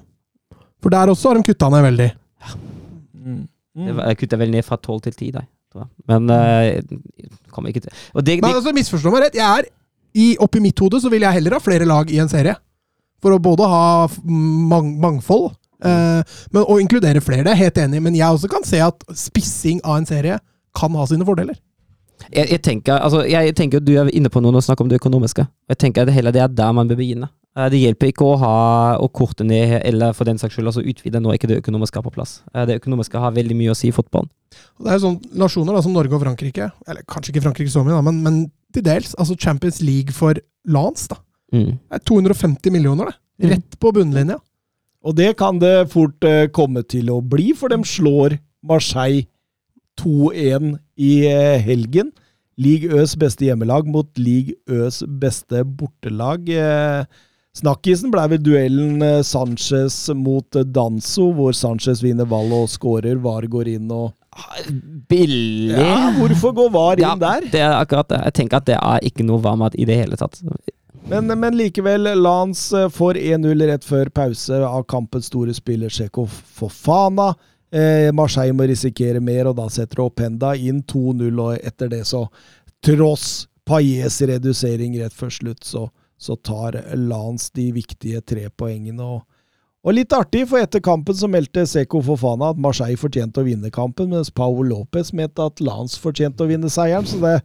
[0.83, 2.09] For der også har de kutta ned veldig.
[2.47, 2.57] Ja.
[3.17, 3.43] Mm.
[3.77, 3.89] Mm.
[3.99, 5.49] Jeg kutta vel ned fra tolv til ti, jeg.
[6.09, 6.79] Men uh,
[7.53, 9.35] kommer ikke til Og det, Men altså, misforstå meg rett.
[9.37, 9.67] Jeg er,
[10.17, 12.55] i, Oppi mitt hode så vil jeg heller ha flere lag i en serie.
[13.23, 13.85] For å både ha
[14.25, 16.23] mang, mangfold, eh,
[16.53, 17.45] men, og inkludere flere.
[17.47, 18.05] Det er jeg helt enig i.
[18.09, 20.39] Men jeg også kan se at spissing av en serie
[20.77, 21.57] kan ha sine fordeler.
[22.33, 24.89] jeg, jeg, tenker, altså, jeg tenker du er inne på noe når du snakker om
[24.93, 25.47] det økonomiske.
[25.73, 27.29] Jeg tenker at hele det er der man bør begynne.
[27.57, 28.55] Eh, Det hjelper ikke å ha
[29.01, 32.05] å korte ned, eller for den saks skyld altså utvide når ikke det økonomiske er
[32.05, 32.39] på plass.
[32.55, 34.29] Eh, Det økonomiske har veldig mye å si i fotballen.
[34.81, 37.85] Det er jo sånn nasjoner da, som Norge og Frankrike, eller kanskje ikke Frankrike så
[37.85, 38.43] mye, da, men, men
[38.77, 39.15] til dels.
[39.17, 40.37] Altså Champions League for
[40.69, 41.09] Lance.
[41.09, 41.17] da.
[41.55, 41.77] Mm.
[41.79, 43.19] Det er 250 millioner, det.
[43.43, 43.51] Mm.
[43.55, 44.39] Rett på bunnlinja.
[45.07, 49.27] Og det kan det fort eh, komme til å bli, for de slår Marseille
[50.01, 52.11] 2-1 i eh, helgen.
[52.57, 56.49] League Øs beste hjemmelag mot League Øs beste bortelag.
[56.49, 57.05] Eh,
[57.57, 63.21] Snakkisen ble ved duellen eh, Sanchez mot eh, Danso, hvor Sanchez vinner ball og scorer.
[63.23, 64.13] VAR går inn og
[65.09, 65.71] Billig!
[65.73, 67.47] Ja, hvorfor går VAR inn Ja, der?
[67.53, 68.19] Det er akkurat det.
[68.27, 70.43] Jeg tenker at det er ikke noe varmmat i det hele tatt.
[71.09, 76.27] Men, men likevel, Lans eh, får 1-0 rett før pause av kampens store spiller Sjeko
[76.27, 77.35] Fofana.
[77.71, 82.27] Eh, Marseille må risikere mer, og da setter Openda inn 2-0, og etter det så,
[82.85, 89.03] tross Paillets redusering rett før slutt, så, så tar Lans de viktige tre poengene.
[89.03, 89.25] Og,
[89.87, 93.71] og litt artig, for etter kampen så meldte Seko Fofana at Marseille fortjente å vinne
[93.75, 97.37] kampen, mens Paul Lopez mente at Lans fortjente å vinne seieren, så det,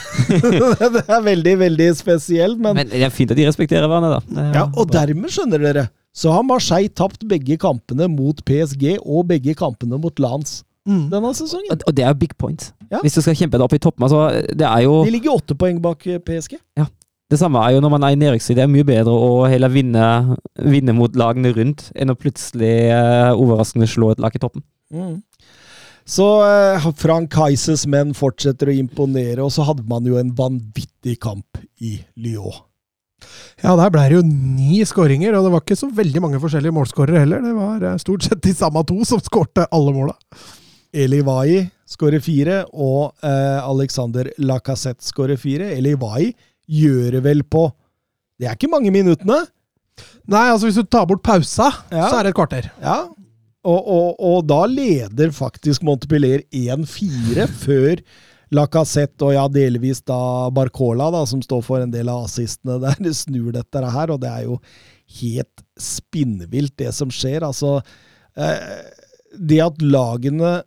[0.96, 2.58] det er veldig, veldig spesielt.
[2.58, 4.46] men Men det er fint at de respekterer hverandre, da.
[4.58, 5.86] Ja, og dermed, skjønner dere,
[6.16, 11.70] så har Marseille tapt begge kampene mot PSG og begge kampene mot Lans denne sesongen.
[11.86, 12.72] Og- det er jo big point.
[12.90, 13.00] Ja.
[13.02, 14.04] Hvis du skal kjempe deg opp i toppen.
[14.06, 16.58] Altså, det er jo De ligger åtte poeng bak PSG.
[16.78, 16.86] PSG.
[17.26, 18.58] Det samme er jo når man er i nedrykkstid.
[18.58, 23.32] Det er mye bedre å heller vinne, vinne mot lagene rundt, enn å plutselig uh,
[23.34, 24.62] overraskende slå et lag i toppen.
[26.06, 31.18] Så uh, Frank Heises menn fortsetter å imponere, og så hadde man jo en vanvittig
[31.24, 32.62] kamp i Lyon.
[33.64, 36.76] Ja, der ble det jo ni skåringer, og det var ikke så veldig mange forskjellige
[36.76, 37.42] målskårere heller.
[37.42, 40.14] Det var eh, stort sett de samme to som skårte alle måla.
[40.96, 45.72] Eli Wai skårer fire, og uh, Alexander Lacassette skårer fire.
[45.74, 46.30] Eli Vai
[46.68, 47.68] gjør det vel på
[48.40, 49.38] Det er ikke mange minuttene.
[50.28, 52.08] Nei, altså hvis du tar bort pausa, Ja.
[52.10, 52.66] så er det et kvarter.
[52.82, 52.96] Ja,
[53.66, 58.02] og, og, og da leder faktisk Montepiller 1-4 før
[58.54, 60.18] Lacassette og ja, delvis da
[60.54, 64.20] Barcola, da, som står for en del av assistene der, de snur dette her, og
[64.22, 64.60] det er jo
[65.22, 67.42] helt spinnvilt det som skjer.
[67.48, 67.80] Altså,
[68.36, 68.84] eh,
[69.34, 70.60] det at lagene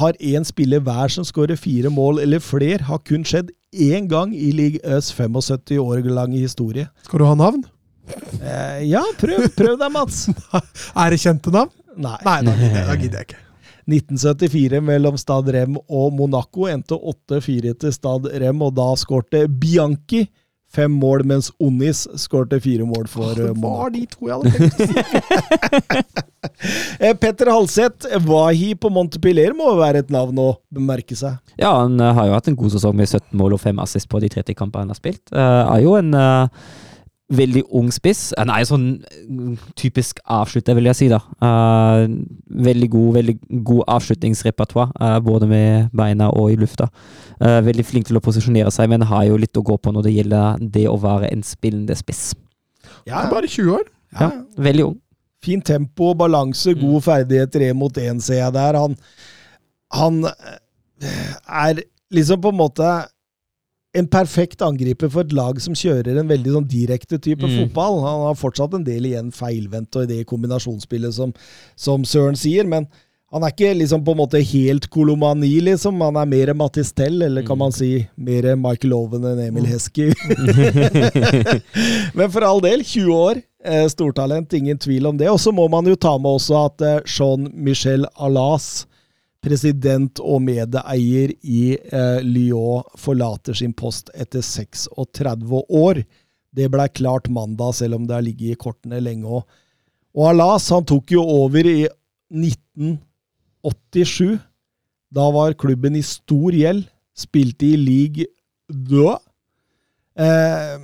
[0.00, 4.34] har én spiller hver som skårer fire mål eller flere, har kun skjedd én gang
[4.34, 6.88] i League Øs 75 år lange historie.
[7.06, 7.64] Skal du ha navn?
[8.40, 10.26] Eh, ja, prøv, prøv deg, Mats.
[11.00, 11.72] Er det kjente navn?
[11.94, 12.18] Nei.
[12.26, 13.40] Nei, da gidder da gidder jeg ikke.
[13.84, 20.24] 1974 mellom Stad Rem og Monaco endte 8-4 til Stad Rem, og da skårte Bianchi
[20.74, 24.54] fem mål, mens Onis skårte fire mål for eh, Det var de to jeg hadde
[24.58, 26.22] tenkt å si.
[27.00, 31.38] Eh, Petter Halseth, Wahi på Montepiller må jo være et navn å bemerke seg.
[31.60, 34.10] Ja, han eh, har jo hatt en god sesong med 17 mål og 5 assist
[34.12, 35.22] på de 30 kampene han har spilt.
[35.32, 36.68] Uh, er jo en eh,
[37.36, 38.32] veldig ung spiss.
[38.38, 41.20] Han er jo sånn mm, typisk avslutter, vil jeg si, da.
[41.42, 42.06] Uh,
[42.68, 46.88] veldig god, veldig god avslutningsrepertoar, uh, både med beina og i lufta.
[47.40, 50.08] Uh, veldig flink til å posisjonere seg, men har jo litt å gå på når
[50.08, 52.32] det gjelder det å være en spillende spiss.
[53.08, 53.88] Ja, bare 20 år.
[54.18, 54.30] Ja,
[54.60, 55.00] veldig ung.
[55.44, 58.78] Fint tempo, balanse, gode ferdigheter én mot én, ser jeg der.
[58.80, 58.94] Han,
[59.92, 60.22] han
[61.44, 61.82] er
[62.14, 62.92] liksom på en måte
[63.94, 67.54] en perfekt angriper for et lag som kjører en veldig sånn direkte type Mm.
[67.60, 68.00] fotball.
[68.02, 71.32] Han har fortsatt en del igjen feilvendt og i det kombinasjonsspillet som,
[71.76, 72.88] som Søren sier, men
[73.34, 75.98] han er ikke liksom på en måte helt kolomani, liksom.
[76.06, 80.12] Han er mer Mattis Tell, eller kan man si mer Michael Owen enn Emil Heskey.
[82.14, 83.40] Men for all del, 20 år.
[83.64, 85.30] Eh, stortalent, ingen tvil om det.
[85.32, 88.84] Og så må man jo ta med også at eh, Jean-Michel Alas,
[89.44, 96.04] president og medeier i eh, Lyon, forlater sin post etter 36 år.
[96.54, 99.42] Det blei klart mandag, selv om det har ligget i kortene lenge òg.
[100.14, 101.88] Og Alas han tok jo over i
[102.30, 104.38] 1987.
[105.14, 106.84] Da var klubben i stor gjeld.
[107.14, 108.26] Spilte i league
[108.70, 109.18] 2.
[110.24, 110.78] Eh,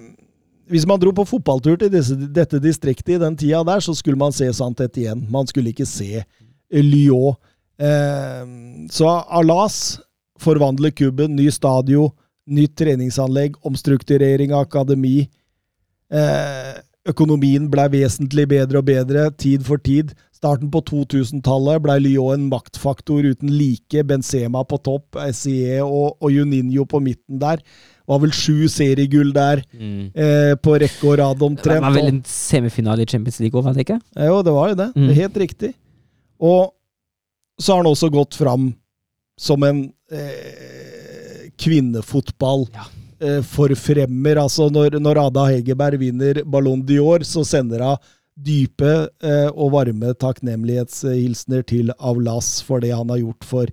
[0.71, 4.19] hvis man dro på fotballtur til disse, dette distriktet i den tida der, så skulle
[4.19, 5.25] man se Santet igjen.
[5.31, 6.23] Man skulle ikke se
[6.71, 7.35] Lyon.
[7.81, 8.45] Eh,
[8.93, 10.01] så Alas
[10.41, 11.37] forvandler kubben.
[11.37, 12.13] Ny stadion,
[12.51, 15.29] nytt treningsanlegg, omstrukturering av akademi.
[16.11, 20.13] Eh, økonomien ble vesentlig bedre og bedre, tid for tid.
[20.41, 24.05] Starten på 2000-tallet ble Lyon en maktfaktor uten like.
[24.09, 27.61] Benzema på topp, SIE og, og Juninho på midten der.
[28.11, 33.05] Var vel sju seriegull der eh, på rekke og rad Det var vel en semifinale
[33.05, 34.01] i Champions League òg, var det ikke?
[34.17, 34.89] Eh, Jo, det var jo det.
[34.97, 35.07] Mm.
[35.07, 35.73] Det Helt riktig.
[36.41, 36.73] Og
[37.61, 38.71] så har han også gått fram
[39.41, 42.87] som en eh, kvinnefotball Ja.
[43.21, 44.37] eh, forfremmer.
[44.43, 47.97] Altså når, når Ada Hegerberg vinner Ballon d'Or, så sender hun
[48.41, 48.91] dype
[49.23, 53.69] eh, og varme takknemlighetshilsener til Avlas for det han har gjort for,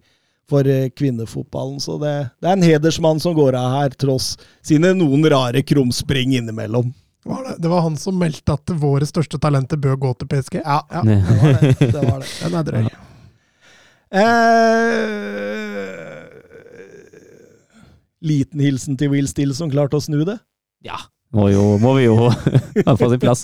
[0.50, 1.80] for eh, kvinnefotballen.
[1.80, 4.34] Så det, det er en hedersmann som går av her, tross
[4.66, 6.92] sine noen rare krumspring innimellom.
[7.28, 10.62] Var det, det var han som meldte at våre største talenter bør gå til PSG?
[10.64, 11.74] Ja, Ja, det var det.
[11.80, 12.30] det, var det.
[12.44, 12.86] Den er drøy.
[14.08, 14.22] Eh,
[18.24, 20.38] liten hilsen til Will Still som klarte å snu det.
[20.86, 21.00] Ja.
[21.36, 22.30] Må, jo, må vi jo
[23.00, 23.44] få sin plass.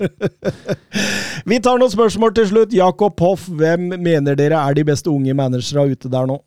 [1.50, 2.75] Vi tar noen spørsmål til slutt.
[2.75, 6.38] Jakob Hoff, hvem mener dere er de beste unge managere ute der nå?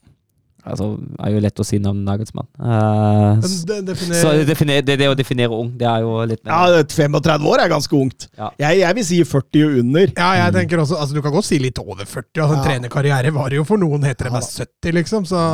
[0.66, 0.88] Altså,
[1.22, 2.48] er jo lett å si navnet Nagelsmann.
[2.58, 3.38] Uh,
[3.68, 6.74] det definer- så det, definer, det, det å definere ung, det er jo litt mer
[6.74, 8.26] Ja, 35 år er ganske ungt.
[8.34, 8.50] Ja.
[8.64, 10.10] Jeg, jeg vil si 40 og under.
[10.16, 12.42] Ja, jeg tenker også, altså Du kan godt si litt over 40.
[12.42, 15.28] Altså, en trenerkarriere var jo for noen heter det Ja, meg 70, liksom.
[15.30, 15.44] Så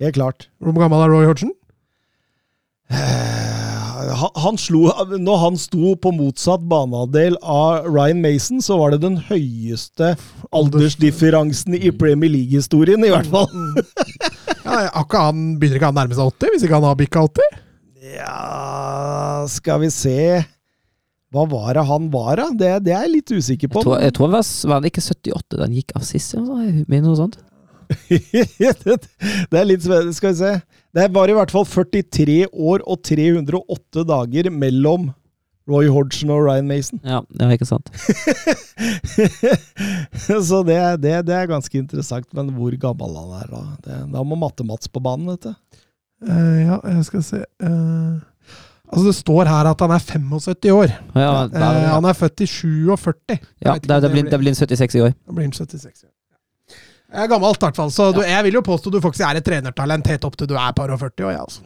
[0.00, 0.48] Helt klart.
[0.58, 1.50] Hvor gammel er Roy Hodgson?
[2.90, 4.86] Han, han slo,
[5.20, 10.14] når han sto på motsatt banehalvdel av Ryan Mason, så var det den høyeste
[10.56, 13.52] aldersdifferansen i Premier League-historien, i hvert fall.
[14.70, 17.60] Ja, akkurat han Begynner ikke han nærme seg 80, hvis ikke han har bikka 80?
[18.14, 20.16] Ja Skal vi se
[21.30, 22.48] Hva var det han var, da?
[22.54, 23.82] Det, det er jeg litt usikker på.
[23.82, 26.34] Jeg tror, jeg tror det var, var det ikke 78 da han gikk av sist?
[26.40, 27.38] Mener noe sånt.
[28.10, 30.14] det er litt spennende.
[30.16, 30.52] Skal vi se.
[30.94, 35.10] Det var i hvert fall 43 år og 308 dager mellom
[35.68, 37.00] Roy Hodgson og Ryan Mason.
[37.04, 37.90] Ja, det var ikke sant.
[40.48, 42.26] Så det, det, det er ganske interessant.
[42.36, 43.62] Men hvor gammel han er, da?
[43.84, 45.54] Det, da må Matte-Mats på banen, vet du.
[46.20, 48.18] Uh, ja, jeg skal se uh,
[48.90, 50.88] Altså, det står her at han er 75 år.
[51.14, 51.58] Ja, Eh, Uh,
[51.94, 53.38] han er født i 47.
[53.62, 55.12] ja da, blir, en 76 i år.
[55.14, 56.02] Da blir han 76.
[56.04, 56.08] Ja.
[57.10, 57.90] Jeg er gammelt, i hvert fall.
[57.94, 60.54] Så du, jeg vil jo påstå du faktisk er et trenertalent helt opp til du
[60.58, 61.32] er par og 40 år.
[61.32, 61.62] Ja, altså.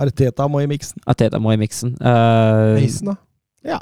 [0.00, 1.00] Arteta må i miksen.
[1.10, 1.94] Arteta må i miksen.
[2.00, 3.16] Uh, Mason, da.
[3.74, 3.80] Ja.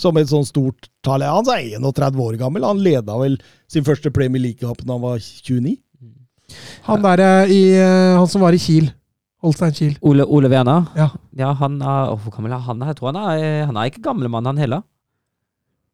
[0.00, 1.24] Som et sånn stort tall.
[1.24, 2.64] Han er 31 år gammel.
[2.64, 3.38] Han leda vel
[3.68, 5.74] sin første Premier League-kamp da han var 29.
[6.88, 8.88] Han der eh, i eh, Han som var i Kiel.
[9.44, 9.92] Holstein Kiel.
[10.04, 10.88] Ole, Ole Werner.
[10.98, 11.10] Ja.
[11.38, 12.80] Ja, han er, Hvor gammel er han?
[12.88, 14.82] Jeg tror han er, han er ikke gamlemann, han heller.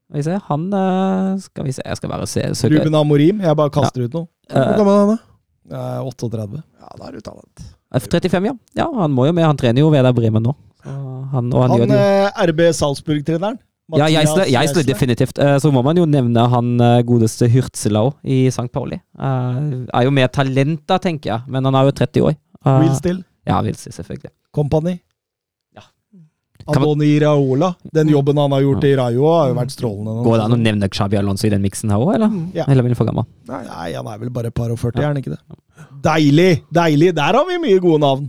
[0.06, 2.78] Skal vi se, han eh, Skal vi se, jeg skal bare se søke.
[2.78, 3.42] Ruben Amorim.
[3.44, 4.30] Jeg bare kaster ut noe.
[4.50, 5.76] Hvor Eh, gammel er han, da?
[5.76, 6.62] Eh, 38.
[6.80, 7.66] Ja, da er du talent.
[8.00, 8.54] F35, ja.
[8.82, 9.44] Ja, Han må jo med.
[9.46, 10.54] Han trener jo ved der Bremen nå.
[10.84, 10.92] Så
[11.32, 13.58] han, og han, Han eh, RB Salzburg-treneren.
[13.94, 14.86] Ja, Geisle, Geisler, Geisler Geisler.
[14.88, 15.38] definitivt.
[15.38, 18.66] Eh, Så må man jo nevne han eh, godeste Hürtzelau i St.
[18.74, 18.98] Pauli.
[19.18, 19.60] Eh,
[19.94, 22.34] Er jo mer talent da, tenker jeg, men han er jo 30 år.
[22.66, 23.20] Will Still.
[23.46, 24.32] Ja, Wilsi, selvfølgelig.
[24.54, 24.96] Company.
[26.66, 27.70] Andoni Iraola.
[27.94, 30.16] Den jobben han har gjort i Rayo, har jo vært strålende.
[30.26, 32.36] Går det an å nevne Xabi Alonso i den miksen her òg, eller?
[32.56, 32.66] Ja.
[32.66, 33.28] Eller blir han for gammel?
[33.50, 35.40] Nei, han er vel bare et par og 40, er han ikke det?
[36.06, 36.52] Deilig!
[36.74, 37.12] Deilig!
[37.16, 38.26] Der har vi mye gode navn.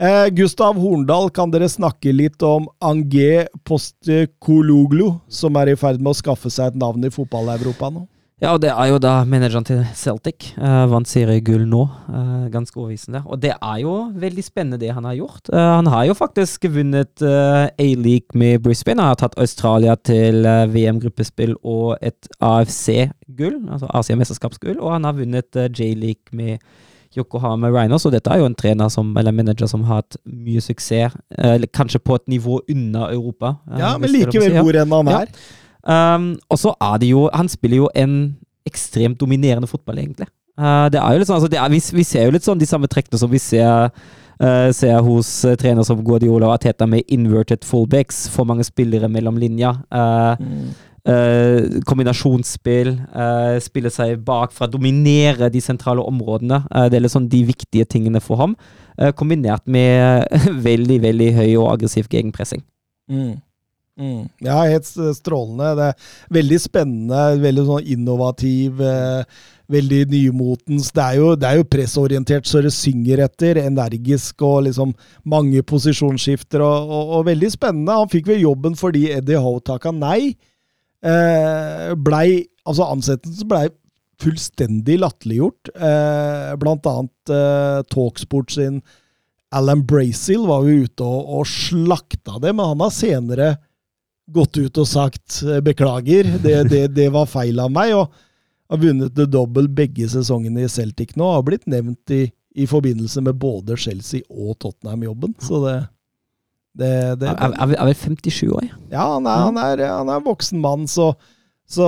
[0.00, 6.14] Eh, Gustav Horndal, kan dere snakke litt om Angé Postekologlu, som er i ferd med
[6.14, 8.06] å skaffe seg et navn i fotball-Europa nå?
[8.40, 10.54] Ja, og det er jo da manageren til Celtic.
[10.56, 11.82] Uh, vant seriegull nå.
[12.08, 13.20] Uh, ganske overbevisende.
[13.28, 15.50] Og det er jo veldig spennende det han har gjort.
[15.52, 19.02] Uh, han har jo faktisk vunnet A-league med Brisbane.
[19.02, 24.80] Han har tatt Australia til VM-gruppespill og et AFC-gull, altså Asia-mesterskapsgull.
[24.80, 26.64] Og han har vunnet J-league med
[27.16, 30.62] Yokohama Rhinos, og dette er jo en trener som, eller manager som har hatt mye
[30.62, 31.16] suksess.
[31.38, 33.56] eh, kanskje på et nivå unna Europa.
[33.70, 35.26] eh, Ja, men er likevel hvor enn han Ja.
[35.82, 38.36] Um, og så er det jo Han spiller jo en
[38.68, 40.28] ekstremt dominerende fotball, egentlig.
[40.60, 42.60] Uh, det er jo litt sånn, altså det er, vi, vi ser jo litt sånn
[42.60, 43.88] de samme trekkene som vi ser,
[44.42, 48.26] uh, ser hos uh, trenere som Guardiola og Ateta med inverted fullbacks.
[48.34, 49.78] For mange spillere mellom linja.
[49.88, 50.36] Uh,
[51.88, 52.90] kombinasjonsspill.
[53.64, 54.68] Spille seg bakfra.
[54.68, 56.58] Dominere de sentrale områdene.
[56.92, 58.52] Det er litt sånn de viktige tingene for ham.
[59.16, 60.28] Kombinert med
[60.68, 62.60] veldig, veldig høy og aggressiv gegenpressing.
[63.08, 63.38] Mm.
[64.00, 64.28] Mm.
[64.40, 65.74] Ja, helt strålende.
[65.76, 70.88] Det er veldig spennende, veldig sånn innovativ, eh, veldig nymotens.
[70.96, 74.94] Det er, jo, det er jo pressorientert så det synger etter, energisk og liksom
[75.28, 77.98] mange posisjonsskifter, og, og, og veldig spennende.
[78.00, 80.32] Han fikk vel jobben fordi Eddie Howe takka nei.
[81.00, 83.68] Eh, blei, altså ansettelsen blei
[84.20, 85.72] fullstendig latterliggjort.
[85.76, 88.80] Eh, blant annet eh, Talksport sin
[89.50, 93.48] Alan Brazil var jo ute og, og slakta det, men han har senere
[94.32, 98.10] gått ut og sagt eh, beklager, det, det, det var feil av meg, og
[98.70, 102.66] har vunnet the double begge sesongene i Celtic nå, og har blitt nevnt i, i
[102.70, 105.74] forbindelse med både Chelsea og Tottenham-jobben, så det,
[106.78, 108.68] det, det Er, er, er vel 57 år?
[108.70, 108.78] ja.
[108.94, 111.10] ja, han er, han er, han er en voksen mann, så,
[111.70, 111.86] så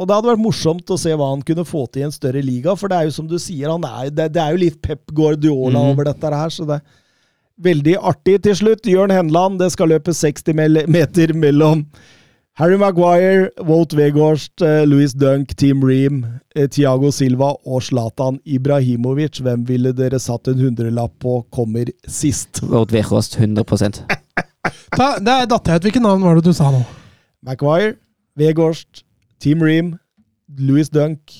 [0.00, 2.40] Og det hadde vært morsomt å se hva han kunne få til i en større
[2.44, 4.80] liga, for det er jo som du sier, han er, det, det er jo litt
[4.84, 5.92] Pep Guardiola Mhm.
[5.94, 6.80] over dette her, så det
[7.62, 8.40] veldig artig.
[8.44, 9.60] Til slutt, Jørn Henland.
[9.60, 11.84] Det skal løpe 60 meter mellom
[12.60, 19.40] Harry Maguire, Wout Weghorst, eh, Louis Dunk, Team Ream, Tiago Thiago Silva og Zlatan Ibrahimovic.
[19.40, 22.60] Hvem ville dere satt en hundrelapp på kommer sist?
[22.72, 23.64] Wout Weghorst 100
[24.96, 25.86] Ta, der datt jeg ut.
[25.88, 26.82] Hvilket navn var det du sa nå?
[27.46, 27.94] Maguire,
[28.36, 29.06] Weghorst,
[29.40, 29.94] Team Ream,
[30.58, 31.32] Louis Dunk,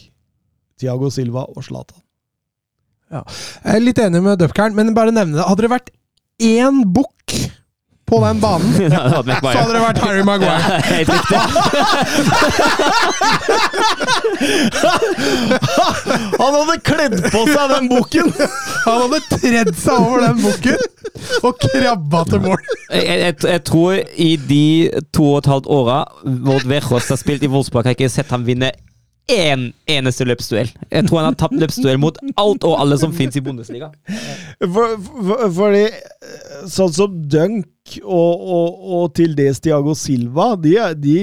[0.80, 2.00] Thiago Silva og Zlatan.
[3.10, 5.44] Jeg er litt enig med Dupkern, men bare nevne det.
[5.44, 5.90] Hadde det vært
[6.40, 7.34] én bukk
[8.10, 9.30] på den banen, så hadde
[9.70, 10.80] det vært Harry Maguire.
[10.90, 11.38] Helt riktig.
[16.40, 18.32] Han hadde kledd på seg den bukken!
[18.86, 20.78] Han hadde tredd seg over den bukken
[21.46, 22.58] og krabba til mål.
[22.90, 23.92] Jeg, jeg, jeg tror
[24.26, 24.64] i de
[25.14, 28.32] to og et halvt åra Vårt Wechos har spilt i Wolfsburg, har jeg ikke sett
[28.34, 28.70] ham vinne
[29.30, 30.70] én eneste løpsduell.
[30.90, 33.90] Jeg tror han har tapt løpsduell mot alt og alle som finnes i Bundesliga.
[34.60, 35.84] For, for, fordi
[36.70, 41.18] sånn som Dunk og, og, og til dels Thiago Silva, de, de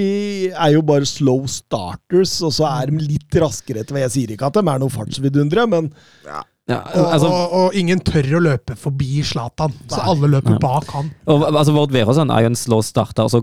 [0.50, 4.50] er jo bare slow starters, og så er de litt raskere etter Jeg sier ikke
[4.50, 5.92] at de er noe fartsvidundere, men
[6.26, 10.90] Ja, Ja, altså, og, og ingen tør å løpe forbi Zlatan, så alle løper bak
[10.92, 11.08] han.
[11.24, 13.40] og, altså Vårt Weghorst er jo en slow starter, og så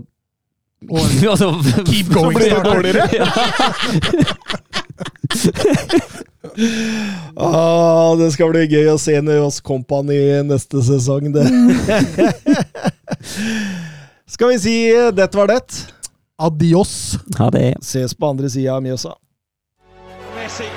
[1.32, 1.54] altså,
[1.86, 3.08] Keep going så blir det dårligere.
[7.36, 11.44] Ah, det skal bli gøy å se Nøyås Company neste sesong, det.
[14.30, 15.60] skal vi si dette det var det?
[16.38, 16.92] Adios.
[17.36, 19.12] Ha det Ses på andre sida av Mjøsa.
[20.38, 20.68] Messi.